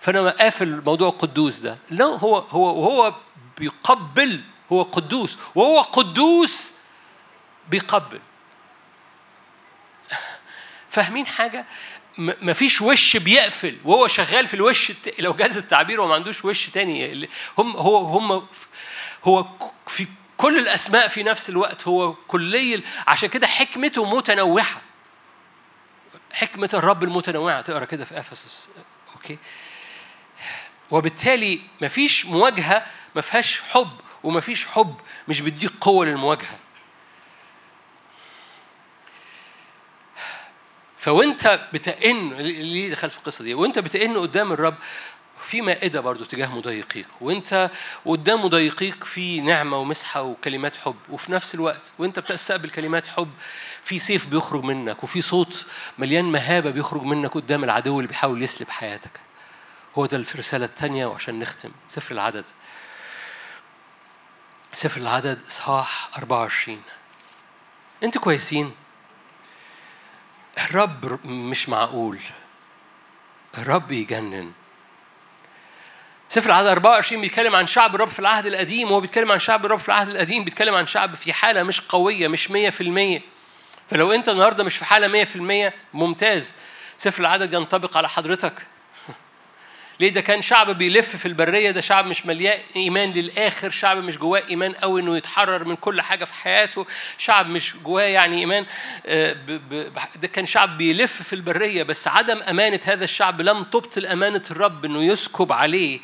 فأنا 0.00 0.30
قافل 0.30 0.68
الموضوع 0.68 1.08
القدوس 1.08 1.58
ده. 1.58 1.78
لا 1.90 2.04
هو 2.04 2.38
هو 2.38 2.70
هو 2.70 3.14
بيقبل 3.58 4.44
هو 4.72 4.82
قدوس. 4.82 5.38
وهو 5.54 5.80
قدوس 5.80 6.72
بيقبل. 7.68 8.20
فاهمين 10.90 11.26
حاجة؟ 11.26 11.64
ما 12.18 12.52
فيش 12.52 12.82
وش 12.82 13.16
بيقفل. 13.16 13.78
وهو 13.84 14.08
شغال 14.08 14.46
في 14.46 14.54
الوش. 14.54 14.92
لو 15.18 15.32
جاز 15.32 15.56
التعبير 15.56 16.02
هو 16.02 16.08
ما 16.08 16.14
عندوش 16.14 16.44
وش 16.44 16.66
تاني 16.70 17.28
هم 17.58 17.76
هو 17.76 17.96
هم 17.96 18.46
هو 19.24 19.46
في 19.86 20.06
كل 20.36 20.58
الأسماء 20.58 21.08
في 21.08 21.22
نفس 21.22 21.50
الوقت 21.50 21.88
هو 21.88 22.14
كلي 22.14 22.82
عشان 23.06 23.28
كده 23.28 23.46
حكمته 23.46 24.04
متنوعة. 24.16 24.80
حكمة 26.32 26.70
الرب 26.74 27.02
المتنوعة 27.02 27.60
تقرأ 27.60 27.84
كده 27.84 28.04
في 28.04 28.18
أفسس. 28.18 28.68
okay. 29.16 29.38
وبالتالي 30.90 31.60
مفيش 31.80 32.26
مواجهة 32.26 32.86
ما 33.14 33.20
فيهاش 33.20 33.60
حب 33.60 33.90
ومفيش 34.22 34.66
حب 34.66 34.94
مش 35.28 35.40
بيديك 35.40 35.72
قوة 35.80 36.06
للمواجهة. 36.06 36.58
فوانت 40.98 41.68
بتئن 41.72 42.32
ليه 42.42 42.90
دخلت 42.90 43.12
في 43.12 43.18
القصة 43.18 43.44
دي؟ 43.44 43.54
وانت 43.54 43.78
بتئن 43.78 44.18
قدام 44.18 44.52
الرب 44.52 44.74
في 45.40 45.60
مائدة 45.60 46.00
برضو 46.00 46.24
تجاه 46.24 46.54
مضايقيك 46.54 47.06
وانت 47.20 47.70
قدام 48.04 48.44
مضايقيك 48.44 49.04
في 49.04 49.40
نعمة 49.40 49.76
ومسحة 49.76 50.22
وكلمات 50.22 50.76
حب 50.76 50.96
وفي 51.10 51.32
نفس 51.32 51.54
الوقت 51.54 51.92
وانت 51.98 52.18
بتستقبل 52.18 52.70
كلمات 52.70 53.06
حب 53.06 53.30
في 53.82 53.98
سيف 53.98 54.26
بيخرج 54.26 54.64
منك 54.64 55.04
وفي 55.04 55.20
صوت 55.20 55.66
مليان 55.98 56.24
مهابة 56.24 56.70
بيخرج 56.70 57.02
منك 57.02 57.30
قدام 57.34 57.64
العدو 57.64 57.98
اللي 58.00 58.08
بيحاول 58.08 58.42
يسلب 58.42 58.68
حياتك. 58.68 59.20
هو 59.98 60.06
ده 60.06 60.16
الرسالة 60.16 60.64
الثانية 60.64 61.06
وعشان 61.06 61.38
نختم. 61.38 61.70
سفر 61.88 62.14
العدد. 62.14 62.44
سفر 64.74 65.00
العدد 65.00 65.42
إصحاح 65.48 66.10
24 66.18 66.82
أنتوا 68.02 68.20
كويسين؟ 68.20 68.74
الرب 70.58 71.26
مش 71.26 71.68
معقول. 71.68 72.18
الرب 73.58 73.92
يجنن. 73.92 74.52
سفر 76.28 76.46
العدد 76.46 76.66
24 76.66 77.22
بيتكلم 77.22 77.54
عن 77.54 77.66
شعب 77.66 77.94
الرب 77.94 78.08
في 78.08 78.18
العهد 78.18 78.46
القديم 78.46 78.90
وهو 78.90 79.00
بيتكلم 79.00 79.32
عن 79.32 79.38
شعب 79.38 79.66
الرب 79.66 79.78
في 79.78 79.88
العهد 79.88 80.08
القديم 80.08 80.44
بيتكلم 80.44 80.74
عن 80.74 80.86
شعب 80.86 81.14
في 81.14 81.32
حالة 81.32 81.62
مش 81.62 81.80
قوية 81.80 82.28
مش 82.28 82.48
100% 82.48 83.22
فلو 83.88 84.12
أنت 84.12 84.28
النهاردة 84.28 84.64
مش 84.64 84.76
في 84.76 84.84
حالة 84.84 85.24
100% 85.70 85.72
ممتاز. 85.94 86.54
سفر 86.96 87.20
العدد 87.20 87.52
ينطبق 87.52 87.96
على 87.96 88.08
حضرتك. 88.08 88.52
ليه؟ 90.00 90.10
ده 90.10 90.20
كان 90.20 90.42
شعب 90.42 90.70
بيلف 90.78 91.16
في 91.16 91.26
البرية 91.26 91.70
ده 91.70 91.80
شعب 91.80 92.06
مش 92.06 92.26
مليان 92.26 92.60
إيمان 92.76 93.12
للآخر 93.12 93.70
شعب 93.70 93.96
مش 93.96 94.18
جواه 94.18 94.42
إيمان 94.50 94.72
قوي 94.72 95.00
إنه 95.00 95.16
يتحرر 95.16 95.64
من 95.64 95.76
كل 95.76 96.00
حاجة 96.02 96.24
في 96.24 96.34
حياته 96.34 96.86
شعب 97.18 97.48
مش 97.48 97.76
جواه 97.76 98.02
يعني 98.02 98.38
إيمان 98.38 98.66
آه، 99.06 99.32
ده 100.16 100.28
كان 100.28 100.46
شعب 100.46 100.78
بيلف 100.78 101.22
في 101.22 101.32
البرية 101.32 101.82
بس 101.82 102.08
عدم 102.08 102.38
أمانة 102.42 102.80
هذا 102.84 103.04
الشعب 103.04 103.40
لم 103.40 103.62
تبطل 103.64 104.06
أمانة 104.06 104.42
الرب 104.50 104.84
إنه 104.84 105.04
يسكب 105.04 105.52
عليه 105.52 106.00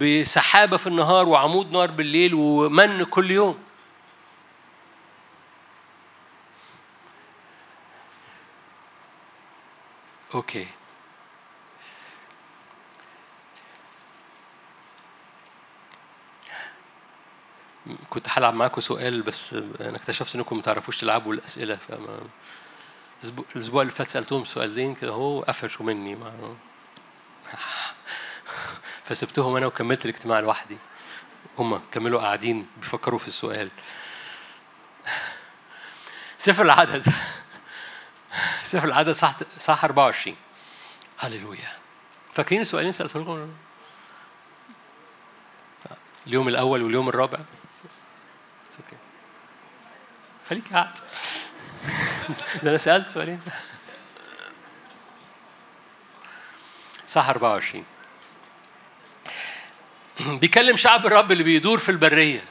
بسحابة 0.00 0.76
في 0.76 0.86
النهار 0.86 1.28
وعمود 1.28 1.72
نار 1.72 1.90
بالليل 1.90 2.34
ومن 2.34 3.04
كل 3.04 3.30
يوم. 3.30 3.58
أوكي. 10.34 10.66
كنت 18.10 18.26
هلعب 18.30 18.54
معاكم 18.54 18.80
سؤال 18.80 19.22
بس 19.22 19.54
أنا 19.80 19.96
اكتشفت 19.96 20.34
إنكم 20.34 20.56
ما 20.56 20.62
تعرفوش 20.62 21.00
تلعبوا 21.00 21.34
الأسئلة 21.34 21.76
فما 21.76 22.20
الأسبوع 23.56 23.82
اللي 23.82 23.92
فات 23.92 24.08
سألتهم 24.08 24.44
سؤالين 24.44 24.94
كده 24.94 25.10
هو 25.10 25.42
قفشوا 25.42 25.86
مني 25.86 26.14
ما 26.14 26.56
فسبتهم 29.04 29.56
أنا 29.56 29.66
وكملت 29.66 30.04
الاجتماع 30.04 30.40
لوحدي. 30.40 30.76
هم 31.58 31.80
كملوا 31.92 32.20
قاعدين 32.20 32.66
بيفكروا 32.76 33.18
في 33.18 33.28
السؤال. 33.28 33.70
سفر 36.38 36.62
العدد. 36.62 37.06
سفر 38.64 38.84
العدد 38.84 39.12
صح 39.12 39.34
صح 39.58 39.84
24 39.84 40.36
هللويا. 41.18 41.76
فاكرين 42.32 42.60
السؤالين 42.60 42.92
سألتهم 42.92 43.22
لكم؟ 43.22 43.52
اليوم 46.26 46.48
الأول 46.48 46.82
واليوم 46.82 47.08
الرابع؟ 47.08 47.38
أوكي 48.78 48.96
خليك 50.48 50.72
قاعد. 50.72 50.98
ده 52.62 52.70
أنا 52.70 52.78
سألت 52.78 53.10
سؤالين. 53.10 53.40
صح 57.08 57.28
24 57.28 57.84
بيكلم 60.20 60.76
شعب 60.76 61.06
الرب 61.06 61.32
اللي 61.32 61.42
بيدور 61.42 61.78
في 61.78 61.88
البرية. 61.88 62.44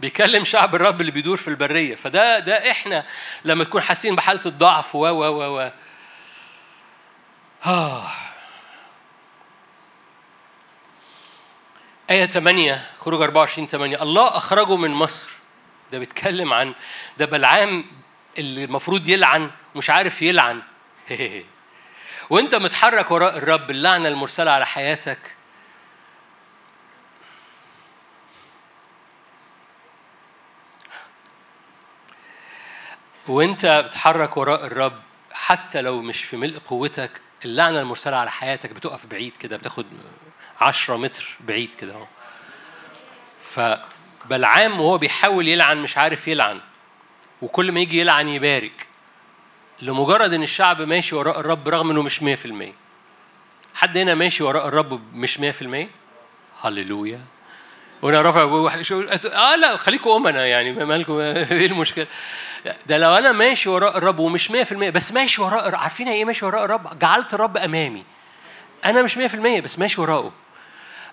بيكلم 0.00 0.44
شعب 0.44 0.74
الرب 0.74 1.00
اللي 1.00 1.12
بيدور 1.12 1.36
في 1.36 1.48
البرية. 1.48 1.94
فده 1.94 2.38
ده 2.38 2.70
إحنا 2.70 3.06
لما 3.44 3.64
تكون 3.64 3.80
حاسين 3.80 4.16
بحالة 4.16 4.40
الضعف 4.46 4.94
و 4.94 5.06
و 5.06 5.24
و 5.24 5.58
و. 5.58 5.70
آه. 7.66 8.10
آية 12.10 12.26
8 12.26 12.80
خروج 12.98 13.22
24 13.22 13.68
8 13.68 14.02
الله 14.02 14.36
أخرجه 14.36 14.76
من 14.76 14.90
مصر. 14.90 15.37
ده 15.92 15.98
بيتكلم 15.98 16.52
عن 16.52 16.74
ده 17.18 17.26
بلعام 17.26 17.84
اللي 18.38 18.64
المفروض 18.64 19.08
يلعن 19.08 19.50
مش 19.76 19.90
عارف 19.90 20.22
يلعن. 20.22 20.62
وانت 22.30 22.54
متحرك 22.54 23.10
وراء 23.10 23.38
الرب 23.38 23.70
اللعنة 23.70 24.08
المرسلة 24.08 24.50
على 24.50 24.66
حياتك. 24.66 25.18
وانت 33.28 33.66
بتحرك 33.66 34.36
وراء 34.36 34.66
الرب 34.66 35.00
حتى 35.32 35.82
لو 35.82 36.02
مش 36.02 36.24
في 36.24 36.36
ملء 36.36 36.58
قوتك 36.58 37.20
اللعنة 37.44 37.80
المرسلة 37.80 38.16
على 38.16 38.30
حياتك 38.30 38.70
بتقف 38.72 39.06
بعيد 39.06 39.36
كده 39.36 39.56
بتاخد 39.56 39.86
عشرة 40.60 40.96
متر 40.96 41.36
بعيد 41.40 41.74
كده 41.74 41.94
أهو. 41.94 42.06
فبلعام 44.24 44.80
وهو 44.80 44.98
بيحاول 44.98 45.48
يلعن 45.48 45.76
مش 45.76 45.98
عارف 45.98 46.28
يلعن. 46.28 46.60
وكل 47.42 47.72
ما 47.72 47.80
يجي 47.80 48.00
يلعن 48.00 48.28
يبارك. 48.28 48.86
لمجرد 49.82 50.32
إن 50.32 50.42
الشعب 50.42 50.82
ماشي 50.82 51.14
وراء 51.14 51.40
الرب 51.40 51.68
رغم 51.68 51.90
إنه 51.90 52.02
مش 52.02 52.20
100% 52.20 52.24
حد 53.74 53.96
هنا 53.96 54.14
ماشي 54.14 54.42
وراء 54.44 54.68
الرب 54.68 55.00
مش 55.14 55.38
100% 55.38 55.42
هللويا. 56.60 57.20
وأنا 58.02 58.22
رافع 58.22 58.42
آه 59.32 59.56
لا 59.56 59.76
خليكم 59.76 60.10
أمنا 60.10 60.46
يعني 60.46 60.72
مالكم 60.72 61.12
إيه 61.20 61.66
المشكلة؟ 61.66 62.06
ده 62.86 62.98
لو 62.98 63.14
أنا 63.14 63.32
ماشي 63.32 63.68
وراء 63.68 63.98
الرب 63.98 64.18
ومش 64.18 64.52
100% 64.52 64.72
بس 64.72 65.12
ماشي 65.12 65.42
وراء 65.42 65.74
عارفين 65.74 66.08
إيه 66.08 66.24
ماشي 66.24 66.46
وراء 66.46 66.64
الرب؟ 66.64 66.98
جعلت 66.98 67.34
الرب 67.34 67.56
أمامي. 67.56 68.04
أنا 68.84 69.02
مش 69.02 69.18
100% 69.18 69.36
بس 69.36 69.78
ماشي 69.78 70.00
وراءه. 70.00 70.32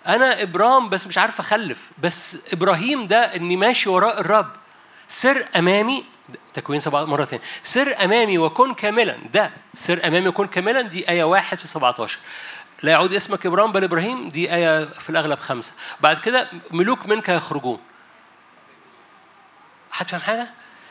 أنا 0.08 0.42
ابرام 0.44 0.90
بس 0.90 1.08
مش 1.08 1.18
عارف 1.18 1.40
أخلف 1.40 1.92
بس 2.04 2.38
إبراهيم 2.54 3.08
ده 3.08 3.36
إني 3.36 3.56
ماشي 3.58 3.90
وراء 3.90 4.20
الرب 4.22 4.50
سر 5.08 5.48
أمامي 5.56 6.06
تكوين 6.54 6.80
سبعة 6.80 7.06
مرة 7.06 7.24
تاني 7.26 7.42
سر 7.64 8.04
أمامي 8.04 8.38
وكن 8.38 8.74
كاملا 8.74 9.18
ده 9.34 9.52
سر 9.76 10.08
أمامي 10.08 10.28
وكن 10.28 10.48
كاملا 10.48 10.82
دي 10.82 11.10
آية 11.10 11.24
واحد 11.24 11.58
في 11.58 11.68
17 11.68 12.20
لا 12.84 12.92
يعود 12.92 13.14
اسمك 13.14 13.46
إبراهيم 13.46 13.72
بل 13.72 13.84
إبراهيم 13.84 14.30
دي 14.30 14.54
آية 14.56 14.86
في 14.86 15.10
الأغلب 15.10 15.40
خمسة. 15.40 15.74
بعد 16.02 16.20
كده 16.20 16.48
ملوك 16.72 17.06
منك 17.08 17.30
يخرجون. 17.30 17.80
حد 19.92 20.08
فاهم 20.08 20.22
حاجة؟ 20.22 20.48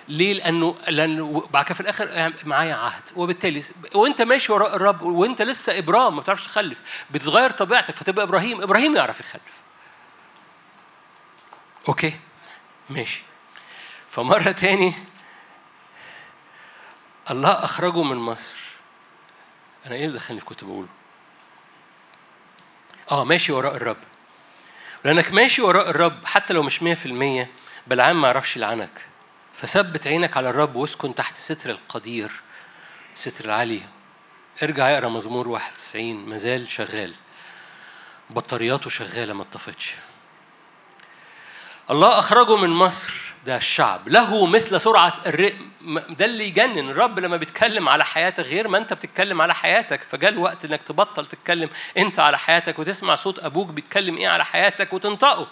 ليه؟ 0.09 0.33
لأنه 0.35 0.77
لأنه 0.89 1.49
بعد 1.53 1.65
كده 1.65 1.75
في 1.75 1.81
الآخر 1.81 2.33
معايا 2.45 2.75
عهد. 2.75 3.03
وبالتالي 3.17 3.63
وأنت 3.95 4.23
ماشي 4.23 4.53
وراء 4.53 4.77
الرب 4.77 5.03
وأنت 5.03 5.43
لسه 5.43 5.79
إبرام 5.79 6.17
ما 6.17 6.21
بتعرفش 6.21 6.45
تخلف. 6.47 6.81
بتتغير 7.11 7.51
طبيعتك 7.51 7.97
فتبقى 7.97 8.25
إبراهيم. 8.25 8.63
إبراهيم 8.63 8.97
يعرف 8.97 9.21
يخلف. 9.21 9.43
أوكي؟ 11.89 12.17
ماشي. 12.91 13.23
فمرة 14.11 14.51
تاني 14.53 14.95
الله 17.31 17.65
أخرجه 17.65 18.03
من 18.03 18.17
مصر. 18.17 18.57
أنا 19.87 19.95
إيه 19.95 20.05
اللي 20.05 20.19
دخلني 20.19 20.41
في 20.41 20.47
كنت 20.47 20.65
بقوله؟ 20.65 20.89
آه 23.11 23.25
ماشي 23.25 23.53
وراء 23.53 23.77
الرب. 23.77 23.97
لأنك 25.05 25.33
ماشي 25.33 25.63
وراء 25.63 25.91
الرب 25.91 26.27
حتى 26.27 26.55
لو 26.55 26.63
مش 26.63 26.83
100% 26.83 27.49
بلعام 27.87 28.21
ما 28.21 28.27
يعرفش 28.29 28.57
يلعنك 28.57 28.91
فثبت 29.55 30.07
عينك 30.07 30.37
على 30.37 30.51
الرب 30.51 30.77
واسكن 30.77 31.15
تحت 31.15 31.37
ستر 31.37 31.71
القدير 31.71 32.31
ستر 33.15 33.45
العلي 33.45 33.83
ارجع 34.63 34.91
اقرأ 34.93 35.09
مزمور 35.09 35.49
91 35.49 36.15
مازال 36.29 36.71
شغال. 36.71 37.15
بطارياته 38.31 38.91
شغالة 38.91 39.33
ما 39.33 39.43
اتطفتش 39.43 39.95
الله 41.91 42.19
أخرجه 42.19 42.57
من 42.57 42.71
مصر 42.71 43.15
ده 43.47 43.57
الشعب. 43.57 44.09
له 44.09 44.47
مثل 44.47 44.81
سرعة 44.81 45.13
الرئم 45.27 45.71
ده 46.11 46.25
اللي 46.25 46.45
يجنن. 46.45 46.91
الرب 46.91 47.19
لما 47.19 47.37
بيتكلم 47.37 47.89
على 47.89 48.05
حياتك 48.05 48.45
غير 48.45 48.69
ما 48.69 48.79
انت 48.79 48.93
بتتكلم 48.93 49.41
على 49.43 49.55
حياتك 49.55 50.03
فجاء 50.03 50.31
الوقت 50.31 50.65
إنك 50.65 50.83
تبطل 50.83 51.27
تتكلم. 51.27 51.71
انت 51.97 52.19
على 52.19 52.39
حياتك 52.39 52.79
وتسمع 52.79 53.15
صوت 53.15 53.39
أبوك 53.39 53.69
بيتكلم 53.69 54.17
إيه 54.17 54.29
على 54.29 54.45
حياتك 54.45 54.93
وتنطقه. 54.93 55.47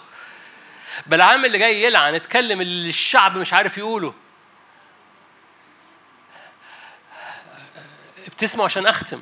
بالعام 1.05 1.45
اللي 1.45 1.57
جاي 1.57 1.83
يلعن 1.83 2.15
اتكلم 2.15 2.61
اللي 2.61 2.89
الشعب 2.89 3.37
مش 3.37 3.53
عارف 3.53 3.77
يقوله. 3.77 4.13
بتسمع 8.27 8.63
عشان 8.65 8.87
أختم. 8.87 9.21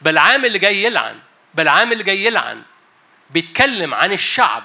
بالعام 0.00 0.44
اللي 0.44 0.58
جاي 0.58 0.82
يلعن 0.82 1.20
بالعام 1.54 1.92
اللي 1.92 2.04
جاي 2.04 2.24
يلعن 2.24 2.62
بيتكلم 3.30 3.94
عن 3.94 4.12
الشعب 4.12 4.64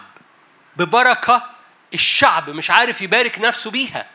ببركة 0.78 1.50
الشعب 1.94 2.50
مش 2.50 2.72
عارف 2.72 3.02
يبارك 3.02 3.40
نفسه 3.40 3.72
بيها. 3.72 4.08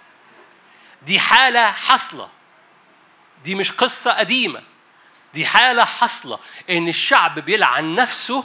دي 1.02 1.20
حالة 1.20 1.66
حصلة 1.70 2.28
دي 3.44 3.54
مش 3.54 3.72
قصة 3.72 4.12
قديمة. 4.12 4.62
دي 5.34 5.46
حالة 5.46 5.84
حصلة 5.84 6.38
إن 6.70 6.88
الشعب 6.88 7.38
بيلعن 7.38 7.94
نفسه 7.94 8.44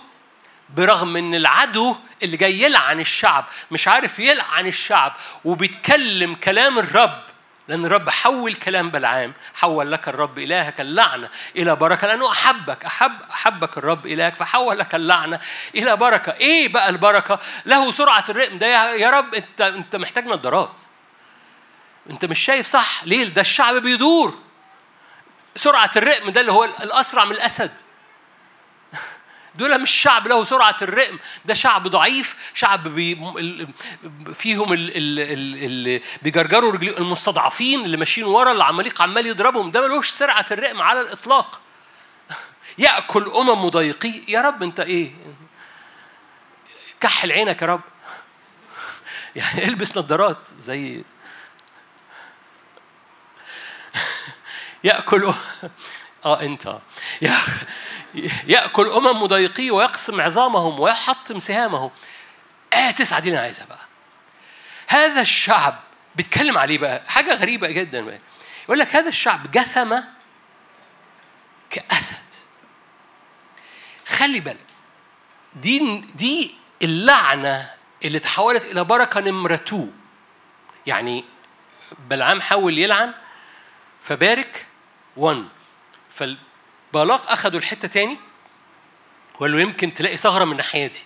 برغم 0.76 1.18
إن 1.18 1.36
العدو 1.36 1.96
اللي 2.24 2.38
جاي 2.38 2.62
يلعن 2.62 3.00
الشعب 3.00 3.46
مش 3.72 3.88
عارف 3.88 4.20
يلعن 4.20 4.68
الشعب 4.68 5.14
وبيتكلم 5.46 6.36
كلام 6.36 6.80
الرب 6.80 7.22
لأن 7.68 7.86
الرب 7.86 8.10
حول 8.10 8.54
كلام 8.54 8.90
بلعام 8.90 9.34
حول 9.56 9.92
لك 9.92 10.08
الرب 10.08 10.40
إلهك 10.40 10.82
اللعنة 10.82 11.30
إلى 11.56 11.76
بركة 11.76 12.08
لأنه 12.08 12.32
أحبك 12.32 12.86
أحب 12.86 13.12
أحبك 13.32 13.78
الرب 13.78 14.06
إلهك 14.06 14.36
فحول 14.36 14.80
لك 14.80 14.96
اللعنة 14.96 15.40
إلى 15.76 15.96
بركة. 15.98 16.32
إيه 16.34 16.68
بقى 16.68 16.90
البركة؟ 16.90 17.40
له 17.66 17.92
سرعة 17.92 18.24
الرقم 18.30 18.58
ده 18.58 18.94
يا 18.96 19.10
رب 19.10 19.34
أنت 19.36 19.62
أنت 19.62 19.96
محتاج 19.96 20.26
نظارات. 20.28 20.72
أنت 22.10 22.26
مش 22.26 22.40
شايف 22.40 22.68
صح؟ 22.68 23.02
ليه؟ 23.06 23.26
ده 23.26 23.42
الشعب 23.42 23.76
بيدور. 23.76 24.40
سرعة 25.56 25.92
الرقم 25.96 26.30
ده 26.30 26.42
اللي 26.42 26.52
هو 26.52 26.64
الأسرع 26.64 27.26
من 27.26 27.32
الأسد. 27.32 27.72
دول 29.60 29.82
مش 29.82 29.92
شعب 29.92 30.28
له 30.28 30.44
سرعة 30.44 30.76
الرقم 30.82 31.20
ده 31.46 31.54
شعب 31.54 31.88
ضعيف 31.88 32.36
شعب 32.54 32.88
بي 32.88 33.16
فيهم 34.34 34.74
اللي 34.74 36.02
بيجرجروا 36.22 36.72
رجلي 36.72 36.98
المستضعفين 36.98 37.86
اللي 37.86 37.98
ماشيين 37.98 38.28
ورا 38.28 38.52
اللي 38.52 38.64
عماليق 38.64 39.02
عمال 39.02 39.28
يضربهم. 39.28 39.72
ده 39.72 39.82
ملوش 39.82 40.10
سرعة 40.10 40.46
الرقم 40.52 40.82
على 40.82 41.02
الإطلاق. 41.02 41.62
يأكل 42.78 43.24
أمم 43.24 43.66
مضايقي 43.66 44.14
يا 44.28 44.42
رب 44.42 44.64
أنت 44.64 44.80
إيه؟ 44.80 45.12
كحل 47.02 47.32
عينك 47.32 47.62
يا 47.62 47.68
رب. 47.68 47.82
يعني 49.36 49.68
البس 49.68 49.98
نظارات 49.98 50.50
زي 50.60 51.04
يأكل 54.84 55.34
آه 56.26 56.42
أنت. 56.42 56.78
يأكل 58.48 58.88
أمم 58.88 59.24
مضايقيه 59.24 59.72
ويقسم 59.72 60.22
عظامهم 60.22 60.80
ويحطم 60.80 61.40
سهامهم 61.40 61.92
آية 62.74 62.92
تسعة 62.92 63.20
دي 63.20 63.30
أنا 63.30 63.42
عايزها 63.42 63.66
بقى. 63.66 63.80
هذا 64.88 65.22
الشعب 65.22 65.80
بيتكلم 66.16 66.58
عليه 66.58 66.78
بقى 66.78 67.02
حاجة 67.08 67.34
غريبة 67.36 67.68
جدا 67.68 68.02
بقى. 68.02 68.20
يقول 68.66 68.80
لك 68.80 68.96
هذا 68.96 69.08
الشعب 69.10 69.52
جسم 69.52 70.00
كأسد. 71.70 72.16
خلي 74.08 74.40
بالك 74.40 74.66
دي 75.56 76.04
دي 76.16 76.56
اللعنة 76.82 77.70
اللي 78.04 78.20
تحولت 78.20 78.66
إلى 78.66 78.84
بركة 78.84 79.20
نمرة 79.20 79.56
two. 79.56 79.88
يعني 80.88 81.26
بلعام 82.10 82.42
حاول 82.42 82.78
يلعن 82.78 83.14
فبارك 84.02 84.66
1 85.18 85.46
فبالاق 86.94 87.32
أخدوا 87.32 87.60
الحتة 87.60 87.88
تاني 87.88 88.18
وقال 89.36 89.52
له 89.52 89.62
يمكن 89.62 89.94
تلاقي 89.94 90.18
ثغرة 90.18 90.46
من 90.46 90.52
الناحية 90.52 90.88
دي. 90.88 91.00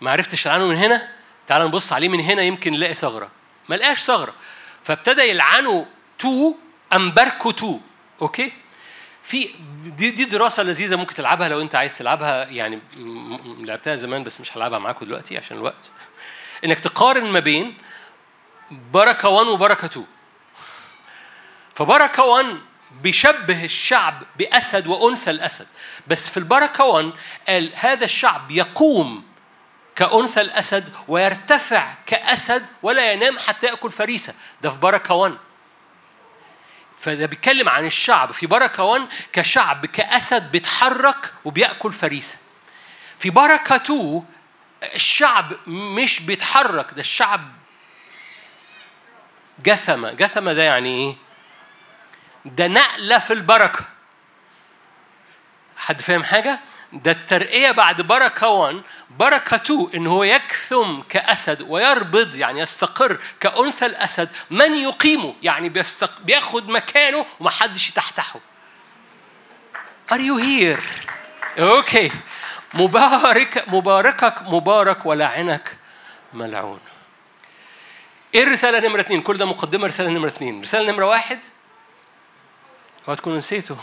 ما 0.00 0.10
عرفتش 0.10 0.42
تلعنه 0.42 0.66
من 0.66 0.76
هنا 0.76 1.08
تعال 1.46 1.66
نبص 1.66 1.92
عليه 1.92 2.08
من 2.08 2.20
هنا 2.20 2.42
يمكن 2.42 2.72
نلاقي 2.72 2.94
ثغرة. 2.94 3.30
ما 3.68 3.74
لقاش 3.74 4.00
ثغرة. 4.00 4.34
فابتدى 4.84 5.22
يلعنوا 5.22 5.84
two 6.18 6.54
أم 6.92 7.10
باركوا 7.10 7.52
two. 7.52 7.78
okay؟ 8.22 8.52
في 9.22 9.54
دي 9.84 10.10
دي 10.10 10.24
دراسة 10.24 10.62
لذيذة 10.62 10.96
ممكن 10.96 11.14
تلعبها 11.14 11.48
لو 11.48 11.60
أنت 11.60 11.74
عايز 11.74 11.98
تلعبها 11.98 12.44
يعني 12.44 12.80
لعبتها 13.58 13.96
زمان 13.96 14.24
بس 14.24 14.40
مش 14.40 14.56
هلعبها 14.56 14.78
معاكم 14.78 15.06
دلوقتي 15.06 15.36
عشان 15.36 15.56
الوقت. 15.56 15.90
إنك 16.64 16.80
تقارن 16.80 17.24
ما 17.24 17.38
بين 17.38 17.74
بركة 18.70 19.28
1 19.28 19.46
وبركة 19.46 19.86
2 19.86 20.06
فبركة 21.74 22.24
1 22.24 22.46
بيشبه 23.02 23.64
الشعب 23.64 24.22
بأسد 24.38 24.86
وأنثى 24.86 25.30
الأسد. 25.30 25.66
بس 26.06 26.28
في 26.28 26.36
البركة 26.36 26.84
1 26.84 27.12
قال 27.48 27.72
هذا 27.74 28.04
الشعب 28.04 28.50
يقوم 28.50 29.24
كأنثى 29.96 30.40
الأسد 30.40 30.92
ويرتفع 31.08 31.94
كأسد 32.06 32.66
ولا 32.82 33.12
ينام 33.12 33.38
حتى 33.38 33.66
يأكل 33.66 33.90
فريسة. 33.90 34.34
ده 34.62 34.70
في 34.70 34.76
بركة 34.76 35.14
1 35.14 35.34
فده 37.00 37.26
بيتكلم 37.26 37.68
عن 37.68 37.86
الشعب. 37.86 38.32
في 38.32 38.46
بركة 38.46 38.82
1 38.82 39.06
كشعب 39.32 39.86
كأسد 39.86 40.50
بيتحرك 40.52 41.32
وبيأكل 41.44 41.92
فريسة. 41.92 42.38
في 43.18 43.30
بركته 43.30 44.24
الشعب 44.94 45.68
مش 45.68 46.20
بيتحرك 46.20 46.86
ده 46.94 47.00
الشعب 47.00 47.40
جثم 49.64 50.06
جثم 50.08 50.50
ده 50.50 50.62
يعني 50.62 50.88
إيه؟ 50.88 51.16
ده 52.44 52.66
نقلة 52.66 53.18
في 53.18 53.32
البركة. 53.32 53.84
حد 55.76 56.00
فاهم 56.00 56.24
حاجة؟ 56.24 56.60
ده 56.92 57.10
الترقية 57.10 57.70
بعد 57.70 58.00
بركة 58.00 58.48
1 58.48 58.82
بركة 59.10 59.54
2 59.54 59.88
إن 59.94 60.06
هو 60.06 60.24
يكثم 60.24 61.00
كأسد 61.08 61.62
ويربض 61.62 62.36
يعني 62.36 62.60
يستقر 62.60 63.18
كأنثى 63.40 63.86
الأسد 63.86 64.28
من 64.50 64.74
يقيمه؟ 64.74 65.34
يعني 65.42 65.68
بيستق... 65.68 66.20
بياخد 66.20 66.68
مكانه 66.68 67.26
ومحدش 67.40 67.88
يتحتحه. 67.88 68.40
Are 70.12 70.18
you 70.18 70.38
here؟ 70.42 70.80
أوكي 71.58 72.08
okay. 72.08 72.12
مبارك 72.74 73.64
مباركك 73.68 74.42
مبارك 74.42 75.06
ولعنك 75.06 75.76
ملعون. 76.32 76.80
إيه 78.34 78.42
الرسالة 78.42 78.88
نمرة 78.88 79.00
اثنين؟ 79.00 79.22
كل 79.22 79.36
ده 79.36 79.44
مقدمة 79.46 79.86
رسالة 79.86 80.10
نمرة 80.10 80.28
اثنين، 80.28 80.62
رسالة 80.62 80.92
نمرة 80.92 81.06
واحد. 81.06 81.38
اوعى 83.06 83.16
تكونوا 83.16 83.38
نسيتوا 83.38 83.76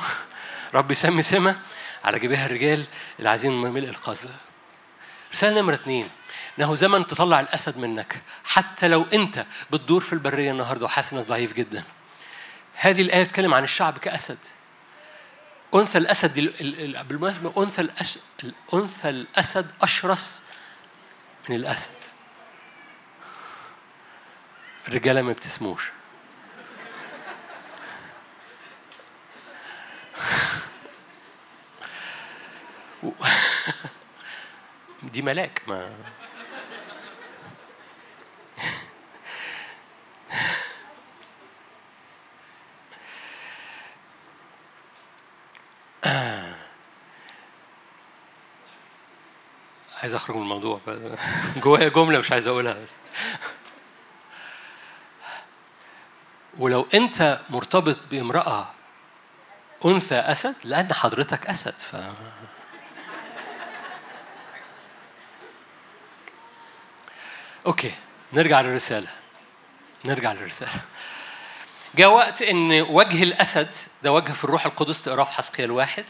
رب 0.74 0.92
يسمي 0.92 1.22
سمة 1.22 1.60
على 2.04 2.20
جباه 2.20 2.46
الرجال 2.46 2.86
اللي 3.20 3.30
عايزين 3.30 3.52
ملء 3.52 3.90
القذى 3.90 4.30
رسالة 5.34 5.62
نمرة 5.62 5.74
اثنين 5.74 6.10
إنه 6.60 6.76
زمن 6.76 7.08
تطلع 7.08 7.40
الأسد 7.40 7.78
منك 7.78 8.22
حتى 8.46 8.88
لو 8.88 9.06
أنت 9.14 9.46
بتدور 9.72 10.02
في 10.02 10.14
البرية 10.14 10.52
النهارده 10.52 10.86
وحاسس 10.86 11.14
إنك 11.14 11.28
ضعيف 11.28 11.54
جدا. 11.54 11.84
هذه 12.76 13.02
الآية 13.02 13.24
بتتكلم 13.24 13.54
عن 13.54 13.64
الشعب 13.64 13.98
كأسد. 13.98 14.38
أنثى 15.76 15.98
الأسد 15.98 16.34
بالمناسبة 17.08 17.64
أنثى 17.64 17.82
الاسد 17.82 18.22
الانثى 18.44 19.10
الأسد 19.10 19.72
أشرس 19.82 20.42
من 21.50 21.56
الأسد. 21.56 21.96
الرجالة 24.88 25.22
ما 25.22 25.34
بتسموش. 25.34 25.90
دي 35.04 35.22
ملاك. 35.22 35.62
ما. 35.68 35.90
عايز 50.02 50.14
أخرج 50.14 50.36
من 50.36 50.42
الموضوع. 50.42 50.82
جوايا 51.58 51.90
جملة 51.90 52.20
مش 52.20 52.32
عايز 52.32 52.48
أقولها 52.48 52.74
بس. 52.74 52.96
ولو 56.60 56.88
أنت 56.94 57.40
مرتبط 57.50 57.98
بامرأة 58.12 58.72
أنثى 59.86 60.16
أسد؟ 60.16 60.56
لأن 60.64 60.94
حضرتك 60.94 61.48
أسد 61.48 61.74
ف 61.80 61.96
أوكي 67.66 67.92
نرجع 68.34 68.62
للرسالة 68.62 69.10
نرجع 70.06 70.34
للرسالة. 70.34 70.82
جاء 71.96 72.10
وقت 72.10 72.42
إن 72.42 72.82
وجه 72.82 73.24
الأسد 73.24 73.70
ده 74.04 74.12
وجه 74.12 74.32
في 74.32 74.44
الروح 74.44 74.66
القدس 74.66 75.04
تقراه 75.04 75.24
في 75.24 75.32
حسقيال 75.32 75.72
واحد. 75.72 76.06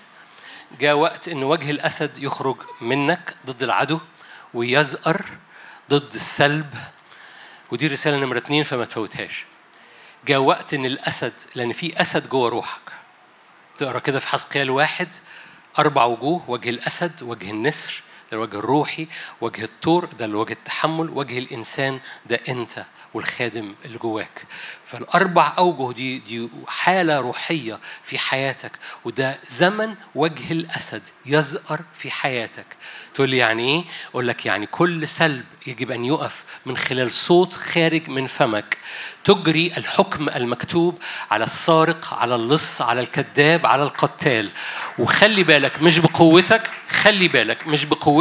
جاء 0.79 0.95
وقت 0.95 1.27
إن 1.27 1.43
وجه 1.43 1.71
الأسد 1.71 2.23
يخرج 2.23 2.57
منك 2.81 3.35
ضد 3.45 3.63
العدو 3.63 3.99
ويزأر 4.53 5.25
ضد 5.89 6.13
السلب. 6.13 6.75
ودي 7.71 7.87
الرساله 7.87 8.17
نمرة 8.17 8.37
اتنين 8.37 8.63
فما 8.63 8.85
تفوتهاش. 8.85 9.45
جاء 10.25 10.39
وقت 10.39 10.73
إن 10.73 10.85
الأسد 10.85 11.33
لأن 11.55 11.71
في 11.71 12.01
أسد 12.01 12.29
جوه 12.29 12.49
روحك. 12.49 12.98
تقرأ 13.79 13.99
كده 13.99 14.19
في 14.19 14.27
حسقيال 14.27 14.69
واحد 14.69 15.07
أربع 15.79 16.05
وجوه 16.05 16.49
وجه 16.49 16.69
الأسد 16.69 17.23
وجه 17.23 17.51
النسر 17.51 18.03
ده 18.31 18.37
الوجه 18.37 18.59
الروحي 18.59 19.07
وجه 19.41 19.63
الطور 19.63 20.05
ده 20.05 20.25
الوجه 20.25 20.53
التحمل 20.53 21.09
وجه 21.09 21.37
الإنسان 21.39 21.99
ده 22.25 22.39
أنت 22.49 22.85
والخادم 23.13 23.73
اللي 23.85 23.97
جواك. 23.97 24.43
فالأربع 24.85 25.53
أوجه 25.57 25.93
دي 25.95 26.19
دي 26.19 26.49
حالة 26.67 27.19
روحية 27.19 27.79
في 28.03 28.17
حياتك 28.17 28.71
وده 29.05 29.37
زمن 29.49 29.95
وجه 30.15 30.51
الأسد 30.51 31.01
يزأر 31.25 31.79
في 31.93 32.11
حياتك. 32.11 32.65
تقول 33.13 33.29
لي 33.29 33.37
يعني 33.37 33.63
إيه؟ 33.75 33.83
أقول 34.11 34.27
لك 34.27 34.45
يعني 34.45 34.65
كل 34.65 35.07
سلب 35.07 35.45
يجب 35.67 35.91
أن 35.91 36.05
يقف 36.05 36.43
من 36.65 36.77
خلال 36.77 37.13
صوت 37.13 37.53
خارج 37.53 38.09
من 38.09 38.27
فمك. 38.27 38.77
تجري 39.23 39.67
الحكم 39.77 40.29
المكتوب 40.29 40.97
على 41.31 41.43
السارق 41.43 42.13
على 42.13 42.35
اللص 42.35 42.81
على 42.81 43.01
الكذاب 43.01 43.65
على 43.65 43.83
القتال. 43.83 44.49
وخلي 44.99 45.43
بالك 45.43 45.81
مش 45.81 45.99
بقوتك 45.99 46.69
خلي 46.89 47.27
بالك 47.27 47.67
مش 47.67 47.85
بقوتك. 47.85 48.18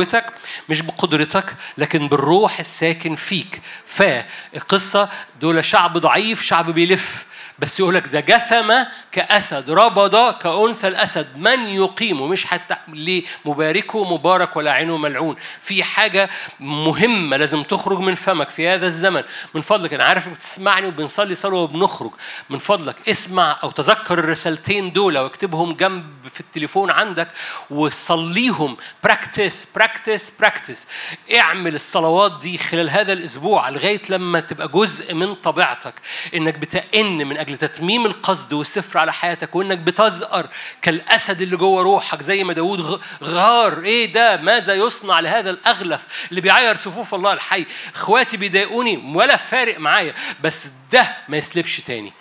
مش 0.68 0.80
بقدرتك 0.80 1.54
لكن 1.78 2.08
بالروح 2.08 2.60
الساكن 2.60 3.14
فيك. 3.14 3.62
فالقصة 3.86 5.08
دول 5.40 5.64
شعب 5.64 5.98
ضعيف 5.98 6.42
شعب 6.42 6.70
بيلف. 6.70 7.27
بس 7.58 7.80
يقول 7.80 7.94
لك 7.94 8.06
ده 8.08 8.20
جثم 8.20 8.74
كأسد 9.12 9.70
ربض 9.70 10.34
كأنثى 10.34 10.88
الأسد. 10.88 11.36
من 11.36 11.68
يقيمه؟ 11.68 12.26
مش 12.26 12.44
حتى 12.44 12.76
ليه 12.88 13.24
مباركه 13.44 14.04
مبارك 14.04 14.56
ولا 14.56 14.72
عينه 14.72 14.96
ملعون. 14.96 15.36
في 15.60 15.82
حاجة 15.82 16.30
مهمة 16.60 17.36
لازم 17.36 17.62
تخرج 17.62 17.98
من 17.98 18.14
فمك 18.14 18.50
في 18.50 18.68
هذا 18.68 18.86
الزمن. 18.86 19.22
من 19.54 19.60
فضلك 19.60 19.94
أنا 19.94 20.04
عارف 20.04 20.28
بتسمعني 20.28 20.86
وبنصلي 20.86 21.34
صلوة 21.34 21.60
وبنخرج. 21.60 22.10
من 22.50 22.58
فضلك 22.58 23.08
اسمع 23.08 23.56
أو 23.62 23.70
تذكر 23.70 24.18
الرسالتين 24.18 24.92
دول 24.92 25.18
واكتبهم 25.18 25.72
جنب 25.72 26.28
في 26.28 26.40
التليفون 26.40 26.90
عندك 26.90 27.28
وصليهم. 27.70 28.76
practice 29.04 29.66
practice 29.74 30.30
practice 30.40 30.88
اعمل 31.38 31.74
الصلوات 31.74 32.40
دي 32.40 32.58
خلال 32.58 32.90
هذا 32.90 33.12
الأسبوع 33.12 33.68
لغاية 33.68 34.02
لما 34.10 34.40
تبقى 34.40 34.68
جزء 34.68 35.14
من 35.14 35.34
طبيعتك. 35.34 35.94
إنك 36.34 36.58
بتأن 36.58 37.26
من 37.28 37.38
أجل 37.48 37.58
تتميم 37.58 38.06
القصد 38.06 38.52
والسفر 38.52 38.98
على 38.98 39.12
حياتك 39.12 39.56
وإنك 39.56 39.78
بتزأر 39.78 40.46
كالأسد 40.82 41.40
اللي 41.42 41.56
جوه 41.56 41.82
روحك 41.82 42.22
زي 42.22 42.44
ما 42.44 42.52
داود 42.52 43.00
زأر. 43.24 43.82
إيه 43.82 44.12
ده؟ 44.12 44.36
ماذا 44.36 44.74
يصنع 44.74 45.20
لهذا 45.20 45.50
الأغلف 45.50 46.00
اللي 46.30 46.40
بيعير 46.40 46.76
صفوف 46.76 47.14
الله 47.14 47.32
الحي؟ 47.32 47.66
إخواتي 47.94 48.36
بيضايقوني 48.36 48.96
ولا 49.14 49.36
فارق 49.36 49.78
معايا 49.78 50.14
بس 50.44 50.66
ده 50.92 51.16
ما 51.28 51.36
يسلبش 51.36 51.80
تاني. 51.80 52.12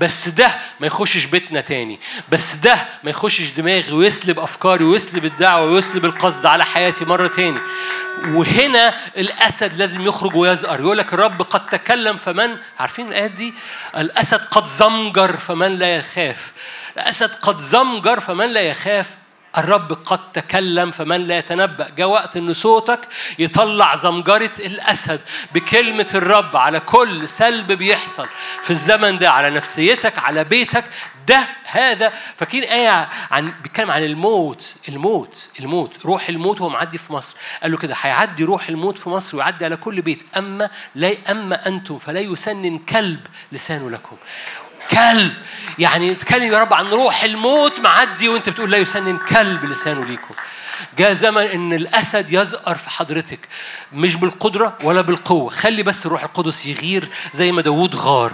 بس 0.00 0.28
ده 0.28 0.54
ما 0.80 0.86
يخشش 0.86 1.24
بيتنا 1.24 1.60
تاني. 1.60 2.00
بس 2.28 2.54
ده 2.54 2.86
ما 3.04 3.10
يخشش 3.10 3.50
دماغي 3.50 3.92
ويسلب 3.92 4.38
أفكاري 4.38 4.84
ويسلب 4.84 5.24
الدعوة 5.24 5.70
ويسلب 5.70 6.04
القصد 6.04 6.46
على 6.46 6.64
حياتي 6.64 7.04
مرة 7.04 7.26
تاني. 7.26 7.58
وهنا 8.26 8.94
الأسد 9.16 9.76
لازم 9.76 10.06
يخرج 10.06 10.34
ويزأر 10.36 10.80
يقول 10.80 10.98
لك 10.98 11.14
الرب 11.14 11.42
قد 11.42 11.66
تكلم 11.66 12.16
فمن؟ 12.16 12.56
عارفين 12.78 13.08
الآيات 13.08 13.30
دي؟ 13.30 13.54
الأسد 13.96 14.40
قد 14.44 14.66
زمجر 14.66 15.36
فمن 15.36 15.78
لا 15.78 15.96
يخاف. 15.96 16.52
الأسد 16.96 17.30
قد 17.42 17.60
زمجر 17.60 18.20
فمن 18.20 18.46
لا 18.46 18.60
يخاف. 18.60 19.06
الرب 19.58 19.92
قد 19.92 20.32
تكلم 20.32 20.90
فمن 20.90 21.26
لا 21.26 21.38
يتنبأ. 21.38 21.88
جاء 21.96 22.08
وقت 22.08 22.36
إن 22.36 22.52
صوتك 22.52 23.00
يطلع 23.38 23.94
زمجرة 23.96 24.52
الأسد 24.58 25.20
بكلمة 25.54 26.06
الرب 26.14 26.56
على 26.56 26.80
كل 26.80 27.28
سلب 27.28 27.72
بيحصل 27.72 28.28
في 28.62 28.70
الزمن 28.70 29.18
ده 29.18 29.30
على 29.30 29.50
نفسيتك 29.50 30.18
على 30.18 30.44
بيتك. 30.44 30.84
ده 31.28 31.46
هذا. 31.64 32.12
فاكرين 32.36 32.64
آية 32.64 33.08
عن 33.30 33.52
بيتكلم 33.62 33.90
عن 33.90 34.04
الموت 34.04 34.74
الموت 34.88 35.50
الموت. 35.60 36.06
روح 36.06 36.28
الموت 36.28 36.60
هو 36.60 36.68
معدي 36.68 36.98
في 36.98 37.12
مصر. 37.12 37.36
قال 37.62 37.70
له 37.70 37.78
كده 37.78 37.94
هيعدي 38.00 38.44
روح 38.44 38.68
الموت 38.68 38.98
في 38.98 39.08
مصر 39.08 39.36
ويعدي 39.36 39.64
على 39.64 39.76
كل 39.76 40.02
بيت. 40.02 40.22
أما 40.36 40.70
لا 40.94 41.16
أما 41.30 41.66
أنتم 41.66 41.98
فلا 41.98 42.20
يسنن 42.20 42.74
كلب 42.78 43.20
لسانه 43.52 43.90
لكم. 43.90 44.16
كلب. 44.90 45.34
يعني 45.78 46.14
تكلم 46.14 46.52
يا 46.52 46.58
رب 46.58 46.74
عن 46.74 46.86
روح 46.86 47.24
الموت 47.24 47.80
معدي 47.80 48.28
وانت 48.28 48.48
بتقول 48.48 48.70
لا 48.70 48.78
يسنن 48.78 49.18
كلب 49.18 49.64
لسانه 49.64 50.04
ليكم 50.04 50.34
جاء 50.98 51.12
زمن 51.12 51.42
إن 51.42 51.72
الأسد 51.72 52.32
يزأر 52.32 52.74
في 52.74 52.90
حضرتك 52.90 53.38
مش 53.92 54.16
بالقدرة 54.16 54.78
ولا 54.82 55.00
بالقوة. 55.00 55.50
خلي 55.50 55.82
بس 55.82 56.06
الروح 56.06 56.22
القدس 56.24 56.66
يغير 56.66 57.08
زي 57.32 57.52
ما 57.52 57.62
داوود 57.62 57.96
غار. 57.96 58.32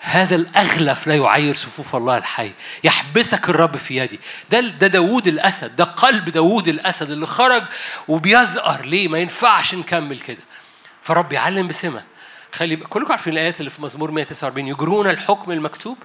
هذا 0.00 0.34
الأغلف 0.34 1.06
لا 1.06 1.14
يعير 1.14 1.54
صفوف 1.54 1.96
الله 1.96 2.16
الحي. 2.16 2.52
يحبسك 2.84 3.48
الرب 3.48 3.76
في 3.76 3.96
يدي. 3.96 4.20
ده 4.50 4.60
ده 4.60 4.86
داوود 4.86 5.26
الأسد. 5.26 5.76
ده 5.76 5.84
قلب 5.84 6.28
داوود 6.28 6.68
الأسد 6.68 7.10
اللي 7.10 7.26
خرج 7.26 7.62
وبيزأر 8.08 8.84
ليه؟ 8.84 9.08
ما 9.08 9.18
ينفعش 9.18 9.74
نكمل 9.74 10.20
كده. 10.20 10.42
فرب 11.02 11.32
يعلم 11.32 11.68
بسمة 11.68 12.02
خلي 12.52 12.76
كلكم 12.76 13.12
عارفين 13.12 13.32
الآيات 13.32 13.60
اللي 13.60 13.70
في 13.70 13.82
مزمور 13.82 14.10
149 14.10 14.68
يجرون 14.68 15.10
الحكم 15.10 15.52
المكتوب؟ 15.52 15.96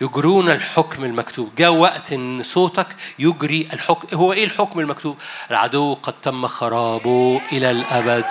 يجرون 0.00 0.50
الحكم 0.50 1.04
المكتوب. 1.04 1.54
جاء 1.58 1.72
وقت 1.72 2.12
إن 2.12 2.42
صوتك 2.42 2.86
يجري 3.18 3.68
الحكم. 3.72 4.16
هو 4.16 4.32
إيه 4.32 4.44
الحكم 4.44 4.80
المكتوب؟ 4.80 5.16
العدو 5.50 5.94
قد 5.94 6.14
تم 6.22 6.46
خرابه 6.46 7.40
إلى 7.52 7.70
الأبد. 7.70 8.24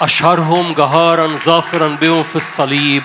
أشهرهم 0.00 0.72
جهارا 0.72 1.36
ظافرا 1.36 1.88
بهم 1.88 2.22
في 2.22 2.36
الصليب. 2.36 3.02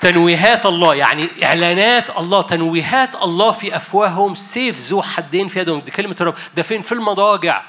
تنويهات 0.00 0.66
الله 0.66 0.94
يعني 0.94 1.28
إعلانات 1.44 2.18
الله 2.18 2.42
تنويهات 2.42 3.14
الله 3.22 3.50
في 3.50 3.76
أفواههم. 3.76 4.34
سيف 4.34 4.78
ذو 4.78 5.02
حدين 5.02 5.48
في 5.48 5.58
يدهم. 5.58 5.78
دي 5.78 5.90
كلمة 5.90 6.16
الرب. 6.20 6.34
ده 6.56 6.62
فين؟ 6.62 6.82
في 6.82 6.92
المضاجع. 6.92 7.62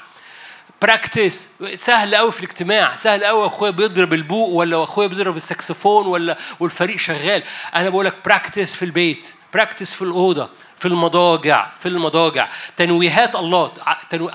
practice 0.84 1.48
سهل 1.74 2.14
قوي 2.14 2.32
في 2.32 2.40
الاجتماع. 2.40 2.96
سهل 2.96 3.24
قوي 3.24 3.46
أخويا 3.46 3.70
بيضرب 3.70 4.12
البوق 4.12 4.48
ولا 4.48 4.82
أخويا 4.84 5.08
بيضرب 5.08 5.36
السكسفون 5.36 6.06
ولا 6.06 6.38
والفريق 6.60 6.96
شغال. 6.96 7.42
أنا 7.74 7.88
بقول 7.90 8.04
لك 8.04 8.14
practice 8.24 8.76
في 8.76 8.84
البيت. 8.84 9.34
practice 9.54 9.94
في 9.94 10.02
الأوضة 10.02 10.50
في 10.78 10.88
المضاجع 10.88 11.74
في 11.74 11.88
المضاجع. 11.88 12.48
تنويهات 12.76 13.36
الله. 13.36 13.72
تنو... 14.10 14.30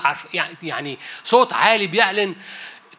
يعني 0.62 0.98
صوت 1.24 1.52
عالي 1.52 1.86
بيعلن 1.86 2.34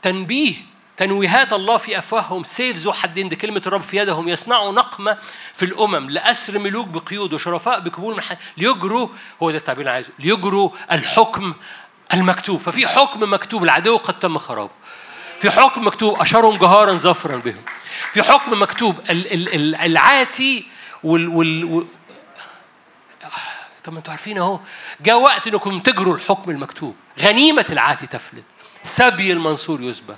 تنبيه. 0.01 0.53
تنويهات 0.97 1.53
الله 1.53 1.77
في 1.77 1.97
أفواههم. 1.97 2.43
سيف 2.43 2.77
ذو 2.77 2.93
حدين 2.93 3.29
دي 3.29 3.35
كلمة 3.35 3.61
الرب 3.67 3.81
في 3.81 3.97
يدهم. 3.97 4.29
يصنعوا 4.29 4.71
نقمة 4.71 5.17
في 5.53 5.65
الأمم. 5.65 6.09
لأسر 6.09 6.59
ملوك 6.59 6.87
بقيود 6.87 7.33
وشرفاء 7.33 7.79
بكبول 7.79 8.15
من 8.17 8.24
حديد 8.24 8.37
ليجروا 8.57 9.07
هو 9.43 9.51
ده 9.51 9.57
التعبير 9.57 9.81
اللي 9.81 9.91
عايزه. 9.91 10.11
ليجروا 10.19 10.69
الحكم 10.91 11.53
المكتوب. 12.13 12.59
ففي 12.59 12.87
حكم 12.87 13.33
مكتوب 13.33 13.63
العدو 13.63 13.97
قد 13.97 14.19
تم 14.19 14.37
خرابه. 14.37 14.71
في 15.39 15.51
حكم 15.51 15.87
مكتوب 15.87 16.21
أشرهم 16.21 16.57
جهارا 16.57 16.93
ظفرا 16.95 17.35
بهم. 17.35 17.61
في 18.13 18.23
حكم 18.23 18.61
مكتوب 18.61 18.95
العاتي 19.09 20.65
وال, 21.03 21.27
وال... 21.27 21.87
طب 23.83 23.93
ما 23.93 23.99
أنتوا 23.99 24.11
عارفين 24.11 24.37
اهو. 24.37 24.59
جاء 25.01 25.19
وقت 25.19 25.47
انكم 25.47 25.79
تجروا 25.79 26.15
الحكم 26.15 26.51
المكتوب. 26.51 26.95
غنيمة 27.19 27.65
العاتي 27.69 28.07
تفلت. 28.07 28.43
سبي 28.83 29.31
المنصور 29.31 29.81
يسبى. 29.81 30.15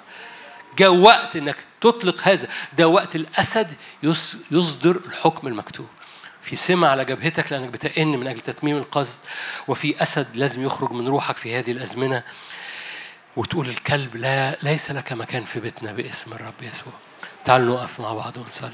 جاء 0.77 0.89
وقت 0.89 1.35
انك 1.35 1.57
تطلق 1.81 2.21
هذا. 2.23 2.47
ده 2.77 2.87
وقت 2.87 3.15
الأسد 3.15 3.73
يصدر 4.51 5.01
الحكم 5.05 5.47
المكتوب. 5.47 5.87
في 6.43 6.55
سمة 6.55 6.87
على 6.87 7.05
جبهتك 7.05 7.51
لأنك 7.51 7.69
بتئن 7.69 8.07
من 8.07 8.27
أجل 8.27 8.39
تتميم 8.39 8.77
القصد 8.77 9.17
وفي 9.67 10.03
أسد 10.03 10.27
لازم 10.35 10.65
يخرج 10.65 10.91
من 10.91 11.07
روحك 11.07 11.37
في 11.37 11.59
هذه 11.59 11.71
الأزمنة. 11.71 12.23
وتقول 13.35 13.69
الكلب 13.69 14.15
لا 14.15 14.57
ليس 14.63 14.91
لك 14.91 15.13
مكان 15.13 15.43
في 15.43 15.59
بيتنا 15.59 15.91
باسم 15.91 16.33
الرب 16.33 16.53
يسوع. 16.61 16.93
تعالوا 17.45 17.75
نقف 17.75 17.99
مع 17.99 18.13
بعض 18.13 18.37
ونصلي. 18.37 18.71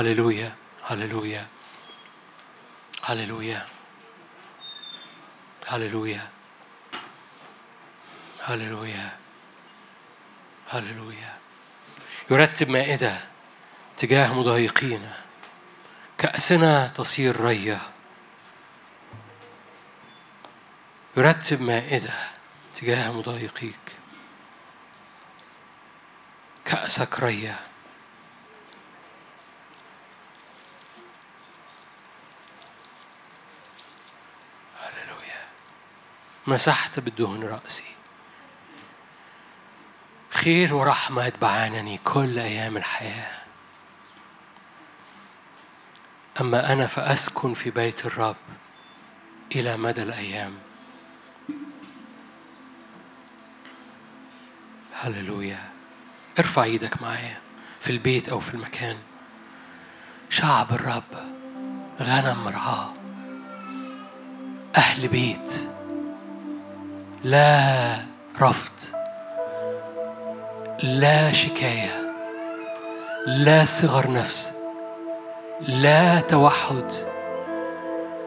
هللويا 0.00 0.52
هللويا 0.84 1.46
هللويا 3.04 3.66
هللويا 5.68 6.28
هللويا 8.44 9.16
هللويا 10.70 11.38
يرتب 12.30 12.68
مائدة 12.68 13.20
تجاه 13.96 14.34
مضايقين. 14.34 15.10
كأسنا 16.18 16.86
تصير 16.86 17.40
رية. 17.40 17.80
يرتب 21.16 21.60
مائدة 21.60 22.14
تجاه 22.74 23.12
مضايقيك. 23.12 23.92
كأسك 26.64 27.20
رية. 27.20 27.69
مسحت 36.50 37.00
بالدهن 37.00 37.44
رأسي. 37.44 37.94
خير 40.30 40.74
ورحمة 40.74 41.24
يتبعانني 41.24 41.98
كل 42.04 42.38
أيام 42.38 42.76
الحياة. 42.76 43.40
أما 46.40 46.72
أنا 46.72 46.86
فأسكن 46.86 47.54
في 47.54 47.70
بيت 47.70 48.06
الرب 48.06 48.36
إلى 49.54 49.76
مدى 49.76 50.02
الأيام. 50.02 50.54
هللويا. 54.94 55.70
ارفع 56.38 56.62
إيدك 56.62 57.02
معايا 57.02 57.40
في 57.80 57.90
البيت 57.90 58.28
أو 58.28 58.40
في 58.40 58.54
المكان. 58.54 58.98
شعب 60.30 60.70
الرب 60.70 61.34
غنم 62.00 62.44
مرعاه 62.44 62.94
أهل 64.76 65.08
بيت. 65.08 65.79
لا 67.24 67.96
رفض 68.40 68.72
لا 70.82 71.32
شكاية 71.32 72.12
لا 73.26 73.64
صغر 73.64 74.10
نفس 74.10 74.52
لا 75.60 76.20
توحد 76.20 76.84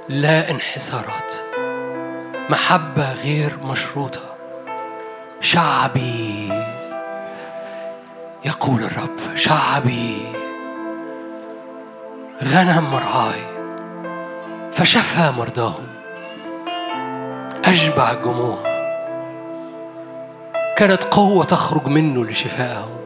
لا 0.10 0.52
انحسارات. 0.52 1.34
محبة 2.50 3.14
غير 3.14 3.58
مشروطة. 3.64 4.36
شعبي 5.42 6.50
يقول 8.46 8.84
الرب 8.84 9.36
شعبي 9.36 10.26
غنم 12.44 12.92
مرعاي 12.92 13.44
فشفى 14.72 15.32
مرضاهم 15.38 15.88
أشبع 17.66 18.12
الجموع 18.12 18.73
كانت 20.78 21.04
قوة 21.04 21.46
تخرج 21.46 21.88
منه 21.88 22.26
لشفائهم 22.26 22.98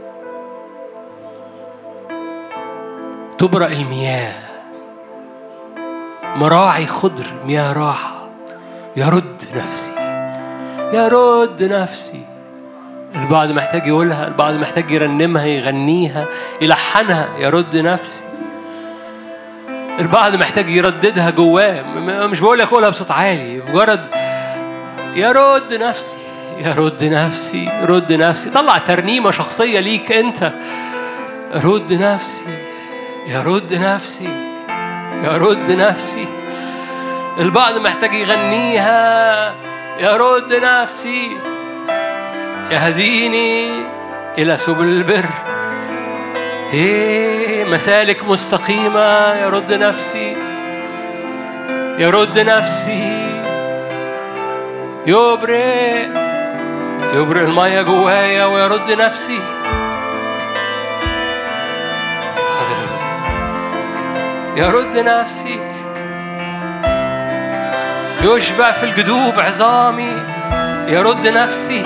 تبرأ 3.38 3.68
المياه. 3.68 4.34
مراعي 6.24 6.86
خضر 6.86 7.26
مياه 7.45 7.74
راحة. 7.74 8.28
يرد 8.95 9.43
نفسي. 9.55 9.91
يرد 10.93 11.63
نفسي. 11.63 12.26
البعض 13.15 13.51
محتاج 13.51 13.88
يقولها 13.88 14.28
البعض 14.28 14.53
محتاج 14.53 14.91
يرنمها 14.91 15.45
يغنيها 15.45 16.26
يلحنها. 16.61 17.38
يرد 17.38 17.78
نفسي. 17.78 18.24
البعض 19.99 20.36
محتاج 20.36 20.70
يرددها 20.70 21.30
جواه. 21.30 21.84
مش 22.28 22.39
بقول 22.39 22.59
لك 22.59 22.68
قولها 22.68 22.89
بصوت 22.89 23.11
عالي. 23.11 23.61
مجرد 23.74 24.05
يرد 25.15 25.74
نفسي. 25.74 26.26
يا 26.57 26.73
رد 26.73 27.03
نفسي 27.03 27.69
رد 27.83 28.13
نفسي. 28.13 28.49
طلع 28.49 28.77
ترنيمة 28.77 29.31
شخصية 29.31 29.79
ليك 29.79 30.11
أنت. 30.11 30.53
رد 31.53 31.93
نفسي 31.93 32.57
يا 33.27 33.43
رد 33.43 33.73
نفسي 33.73 34.29
يا 35.23 35.37
رد 35.37 35.71
نفسي. 35.71 36.27
البعض 37.39 37.77
محتاج 37.77 38.13
يغنيها. 38.13 39.55
يا 39.99 40.15
رد 40.15 40.53
نفسي 40.53 41.37
يهديني 42.71 43.69
إلى 44.37 44.57
سبل 44.57 44.85
البر. 44.85 45.29
إيه 46.73 47.65
مسالك 47.65 48.23
مستقيمة. 48.23 49.33
يرد 49.35 49.73
نفسي 49.73 50.37
يرد 51.99 52.39
نفسي. 52.39 53.27
يبرئ 55.07 56.26
يبرق 57.13 57.41
المية 57.41 57.81
جوايا 57.81 58.45
ويرد 58.45 58.91
نفسي. 58.91 59.39
يرد 64.55 64.97
نفسي. 64.97 65.59
يشبع 68.21 68.71
في 68.71 68.83
الجدوب 68.83 69.39
عظامي. 69.39 70.23
يرد 70.87 71.27
نفسي. 71.27 71.85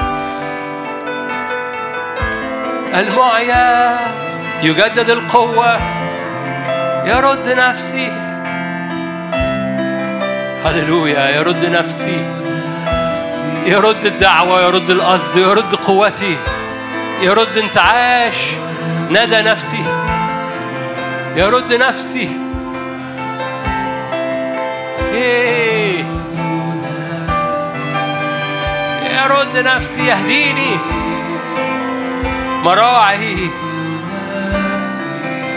المعيا 2.96 3.98
يجدد 4.64 5.10
القوة. 5.10 5.80
يرد 7.06 7.50
نفسي. 7.50 8.12
هللويا 10.66 11.30
يرد 11.30 11.66
نفسي. 11.66 12.41
يرد 13.66 14.06
الدعوة 14.06 14.62
يرد 14.62 14.90
القصد 14.90 15.38
يرد 15.38 15.76
قوتي. 15.76 16.38
يرد 17.22 17.58
انتعاش 17.58 18.36
ندى 19.10 19.42
نفسي. 19.42 19.84
يرد 21.36 21.74
نفسي. 21.74 22.30
إيه. 25.14 26.06
يرد 29.24 29.58
نفسي 29.58 30.08
يهديني. 30.08 30.78
مراعي. 32.64 33.50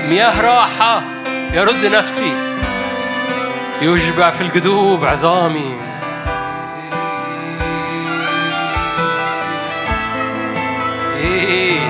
مياه 0.08 0.40
راحة. 0.40 1.02
يرد 1.52 1.86
نفسي. 1.86 2.32
يشبع 3.82 4.30
في 4.30 4.40
الجدوب 4.40 5.04
عظامي. 5.04 5.93
إيه. 11.24 11.80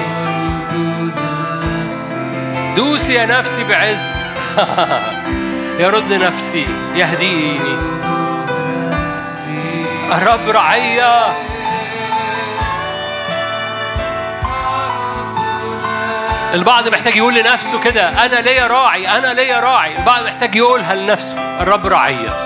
دوسي 2.77 3.15
يا 3.15 3.27
نفسي 3.27 3.65
بعز. 3.65 4.35
يرد 5.85 6.13
نفسي 6.13 6.67
يهديني. 6.95 7.95
الرب 10.13 10.49
رعية 10.49 11.33
البعض 16.55 16.89
محتاج 16.89 17.17
يقول 17.17 17.35
لنفسه 17.35 17.81
كده 17.81 18.09
أنا 18.25 18.41
ليا 18.41 18.67
راعي 18.67 19.09
أنا 19.09 19.35
ليا 19.35 19.61
راعي. 19.61 19.99
البعض 19.99 20.25
محتاج 20.25 20.57
يقولها 20.57 20.95
لنفسه 20.95 21.63
الرب 21.63 21.87
رعية 21.87 22.44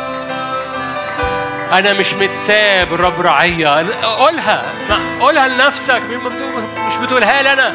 أنا 1.72 1.92
مش 1.92 2.14
متساب 2.14 2.94
الرب 2.94 3.20
رعية. 3.20 3.68
قولها. 4.02 4.62
قولها 5.20 5.48
لنفسك. 5.48 6.02
مش 6.86 6.96
بتقولها 6.96 7.42
لي 7.42 7.52
أنا. 7.52 7.74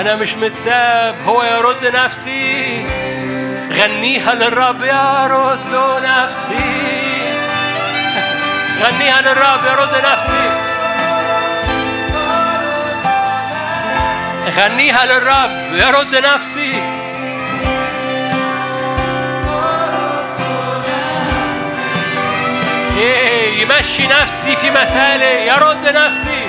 أنا 0.00 0.16
مش 0.16 0.34
متساب. 0.34 1.14
هو 1.26 1.42
يرد 1.42 1.86
نفسي. 1.86 2.86
غنيها 3.72 4.34
للرب 4.34 4.82
يرد 4.82 6.02
نفسي. 6.04 6.92
غنيها 8.82 9.20
للرب 9.20 9.64
يرد 9.66 10.04
نفسي. 10.04 10.50
غنيها 14.56 15.04
للرب 15.04 15.74
يرد 15.74 16.16
نفسي. 16.16 16.91
يمشي 23.02 24.06
نفسي 24.06 24.56
في 24.56 24.70
مسالي 24.70 25.46
يرد 25.46 25.88
نفسي. 25.88 26.48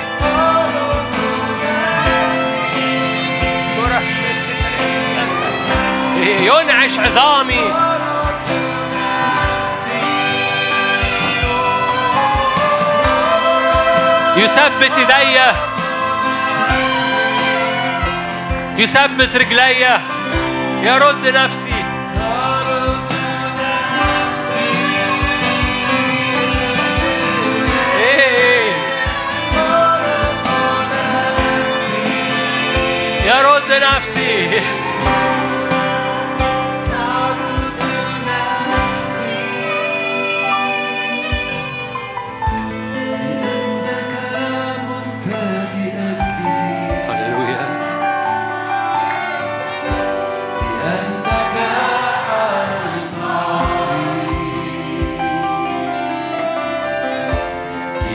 ينعش 6.24 6.98
عظامي. 6.98 7.74
يثبت 14.36 14.92
ايديا 14.98 15.52
يثبت 18.76 19.36
رجليا 19.36 20.00
يرد 20.82 21.26
نفسي. 21.26 21.73
يرد 33.34 33.82
نفسي 33.82 34.60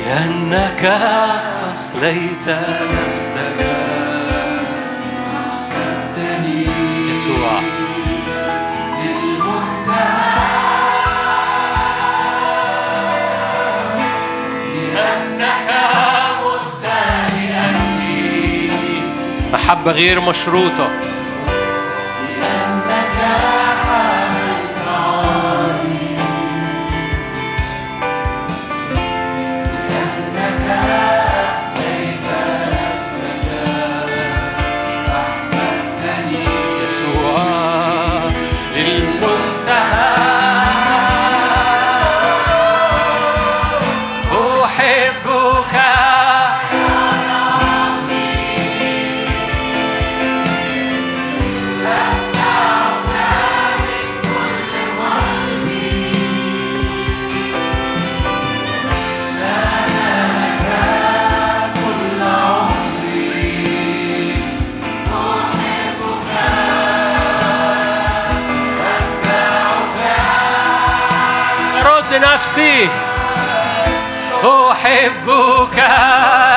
لأنك 0.09 0.85
أخليت 0.85 2.47
محبة 19.53 19.91
غير 19.91 20.21
مشروطة. 20.21 20.89
أحبك 74.89 75.77
يا 75.77 76.48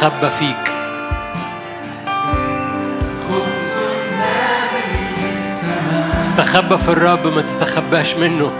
استخبى 0.00 0.30
فيك. 0.30 0.72
استخبى 6.20 6.78
في 6.78 6.88
الرب 6.88 7.26
ما 7.26 7.42
تستخباش 7.42 8.14
منه. 8.14 8.52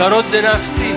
ترد 0.00 0.36
نفسي. 0.36 0.94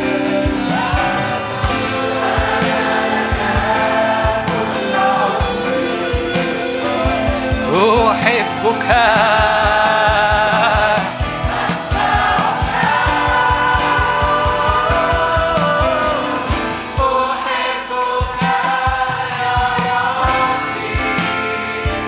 أحبك. 8.11 8.89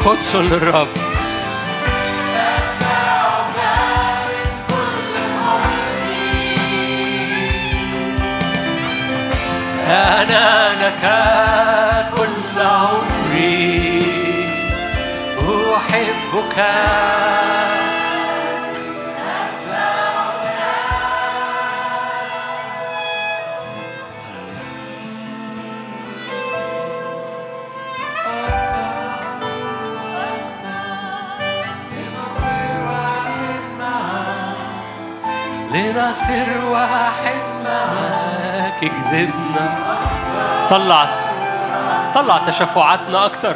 قدس 0.06 0.36
للرب. 0.36 1.05
أنا 10.26 10.70
لك 10.86 11.04
كل 12.18 12.62
عمري. 12.62 14.06
أحبك. 15.76 16.66
لنصير 35.74 36.66
واحد 36.66 37.42
معاك 37.64 38.84
اكذبنا. 38.84 39.95
طلع 40.70 41.10
طلع 42.16 42.38
تشفعاتنا 42.38 43.26
أكتر. 43.26 43.56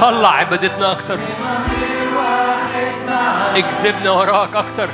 طلع 0.00 0.28
عبادتنا 0.28 0.92
أكتر. 0.92 1.18
اكذبنا 3.56 4.10
وراك 4.10 4.48
أكتر. 4.54 4.88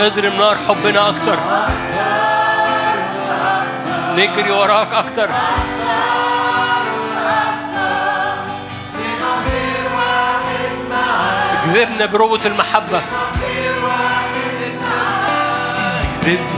اضرب 0.00 0.34
نار 0.34 0.56
حبنا 0.68 1.08
أكتر. 1.08 1.38
نجري 4.16 4.50
وراك 4.50 4.92
أكتر. 4.92 5.30
اكذبنا 11.64 12.06
بروبة 12.06 12.46
المحبة. 12.46 13.00
اكذبنا 16.22 16.57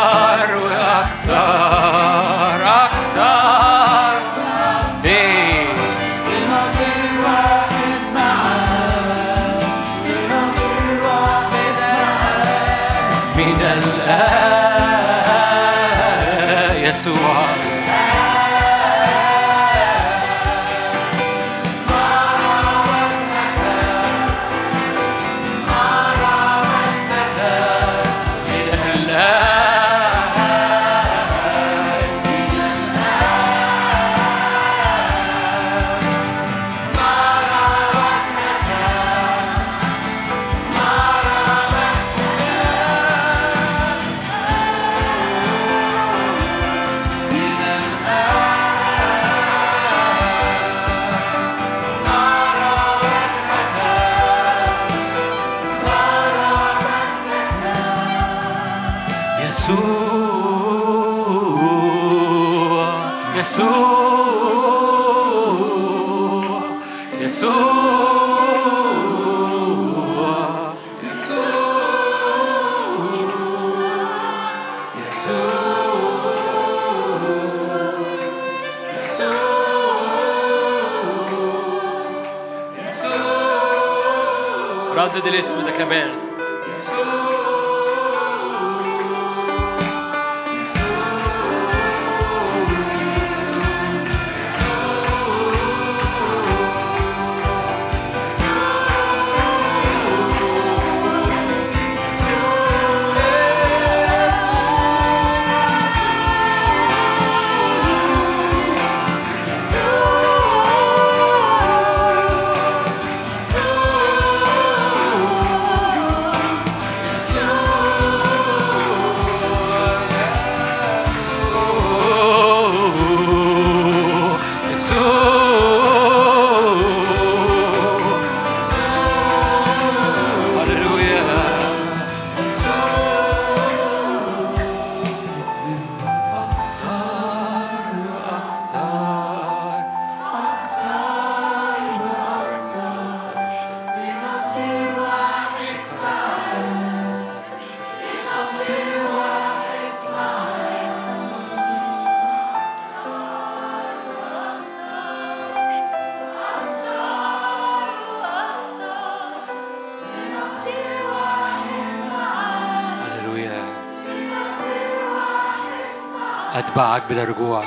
بلا 167.11 167.23
رجوع 167.23 167.63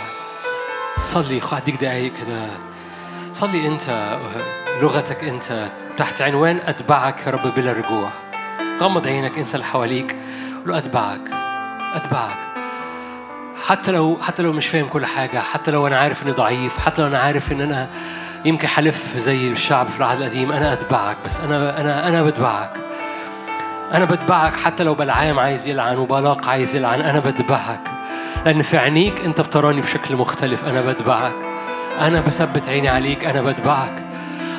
صلي 0.99 1.41
هديك 1.53 1.77
دقايق 1.81 2.12
كده. 2.12 2.47
صلي 3.33 3.66
أنت 3.69 4.16
لغتك 4.83 5.25
أنت 5.25 5.69
تحت 5.99 6.23
عنوان 6.23 6.61
أتبعك 6.65 7.27
يا 7.27 7.31
رب 7.31 7.55
بلا 7.55 7.73
رجوع 7.73 8.11
غمض 8.81 9.07
عينك 9.07 9.39
انسى 9.39 9.55
اللي 9.55 9.66
حواليك 9.66 10.16
قول 10.65 10.75
أتبعك 10.75 11.21
أتبعك. 11.95 12.37
حتى 13.66 13.93
لو 13.93 14.19
حتى 14.23 14.43
لو 14.43 14.53
مش 14.53 14.66
فاهم 14.66 14.89
كل 14.89 15.07
حاجة 15.07 15.39
حتى 15.39 15.71
لو 15.71 15.87
أنا 15.87 15.99
عارف 15.99 16.23
إني 16.23 16.33
ضعيف 16.33 16.79
حتى 16.79 17.03
لو 17.03 17.09
أنا 17.09 17.19
عارف 17.19 17.53
إن 17.53 17.61
أنا 17.61 17.89
يمكن 18.45 18.69
حلف 18.69 19.16
زي 19.16 19.49
الشعب 19.49 19.89
في 19.89 19.97
العهد 19.99 20.19
القديم 20.23 20.53
أنا 20.53 20.73
أتبعك 20.73 21.16
بس. 21.27 21.41
أنا 21.41 21.81
أنا 21.81 22.09
أنا 22.09 22.23
بتبعك. 22.23 22.71
أنا 23.95 24.05
بتبعك 24.05 24.57
حتى 24.57 24.85
لو 24.85 24.95
بلعام 24.95 25.39
عايز 25.39 25.69
يلعن 25.69 25.97
وبلاق 25.97 26.49
عايز 26.49 26.77
يلعن 26.77 27.01
أنا 27.01 27.19
بتبعك. 27.19 27.94
لأن 28.45 28.62
في 28.62 28.79
عينيك 28.79 29.21
أنت 29.21 29.41
بتراني 29.41 29.81
بشكل 29.81 30.16
مختلف 30.16 30.65
أنا 30.65 30.81
بتبعك. 30.81 31.35
أنا 32.01 32.21
بثبت 32.21 32.69
عيني 32.69 32.89
عليك 32.89 33.25
أنا 33.25 33.43
بتبعك. 33.43 34.05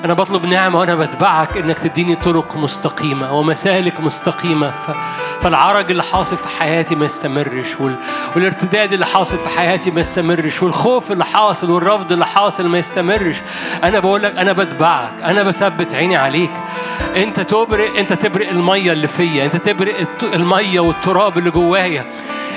أنا 0.05 0.13
بطلب 0.13 0.45
نعمة 0.45 0.79
وأنا 0.79 0.95
بتبعك 0.95 1.57
إنك 1.57 1.79
تديني 1.79 2.15
طرق 2.15 2.55
مستقيمة 2.55 3.33
ومسالك 3.33 3.99
مستقيمة. 3.99 4.69
ف... 4.71 4.91
فالعرج 5.41 5.91
اللي 5.91 6.03
حاصل 6.03 6.37
في 6.37 6.47
حياتي 6.59 6.95
ما 6.95 7.05
يستمرش 7.05 7.79
وال... 7.79 7.95
والارتداد 8.35 8.93
اللي 8.93 9.05
حاصل 9.05 9.37
في 9.37 9.49
حياتي 9.49 9.91
ما 9.91 9.99
يستمرش 10.01 10.63
والخوف 10.63 11.11
اللي 11.11 11.25
حاصل 11.25 11.71
والرفض 11.71 12.11
اللي 12.11 12.25
حاصل 12.25 12.67
ما 12.67 12.77
يستمرش. 12.77 13.37
أنا 13.83 13.99
بقول 13.99 14.23
لك 14.23 14.35
أنا 14.37 14.53
بتبعك 14.53 15.11
أنا 15.23 15.43
بثبت 15.43 15.93
عيني 15.93 16.15
عليك. 16.15 16.51
أنت 17.15 17.39
تبرق 17.39 17.97
أنت 17.99 18.13
تبرق 18.13 18.49
المية 18.49 18.91
اللي 18.91 19.07
فيا 19.07 19.45
أنت 19.45 19.55
تبرق 19.55 20.07
المية 20.23 20.79
والتراب 20.79 21.37
اللي 21.37 21.51
جوايا. 21.51 22.05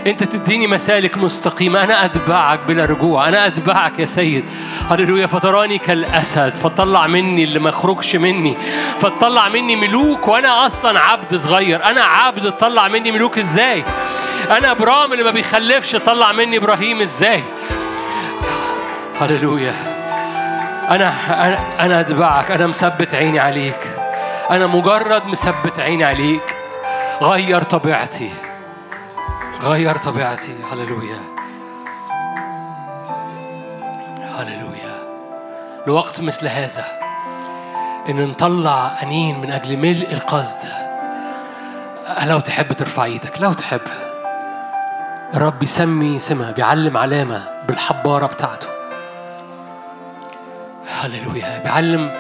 أنت 0.09 0.25
تديني 0.25 0.67
مسالك 0.67 1.19
مستقيمة 1.19 1.85
أنا 1.85 2.05
أتبعك 2.05 2.61
بلا 2.69 2.85
رجوع 2.85 3.29
أنا 3.29 3.47
أتبعك 3.47 3.99
يا 3.99 4.07
سيد. 4.07 4.49
هللويا 4.91 5.27
فتراني 5.27 5.79
كالأسد 5.79 6.55
فتطلع 6.55 7.07
مني 7.07 7.45
اللي 7.45 7.59
ما 7.59 7.69
يخرجش 7.69 8.17
مني. 8.17 8.57
فتطلع 9.01 9.49
مني 9.49 9.77
ملوك 9.77 10.29
وأنا 10.29 10.67
أصلا 10.67 11.01
عبد 11.01 11.37
صغير. 11.37 11.85
أنا 11.85 12.03
عبد 12.03 12.53
تطلع 12.53 12.89
مني 12.89 13.11
ملوك 13.11 13.39
إزاي؟ 13.39 13.85
أنا 14.51 14.71
ابرام 14.71 15.13
اللي 15.13 15.25
ما 15.25 15.31
بيخلفش 15.31 15.97
طلع 15.97 16.33
مني 16.33 16.57
إبراهيم 16.57 17.01
إزاي؟ 17.01 17.45
هللويا. 19.21 19.75
أنا 20.91 21.13
أنا 21.47 21.85
أنا 21.85 22.01
أتبعك 22.01 22.51
أنا 22.51 22.67
مثبت 22.67 23.15
عيني 23.15 23.39
عليك. 23.39 23.81
أنا 24.51 24.67
مجرد 24.67 25.27
مثبت 25.27 25.81
عيني 25.81 26.05
عليك. 26.05 26.57
غير 27.23 27.63
طبيعتي. 27.63 28.31
غير 29.63 29.97
طبيعتي. 29.97 30.57
هللويا. 30.73 31.19
هللويا. 34.21 34.99
لوقت 35.87 36.21
مثل 36.21 36.49
هذا 36.49 36.85
إن 38.09 38.29
نطلع 38.29 39.03
أنين 39.03 39.41
من 39.41 39.51
أجل 39.51 39.77
ملء 39.77 40.13
القصد. 40.13 40.69
لو 42.27 42.41
تحب 42.41 42.73
ترفع 42.73 43.05
إيدك؟ 43.05 43.41
لو 43.41 43.53
تحب. 43.53 43.81
الرب 45.35 45.59
بيسمي 45.59 46.19
سمة 46.19 46.51
بيعلم 46.51 46.97
علامة 46.97 47.43
بالحبارة 47.69 48.27
بتاعته. 48.27 48.69
هللويا. 51.01 51.59
بيعلم 51.59 52.19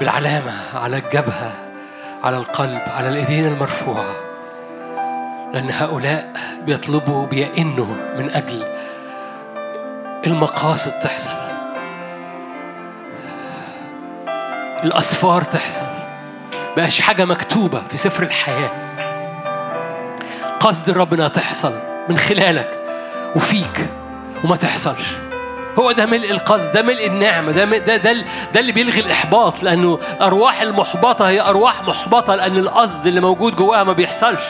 بالعلامة 0.00 0.52
على 0.74 0.96
الجبهة 0.96 1.52
على 2.24 2.36
القلب 2.36 2.82
على 2.86 3.08
الإيدين 3.08 3.46
المرفوعة. 3.46 4.25
لأن 5.56 5.70
هؤلاء 5.70 6.32
بيطلبوا 6.62 7.26
بيئنوا 7.26 7.86
من 8.16 8.30
أجل 8.30 8.64
المقاصد 10.26 10.92
تحصل 10.92 11.30
الأسفار 14.84 15.42
تحصل. 15.42 15.86
بقاش 16.76 17.00
حاجة 17.00 17.24
مكتوبة 17.24 17.82
في 17.90 17.96
سفر 17.96 18.22
الحياة. 18.22 18.70
قصد 20.60 20.88
الرب 20.88 21.14
إنها 21.14 21.28
تحصل 21.28 21.72
من 22.08 22.18
خلالك 22.18 22.70
وفيك 23.36 23.88
وما 24.44 24.56
تحصلش. 24.56 25.16
هو 25.78 25.92
ده 25.92 26.06
ملء 26.06 26.30
القصد 26.30 26.72
ده 26.72 26.82
ملء 26.82 27.06
النعمة 27.06 27.52
ده 27.52 27.64
ده 27.64 27.96
ده, 27.96 28.12
ده 28.54 28.60
اللي 28.60 28.72
بيلغي 28.72 29.00
الإحباط 29.00 29.62
لأنه 29.62 29.98
أرواح 30.22 30.60
المحبطة 30.60 31.28
هي 31.28 31.40
أرواح 31.40 31.82
محبطة 31.82 32.34
لأن 32.34 32.56
القصد 32.56 33.06
اللي 33.06 33.20
موجود 33.20 33.56
جواها 33.56 33.84
ما 33.84 33.92
بيحصلش. 33.92 34.42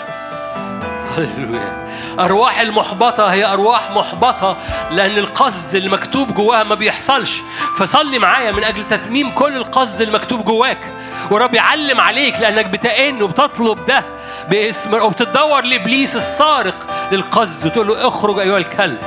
هللويا. 1.16 1.86
أرواح 2.20 2.60
المحبطة 2.60 3.26
هي 3.26 3.44
أرواح 3.52 3.90
محبطة 3.90 4.56
لأن 4.90 5.18
القصد 5.18 5.74
المكتوب 5.74 6.34
جواها 6.34 6.62
ما 6.62 6.74
بيحصلش. 6.74 7.42
فصلي 7.78 8.18
معايا 8.18 8.52
من 8.52 8.64
أجل 8.64 8.86
تتميم 8.86 9.30
كل 9.30 9.56
القصد 9.56 10.00
المكتوب 10.00 10.44
جواك. 10.44 10.92
ورب 11.30 11.54
يعلم 11.54 12.00
عليك 12.00 12.40
لأنك 12.40 12.66
بتئن 12.66 13.22
وبتطلب 13.22 13.86
ده 13.86 14.04
باسم 14.50 14.94
وبتدور 14.94 15.60
لإبليس 15.60 16.16
السارق 16.16 17.08
للقصد. 17.12 17.70
تقول 17.70 17.88
له 17.88 18.08
اخرج 18.08 18.38
أيها 18.38 18.58
الكلب 18.58 19.00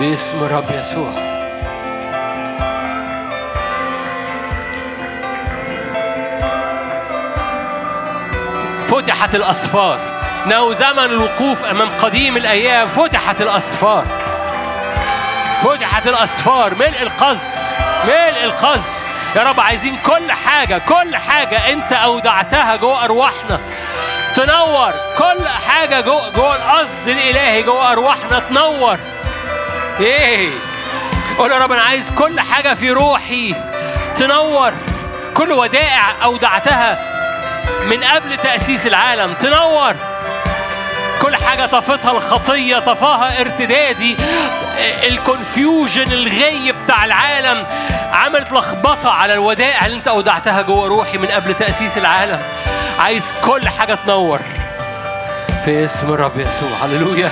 باسم 0.00 0.44
رب 0.44 0.64
يسوع. 0.80 1.26
فتحت 8.86 9.34
الأسفار. 9.34 10.15
إنه 10.46 10.72
زمن 10.72 11.04
الوقوف 11.04 11.64
أمام 11.64 11.88
قديم 12.02 12.36
الأيام. 12.36 12.88
فتحت 12.88 13.40
الأسفار. 13.40 14.06
فتحت 15.62 16.06
الأسفار. 16.06 16.74
ملء 16.74 17.02
القصد. 17.02 17.50
ملء 18.04 18.44
القصد. 18.44 18.92
يا 19.36 19.42
رب 19.42 19.60
عايزين 19.60 19.96
كل 19.96 20.32
حاجة. 20.32 20.78
كل 20.78 21.16
حاجة 21.16 21.72
أنت 21.72 21.92
أودعتها 21.92 22.76
جوه 22.76 23.04
أرواحنا. 23.04 23.60
تنور. 24.34 24.92
كل 25.18 25.48
حاجة 25.48 26.00
جوه 26.00 26.30
جوه 26.30 26.56
القصد 26.56 27.08
الإلهي 27.08 27.62
جوه 27.62 27.92
أرواحنا 27.92 28.38
تنور. 28.38 28.98
إيه. 30.00 30.50
قول 31.38 31.52
يا 31.52 31.58
رب 31.58 31.72
أنا 31.72 31.82
عايز 31.82 32.10
كل 32.10 32.40
حاجة 32.40 32.74
في 32.74 32.90
روحي 32.90 33.54
تنور. 34.16 34.72
كل 35.34 35.52
ودائع 35.52 36.12
أودعتها 36.24 36.98
من 37.86 38.04
قبل 38.04 38.36
تأسيس 38.36 38.86
العالم 38.86 39.34
تنور. 39.34 39.94
كل 41.22 41.36
حاجة 41.36 41.66
طفتها 41.66 42.10
الخطية 42.10 42.78
طفاها 42.78 43.40
ارتدادي. 43.40 44.16
الكونفيوجن 45.08 46.12
الغي 46.12 46.72
بتاع 46.72 47.04
العالم 47.04 47.66
عملت 48.12 48.52
لخبطة 48.52 49.10
على 49.10 49.32
الودائع 49.32 49.86
اللي 49.86 49.96
انت 49.96 50.08
أودعتها 50.08 50.62
جوه 50.62 50.88
روحي 50.88 51.18
من 51.18 51.26
قبل 51.26 51.54
تأسيس 51.54 51.98
العالم. 51.98 52.42
عايز 53.00 53.34
كل 53.44 53.68
حاجة 53.68 53.98
تنور. 54.06 54.40
في 55.64 55.84
اسم 55.84 56.12
الرب 56.12 56.40
يسوع 56.40 56.70
هللويا. 56.84 57.30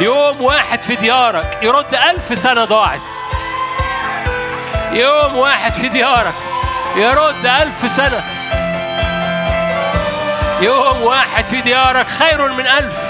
يوم 0.00 0.42
واحد 0.42 0.82
في 0.82 0.96
ديارك 0.96 1.58
يرد 1.62 1.94
ألف 1.94 2.38
سنة 2.38 2.64
ضاعت. 2.64 3.00
يوم 4.92 5.36
واحد 5.36 5.72
في 5.72 5.88
ديارك 5.88 6.34
يرد 6.96 7.46
ألف 7.46 7.90
سنة. 7.96 8.24
يوم 10.60 11.02
واحد 11.02 11.46
في 11.46 11.60
ديارك 11.60 12.06
خير 12.06 12.48
من 12.52 12.66
ألف. 12.66 13.07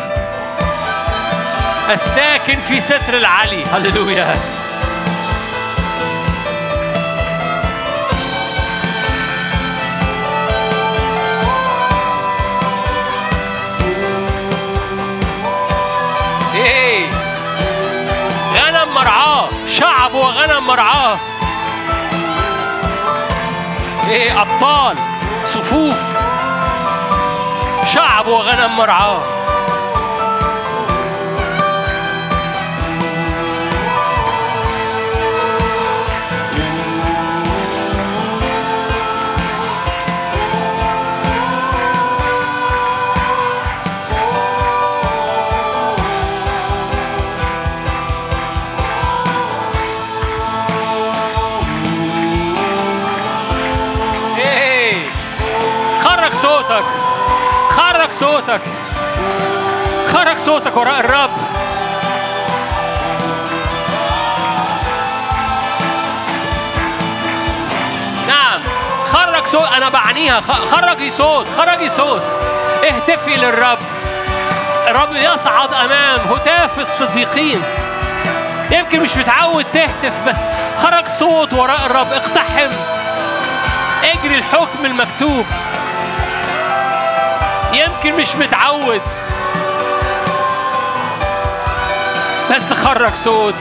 الساكن 1.90 2.60
في 2.60 2.81
ستر 2.81 3.16
العلي. 3.16 3.65
هللويا. 3.65 4.36
إيه. 16.55 17.06
غنم 18.55 18.94
مرعاه 18.94 19.48
شعب 19.69 20.15
وغنم 20.15 20.66
مرعاه. 20.66 21.19
إيه 24.09 24.43
أبطال 24.43 24.97
صفوف. 25.44 25.97
شعب 27.86 28.27
وغنم 28.27 28.77
مرعاه. 28.77 29.38
صوتك 60.49 60.77
وراء 60.77 61.01
الرب. 61.01 61.31
نعم 68.29 68.61
خرج 69.12 69.47
صوت 69.47 69.73
أنا 69.77 69.89
بعنيها 69.89 70.41
خرجي 70.70 71.11
صوت 71.11 71.47
خرجي 71.59 71.89
صوت. 71.89 72.23
اهتفي 72.85 73.37
للرب. 73.37 73.79
الرب 74.89 75.16
يصعد 75.16 75.75
أمام 75.75 76.20
هتاف 76.20 76.79
الصديقين. 76.79 77.62
يمكن 78.70 79.01
مش 79.01 79.16
متعود 79.16 79.65
تهتف 79.65 80.23
بس 80.27 80.39
خرج 80.83 81.09
صوت 81.09 81.53
وراء 81.53 81.87
الرب. 81.87 82.12
اقتحم. 82.12 82.70
اجري 84.05 84.39
الحكم 84.39 84.85
المكتوب. 84.85 85.47
يمكن 87.73 88.15
مش 88.20 88.37
متعود. 88.37 89.03
بس 92.59 92.72
خرج 92.72 93.14
صوت. 93.14 93.55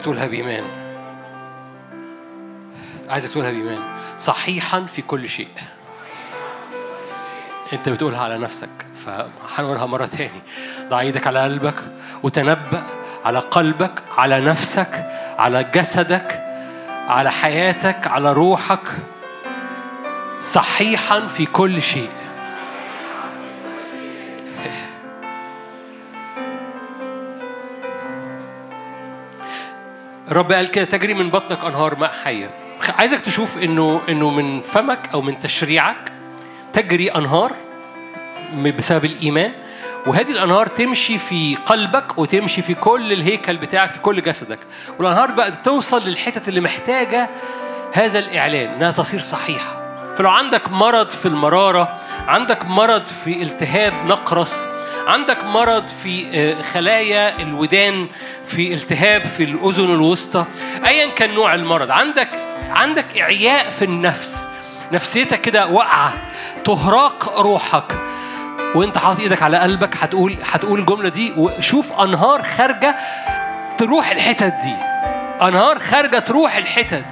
وعايزك 0.00 0.04
تقولها 0.04 0.26
بإيمان 0.26 0.64
عايزك 3.08 3.30
تقولها 3.30 3.50
بإيمان 3.50 3.78
صحيحا 4.18 4.80
في 4.80 5.02
كل 5.02 5.28
شيء. 5.28 5.48
أنت 7.72 7.88
بتقولها 7.88 8.20
على 8.20 8.38
نفسك 8.38 8.70
فهنقولها 9.04 9.86
مرة 9.86 10.06
تاني. 10.06 10.40
ضع 10.88 11.00
إيدك 11.00 11.26
على 11.26 11.42
قلبك 11.42 11.74
وتنبأ 12.22 12.82
على 13.24 13.38
قلبك 13.38 14.02
على 14.16 14.40
نفسك 14.40 15.10
على 15.38 15.64
جسدك 15.74 16.42
على 17.08 17.30
حياتك 17.30 18.06
على 18.06 18.32
روحك. 18.32 18.84
صحيحا 20.40 21.26
في 21.26 21.46
كل 21.46 21.82
شيء. 21.82 22.10
الرب 30.30 30.52
قال 30.52 30.70
كده 30.70 30.84
تجري 30.84 31.14
من 31.14 31.30
بطنك 31.30 31.64
أنهار 31.64 31.94
ماء 31.98 32.12
حية. 32.24 32.50
عايزك 32.98 33.20
تشوف 33.20 33.58
إنه 33.58 34.00
إنه 34.08 34.30
من 34.30 34.60
فمك 34.60 35.08
أو 35.14 35.22
من 35.22 35.38
تشريعك 35.38 36.12
تجري 36.72 37.08
أنهار 37.08 37.52
بسبب 38.78 39.04
الإيمان. 39.04 39.52
وهذه 40.06 40.30
الأنهار 40.30 40.66
تمشي 40.66 41.18
في 41.18 41.56
قلبك 41.66 42.18
وتمشي 42.18 42.62
في 42.62 42.74
كل 42.74 43.12
الهيكل 43.12 43.56
بتاعك 43.56 43.90
في 43.90 43.98
كل 43.98 44.22
جسدك. 44.22 44.58
والأنهار 44.98 45.30
بقى 45.30 45.52
توصل 45.64 46.08
للحتت 46.08 46.48
اللي 46.48 46.60
محتاجة 46.60 47.30
هذا 47.92 48.18
الإعلان 48.18 48.68
إنها 48.68 48.90
تصير 48.90 49.20
صحيحة. 49.20 49.80
فلو 50.14 50.30
عندك 50.30 50.70
مرض 50.70 51.10
في 51.10 51.26
المرارة 51.26 51.98
عندك 52.28 52.64
مرض 52.66 53.06
في 53.06 53.42
التهاب 53.42 53.92
نقرس 54.06 54.68
عندك 55.06 55.44
مرض 55.44 55.88
في 55.88 56.26
آه، 56.34 56.62
خلايا 56.62 57.42
الودان 57.42 58.08
في 58.44 58.74
التهاب 58.74 59.24
في 59.24 59.44
الأذن 59.44 59.84
الوسطى 59.90 60.44
ايا 60.86 61.10
كان 61.10 61.34
نوع 61.34 61.54
المرض. 61.54 61.90
عندك 61.90 62.28
عندك 62.70 63.18
إعياء 63.18 63.70
في 63.70 63.84
النفس. 63.84 64.48
نفسيتك 64.92 65.40
كده 65.40 65.66
واقعة. 65.66 66.12
تهراق 66.64 67.38
روحك. 67.40 67.98
وانت 68.74 68.98
حاطط 68.98 69.20
إيدك 69.20 69.42
على 69.42 69.58
قلبك 69.58 69.96
هتقول 69.96 70.36
هتقول 70.52 70.80
الجملة 70.80 71.08
دي 71.08 71.32
وشوف 71.36 72.00
أنهار 72.00 72.42
خارجة 72.42 72.96
تروح 73.78 74.10
الحتت 74.10 74.54
دي. 74.62 74.74
أنهار 75.48 75.78
خارجة 75.78 76.18
تروح 76.18 76.56
الحتت. 76.56 77.06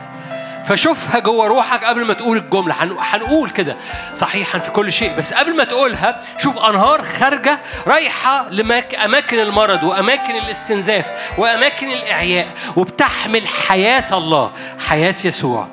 فشوفها 0.68 1.18
جوه 1.20 1.46
روحك 1.46 1.84
قبل 1.84 2.04
ما 2.04 2.14
تقول 2.14 2.36
الجملة. 2.36 2.74
هن- 2.84 2.96
هنقول 3.00 3.50
كده. 3.50 3.76
صحيحا 4.14 4.58
في 4.58 4.70
كل 4.70 4.92
شيء 4.92 5.16
بس 5.18 5.32
قبل 5.34 5.56
ما 5.56 5.64
تقولها 5.64 6.20
شوف 6.38 6.58
أنهار 6.58 7.02
خارجة 7.02 7.58
رايحة 7.86 8.48
لاماكن 8.50 9.38
المرض 9.38 9.82
وأماكن 9.82 10.36
الاستنزاف 10.36 11.06
وأماكن 11.38 11.90
الإعياء 11.90 12.48
وبتحمل 12.76 13.46
حياة 13.48 14.16
الله 14.18 14.50
حياة 14.78 15.14
يسوع. 15.24 15.68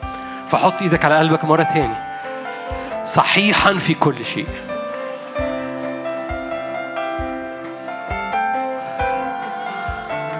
فحط 0.50 0.82
إيدك 0.82 1.06
على 1.06 1.18
قلبك 1.20 1.46
مرة 1.46 1.64
تاني. 1.64 1.96
صحيحا 3.06 3.74
في 3.74 3.94
كل 3.94 4.26
شيء. 4.26 4.48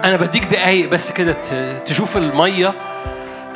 أنا 0.04 0.16
بديك 0.16 0.44
دقايق 0.44 0.88
بس 0.90 1.12
كده 1.12 1.36
تشوف 1.86 2.16
المية. 2.16 2.74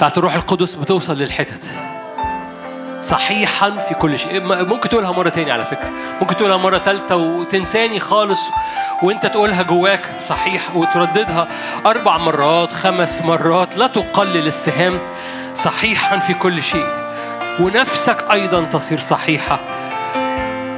بتاعت 0.00 0.18
الروح 0.18 0.34
القدس 0.34 0.74
بتوصل 0.74 1.18
للحتت. 1.18 1.70
صحيحا 3.00 3.70
في 3.70 3.94
كل 3.94 4.18
شيء. 4.18 4.40
ممكن 4.44 4.88
تقولها 4.88 5.12
مرة 5.12 5.28
تاني 5.28 5.52
على 5.52 5.64
فكرة. 5.64 5.90
ممكن 6.20 6.36
تقولها 6.36 6.56
مرة 6.56 6.78
تالتة 6.78 7.16
وتنساني 7.16 8.00
خالص 8.00 8.40
وانت 9.02 9.26
تقولها 9.26 9.62
جواك. 9.62 10.06
صحيح. 10.28 10.76
وترددها 10.76 11.48
أربع 11.86 12.18
مرات 12.18 12.72
خمس 12.72 13.22
مرات. 13.22 13.76
لا 13.76 13.86
تقلل 13.86 14.46
السهام. 14.46 15.00
صحيحا 15.54 16.18
في 16.18 16.34
كل 16.34 16.62
شيء. 16.62 16.86
ونفسك 17.60 18.24
أيضا 18.32 18.64
تصير 18.64 19.00
صحيحة. 19.00 19.60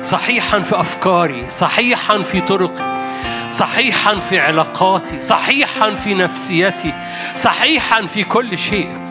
صحيحا 0.03 0.61
في 0.61 0.81
أفكاري. 0.81 1.51
صحيحا 1.51 2.23
في 2.23 2.40
طرقي. 2.40 3.03
صحيحا 3.51 4.19
في 4.19 4.40
علاقاتي. 4.40 5.20
صحيحا 5.20 5.94
في 5.94 6.15
نفسيتي. 6.15 6.94
صحيحا 7.35 8.07
في 8.07 8.24
كل 8.24 8.59
شيء. 8.59 9.02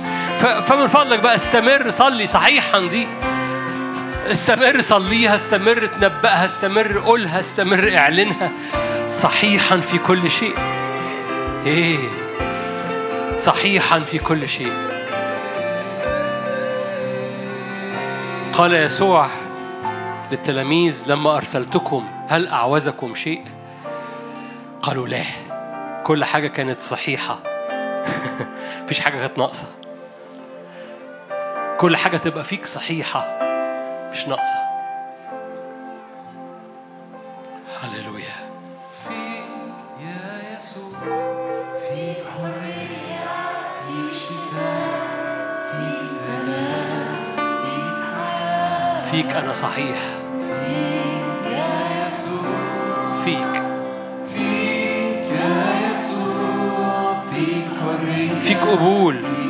فمن 0.42 0.88
فضلك 0.88 1.20
بقى 1.20 1.36
استمر 1.36 1.90
صلي 1.90 2.28
صحيحا 2.28 2.80
دي. 2.80 3.08
استمر 4.26 4.82
صليها 4.82 5.36
استمر 5.36 5.86
تنبأها 5.86 6.46
استمر 6.46 6.98
قولها 7.00 7.40
استمر 7.40 7.98
اعلنها 7.98 8.52
صحيحا 9.08 9.78
في 9.80 9.98
كل 9.98 10.30
شيء. 10.32 10.56
إيه 11.66 11.98
صحيحا 13.38 14.00
في 14.00 14.18
كل 14.18 14.48
شيء. 14.50 14.74
قال 18.54 18.74
يسوع 18.74 19.28
للتلاميذ 20.32 21.04
لما 21.08 21.38
أرسلتكم 21.38 22.08
هل 22.28 22.48
أعوزكم 22.48 23.16
شيء؟ 23.16 23.44
قالوا 24.82 25.08
لا 25.08 25.24
كل 26.04 26.24
حاجة 26.26 26.48
كانت 26.48 26.82
صحيحة. 26.82 27.40
مفيش 28.84 29.00
حاجة 29.00 29.14
كانت 29.14 29.38
ناقصة. 29.38 29.66
كل 31.82 31.98
حاجة 31.98 32.18
تبقى 32.18 32.44
فيك 32.44 32.66
صحيحة 32.66 33.40
مش 34.12 34.28
ناقصة. 34.28 34.60
هللويا. 37.82 38.34
فيك 39.08 39.74
يا 40.02 40.56
يسوع 40.58 41.00
فيك 41.90 42.18
حرية 42.38 43.30
فيك 43.88 44.14
شفاء 44.14 45.00
فيك 45.72 46.02
سلام 46.02 47.36
فيك 47.36 48.04
حياة 48.14 49.12
فيك 49.12 49.34
أنا 49.34 49.54
صحيح. 49.54 49.98
فيك 50.48 51.52
يا 51.52 52.08
يسوع 52.08 53.24
فيك. 53.24 53.64
فيك 54.34 55.32
يا 55.40 55.92
يسوع 55.92 57.16
فيك 57.34 57.66
حرية. 57.82 58.40
فيك 58.40 58.58
قبول. 58.58 59.41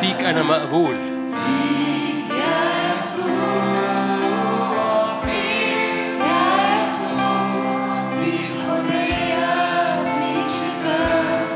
فيك 0.00 0.24
أنا 0.24 0.42
مقبول. 0.42 0.96
فيك 0.96 2.30
يسوع 2.92 4.00
فيك 5.24 6.22
يسوع 6.22 8.08
فيك 8.22 8.52
حرية 8.66 10.02
فيك 10.02 10.48
شفاء 10.48 11.46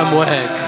أمواج 0.00 0.65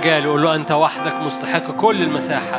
المجال 0.00 0.26
وقول 0.26 0.42
له 0.42 0.54
أنت 0.54 0.72
وحدك 0.72 1.14
مستحق 1.14 1.70
كل 1.70 2.02
المساحة. 2.02 2.58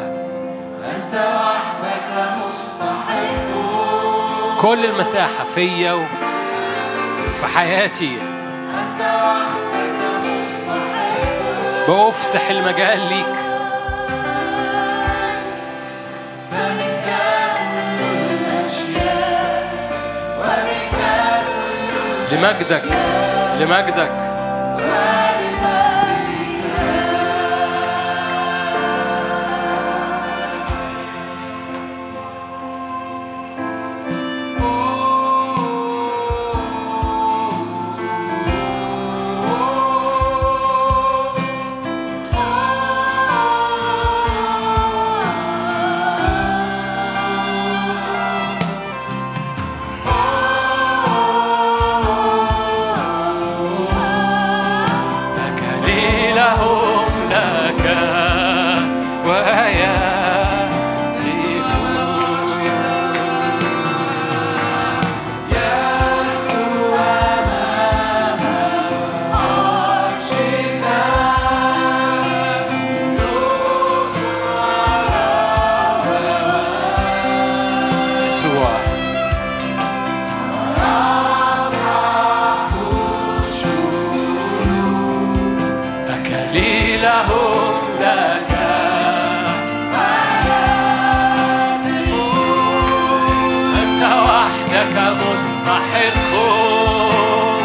أنت 0.86 1.14
وحدك 1.14 2.38
مستحق. 2.38 3.52
كل 4.62 4.86
المساحة 4.86 5.44
فيا 5.56 5.92
وفي 5.92 7.46
حياتي. 7.56 8.18
أنت 8.80 9.02
وحدك 9.02 10.00
مستحق. 10.24 11.88
بأفسح 11.88 12.50
المجال 12.50 13.00
ليك. 13.10 13.36
لمجدك 22.32 22.84
لمجدك. 23.60 24.12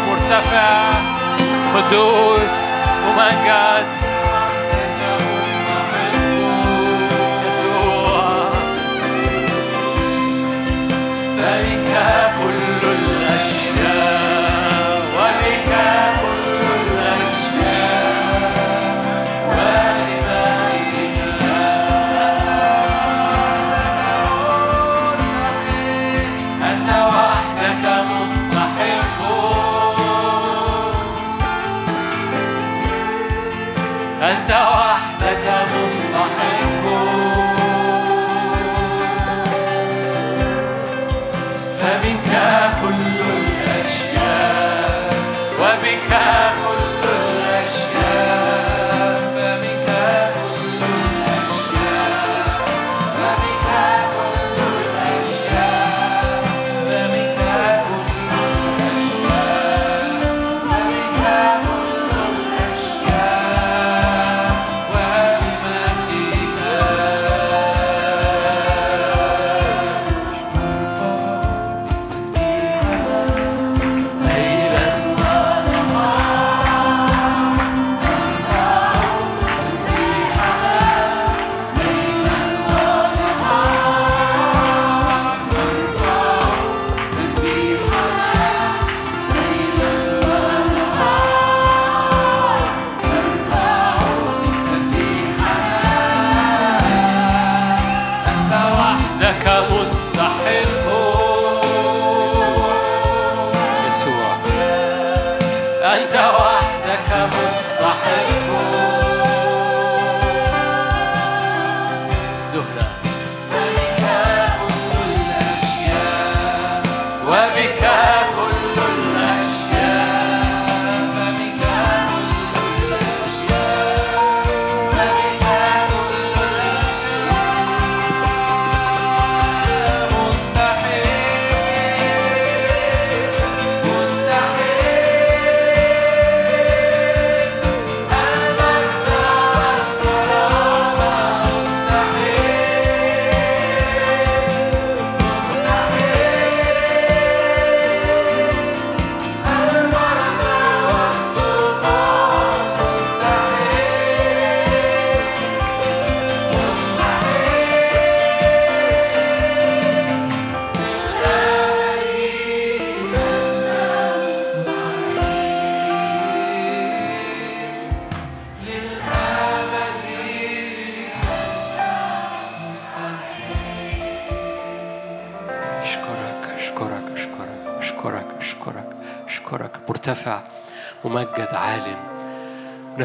مرتفع 0.07 0.91
قدوس 1.75 2.57
ممجد 3.05 4.06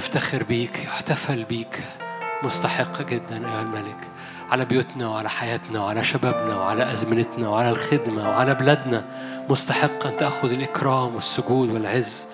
نفتخر 0.02 0.42
بيك 0.42 0.78
يحتفل 0.78 1.44
بيك. 1.44 1.82
مستحق 2.42 3.02
جدا 3.02 3.36
أيها 3.36 3.62
الملك. 3.62 3.96
على 4.50 4.64
بيوتنا 4.64 5.08
وعلى 5.08 5.30
حياتنا 5.30 5.82
وعلى 5.82 6.04
شبابنا 6.04 6.56
وعلى 6.56 6.92
أزمنتنا 6.92 7.48
وعلى 7.48 7.70
الخدمة 7.70 8.28
وعلى 8.28 8.54
بلادنا. 8.54 9.04
مستحق 9.48 10.06
أن 10.06 10.16
تأخذ 10.16 10.50
الإكرام 10.50 11.14
والسجود 11.14 11.68
والعز. 11.68 12.28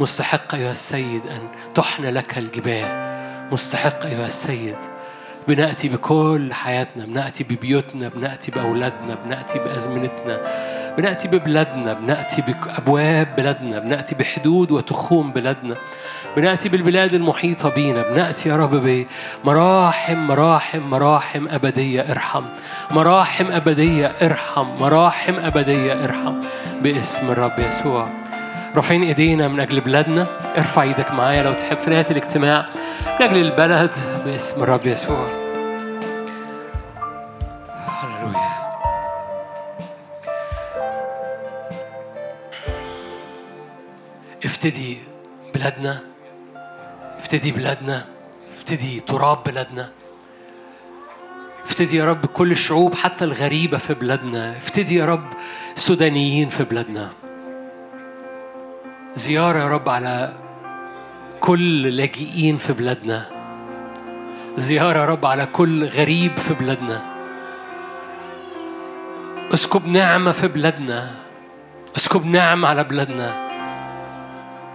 مستحق 0.00 0.54
أيها 0.54 0.72
السيد 0.72 1.26
أن 1.26 1.48
تحنى 1.74 2.10
لك 2.10 2.38
الجباه 2.38 2.88
مستحق 3.52 4.06
أيها 4.06 4.26
السيد. 4.26 4.78
بنأتي 5.48 5.88
بكل 5.88 6.52
حياتنا 6.52 7.06
بنأتي 7.06 7.44
ببيوتنا 7.44 8.08
بنأتي 8.08 8.50
بأولادنا 8.50 9.14
بنأتي 9.14 9.58
بأزمنتنا. 9.58 10.40
بنأتي 10.98 11.28
ببلادنا 11.28 11.92
بنأتي 11.92 12.42
بأبواب 12.42 13.36
بلادنا 13.36 13.78
بنأتي 13.78 14.14
بحدود 14.14 14.70
وتخوم 14.70 15.32
بلادنا. 15.32 15.76
بنأتي 16.36 16.68
بالبلاد 16.68 17.14
المحيطة 17.14 17.68
بينا 17.68 18.02
بنأتي 18.02 18.48
يا 18.48 18.56
رب 18.56 19.06
بمراحم 19.44 20.26
مراحم 20.26 20.80
مراحم 20.80 21.48
أبدية 21.48 22.00
ارحم. 22.00 22.44
مراحم 22.90 23.46
أبدية 23.52 24.12
ارحم 24.22 24.66
مراحم 24.80 25.34
أبدية 25.34 26.04
ارحم. 26.04 26.40
باسم 26.82 27.30
الرب 27.30 27.58
يسوع. 27.58 28.08
رافعين 28.76 29.02
إيدينا 29.02 29.48
من 29.48 29.60
أجل 29.60 29.80
بلادنا. 29.80 30.26
ارفع 30.58 30.82
إيدك 30.82 31.12
معايا 31.12 31.42
لو 31.42 31.52
تحب 31.52 31.76
في 31.76 31.90
نهاية 31.90 32.10
الاجتماع. 32.10 32.66
من 33.20 33.26
أجل 33.26 33.36
البلد. 33.36 33.90
باسم 34.24 34.62
الرب 34.62 34.86
يسوع. 34.86 35.45
افتدي 44.46 44.98
بلادنا 45.54 46.00
افتدي 47.18 47.52
بلادنا 47.52 48.04
افتدي 48.58 49.00
تراب 49.00 49.38
بلادنا. 49.46 49.88
افتدي 51.64 51.96
يا 51.96 52.04
رب 52.04 52.26
كل 52.26 52.52
الشعوب 52.52 52.94
حتى 52.94 53.24
الغريبة 53.24 53.78
في 53.78 53.94
بلادنا. 53.94 54.56
افتدي 54.56 54.94
يا 54.94 55.06
رب 55.06 55.26
السودانيين 55.76 56.48
في 56.48 56.64
بلادنا. 56.64 57.10
زيارة 59.14 59.58
يا 59.58 59.68
رب 59.68 59.88
على 59.88 60.32
كل 61.40 61.82
لاجئين 61.82 62.56
في 62.56 62.72
بلادنا. 62.72 63.26
زيارة 64.56 64.98
يا 64.98 65.04
رب 65.04 65.26
على 65.26 65.46
كل 65.52 65.88
غريب 65.88 66.36
في 66.36 66.54
بلادنا. 66.54 67.02
اسكب 69.54 69.86
نعمة 69.86 70.32
في 70.32 70.48
بلادنا. 70.48 71.10
اسكب 71.96 72.26
نعمة 72.26 72.68
على 72.68 72.84
بلادنا. 72.84 73.45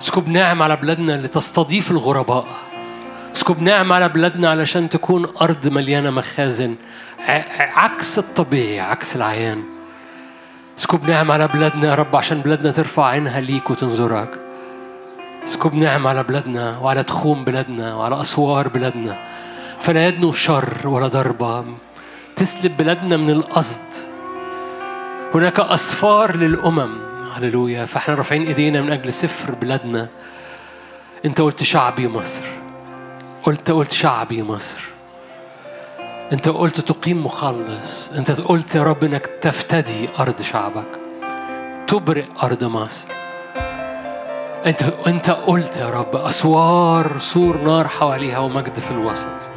اسكب 0.02 0.30
نعمة 0.30 0.64
على 0.64 0.76
بلادنا 0.76 1.11
لتستضيف 1.11 1.91
الغرباء. 1.91 2.45
اسكب 3.36 3.61
نعمة 3.61 3.95
على 3.95 4.10
بلادنا 4.10 4.49
علشان 4.49 4.90
تكون 4.90 5.28
أرض 5.41 5.68
مليانة 5.68 6.10
مخازن. 6.10 6.76
عكس 7.60 8.19
الطبيعي 8.19 8.80
عكس 8.80 9.15
العيان. 9.15 9.64
اسكب 10.80 11.10
نعمة 11.10 11.34
على 11.34 11.48
بلادنا 11.48 11.90
يا 11.90 11.95
رب 11.95 12.15
عشان 12.15 12.41
بلادنا 12.41 12.72
ترفع 12.72 13.06
عينها 13.06 13.40
ليك 13.41 13.69
وتنظرك. 13.69 14.40
اسكب 15.44 15.73
نعمة 15.73 16.10
على 16.10 16.23
بلادنا 16.23 16.78
وعلى 16.78 17.03
تخوم 17.03 17.44
بلادنا 17.44 17.95
وعلى 17.95 18.22
أسوار 18.22 18.68
بلادنا. 18.68 19.18
فلا 19.80 20.07
يدنو 20.07 20.32
شر 20.32 20.88
ولا 20.88 21.07
ضربة. 21.07 21.65
تسلب 22.36 22.78
بلادنا 22.78 23.18
من 23.18 23.30
القصد. 23.30 23.80
هناك 25.36 25.60
أسفار 25.60 26.36
للأمم. 26.36 27.10
هللويا. 27.37 27.85
فاحنا 27.85 28.15
رافعين 28.15 28.47
ايدينا 28.47 28.81
من 28.81 28.91
أجل 28.91 29.13
سفر 29.13 29.55
بلادنا. 29.55 30.07
انت 31.25 31.41
قلت 31.41 31.63
شعبي 31.63 32.07
مصر. 32.07 32.45
قلت 33.43 33.71
قلت 33.71 33.91
شعبي 33.91 34.43
مصر. 34.43 34.79
انت 36.33 36.49
قلت 36.49 36.81
تقيم 36.81 37.25
مخلص. 37.25 38.09
انت 38.09 38.31
قلت 38.31 38.75
يا 38.75 38.83
رب 38.83 39.03
انك 39.03 39.25
تفتدي 39.25 40.09
أرض 40.19 40.41
شعبك. 40.41 40.99
تبرئ 41.87 42.25
أرض 42.43 42.63
مصر. 42.63 43.05
انت 44.65 44.83
انت 45.07 45.29
قلت 45.29 45.77
يا 45.77 45.89
رب 45.89 46.15
أسوار 46.15 47.19
سور 47.19 47.61
نار 47.61 47.87
حواليها 47.87 48.37
ومجد 48.39 48.79
في 48.79 48.91
الوسط. 48.91 49.51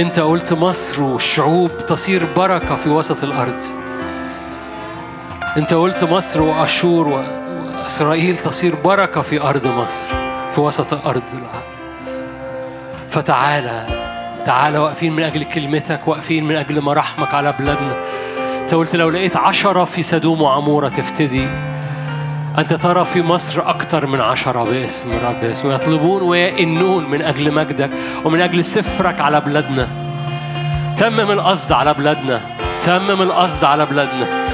انت 0.00 0.20
قلت 0.20 0.52
مصر 0.52 1.02
والشعوب 1.02 1.86
تصير 1.86 2.32
بركة 2.36 2.76
في 2.76 2.88
وسط 2.88 3.24
الأرض. 3.24 3.62
انت 5.56 5.74
قلت 5.74 6.04
مصر 6.04 6.42
وأشور 6.42 7.08
و- 7.08 7.24
وإسرائيل 7.82 8.36
تصير 8.36 8.74
بركة 8.84 9.20
في 9.20 9.42
أرض 9.42 9.66
مصر 9.66 10.06
في 10.50 10.60
وسط 10.60 11.06
أرض 11.06 11.22
العالم. 11.32 11.76
فتعالى 13.08 13.86
تعالى 14.46 14.78
واقفين 14.78 15.12
من 15.16 15.22
أجل 15.22 15.42
كلمتك 15.42 16.08
واقفين 16.08 16.44
من 16.44 16.56
أجل 16.56 16.80
مراحمك 16.80 17.34
على 17.34 17.54
بلادنا. 17.58 17.96
أنت 18.62 18.74
قلت 18.74 18.96
لو 18.96 19.08
لقيت 19.08 19.36
عشرة 19.36 19.84
في 19.84 20.02
سدوم 20.02 20.42
وعمورة 20.42 20.88
تفتدي. 20.88 21.48
أنت 22.58 22.74
ترى 22.74 23.04
في 23.04 23.22
مصر 23.22 23.70
أكثر 23.70 24.06
من 24.06 24.20
عشرة 24.20 24.64
باسم 24.64 25.12
الرب 25.12 25.44
يسوع 25.44 25.74
يطلبون 25.74 26.22
ويئنون 26.22 27.10
من 27.10 27.22
أجل 27.22 27.52
مجدك 27.52 27.90
ومن 28.24 28.40
أجل 28.40 28.64
سفرك 28.64 29.20
على 29.20 29.40
بلادنا. 29.40 29.88
تمم 30.96 31.30
القصد 31.30 31.72
على 31.72 31.94
بلادنا 31.94 32.40
تمم 32.82 33.22
القصد 33.22 33.64
على 33.64 33.86
بلادنا. 33.86 34.46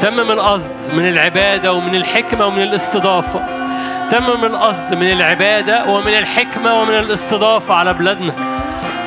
تمم 0.00 0.30
القصد 0.30 0.94
من 0.94 1.08
العبادة 1.08 1.72
ومن 1.72 1.94
الحكمة 1.94 2.46
ومن 2.46 2.62
الاستضافة. 2.62 3.40
تمم 4.08 4.44
القصد 4.44 4.94
من 4.94 5.10
العبادة 5.10 5.84
ومن 5.84 6.14
الحكمة 6.14 6.80
ومن 6.80 6.94
الاستضافة 6.94 7.74
على 7.74 7.94
بلادنا. 7.94 8.34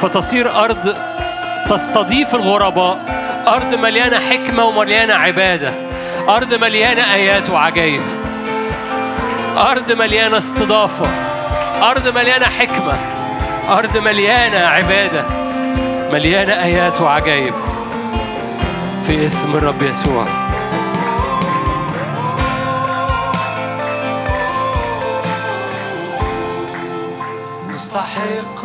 فتصير 0.01 0.59
أرض 0.63 0.95
تستضيف 1.69 2.35
الغرباء 2.35 2.99
أرض 3.47 3.75
مليانة 3.75 4.19
حكمة 4.19 4.65
ومليانة 4.65 5.13
عبادة 5.13 5.73
أرض 6.29 6.53
مليانة 6.53 7.13
آيات 7.13 7.49
وعجائب 7.49 8.01
أرض 9.57 9.91
مليانة 9.91 10.37
استضافة 10.37 11.07
أرض 11.81 12.07
مليانة 12.07 12.45
حكمة 12.45 12.93
أرض 13.69 13.97
مليانة 13.97 14.67
عبادة 14.67 15.25
مليانة 16.11 16.53
آيات 16.53 17.01
وعجائب. 17.01 17.53
في 19.07 19.25
اسم 19.25 19.55
الرب 19.55 19.81
يسوع. 19.81 20.42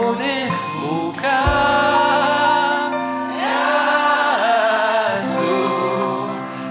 اسمك 0.01 1.23
يا 3.43 3.59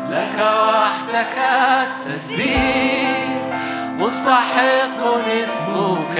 لك 0.09 0.37
وحدك 0.39 1.37
التسبيح 1.37 3.27
مستحق 3.99 5.01
اسمك 5.27 6.17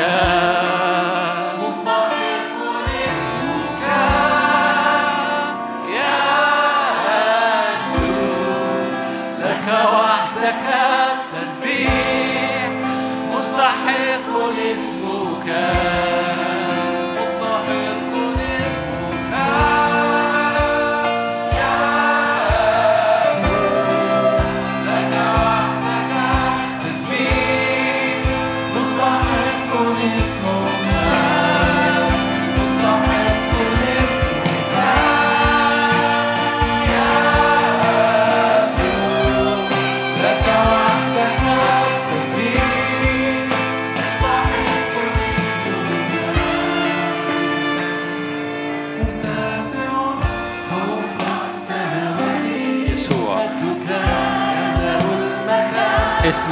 مستحق 1.64 2.58
اسمك 3.08 3.84
يا 5.96 6.20
يسوع 7.78 8.84
لك 9.40 9.68
وحدك 9.94 10.66
التسبيح 10.76 12.70
مستحق 13.34 14.28
اسمك 14.74 15.48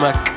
المكان 0.06 0.34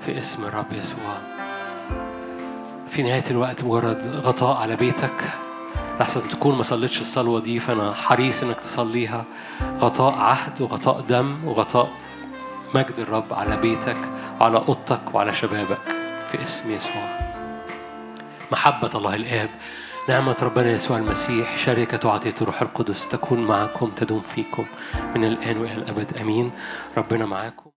في 0.00 0.18
اسم 0.18 0.44
الرب 0.44 0.72
يسوع. 0.72 1.18
في 2.90 3.02
نهاية 3.02 3.24
الوقت 3.30 3.64
مجرد 3.64 4.22
غطاء 4.24 4.56
على 4.56 4.76
بيتك. 4.76 5.24
لحسن 6.00 6.28
تكون 6.28 6.56
ما 6.56 6.62
صليتش 6.62 7.00
الصلوة 7.00 7.40
دي 7.40 7.58
فأنا 7.58 7.94
حريص 7.94 8.42
إنك 8.42 8.56
تصليها. 8.56 9.24
غطاء 9.78 10.18
عهد 10.18 10.60
وغطاء 10.60 11.00
دم 11.00 11.44
وغطاء 11.44 11.90
مجد 12.74 12.98
الرب 12.98 13.32
على 13.32 13.56
بيتك 13.56 13.96
وعلى 14.40 14.56
أوضتك 14.56 15.14
وعلى 15.14 15.34
شبابك 15.34 15.80
في 16.30 16.44
اسم 16.44 16.72
يسوع. 16.72 17.29
محبة 18.52 18.90
الله 18.94 19.14
الآب 19.14 19.50
نعمة 20.08 20.36
ربنا 20.42 20.70
يسوع 20.70 20.98
المسيح 20.98 21.58
شركة 21.58 22.08
وعطية 22.08 22.34
الروح 22.42 22.62
القدس 22.62 23.08
تكون 23.08 23.46
معكم 23.46 23.90
تدوم 23.90 24.20
فيكم 24.20 24.66
من 25.16 25.24
الآن 25.24 25.58
وإلى 25.58 25.74
الأبد. 25.74 26.16
أمين. 26.20 26.50
ربنا 26.96 27.26
معاكم. 27.26 27.69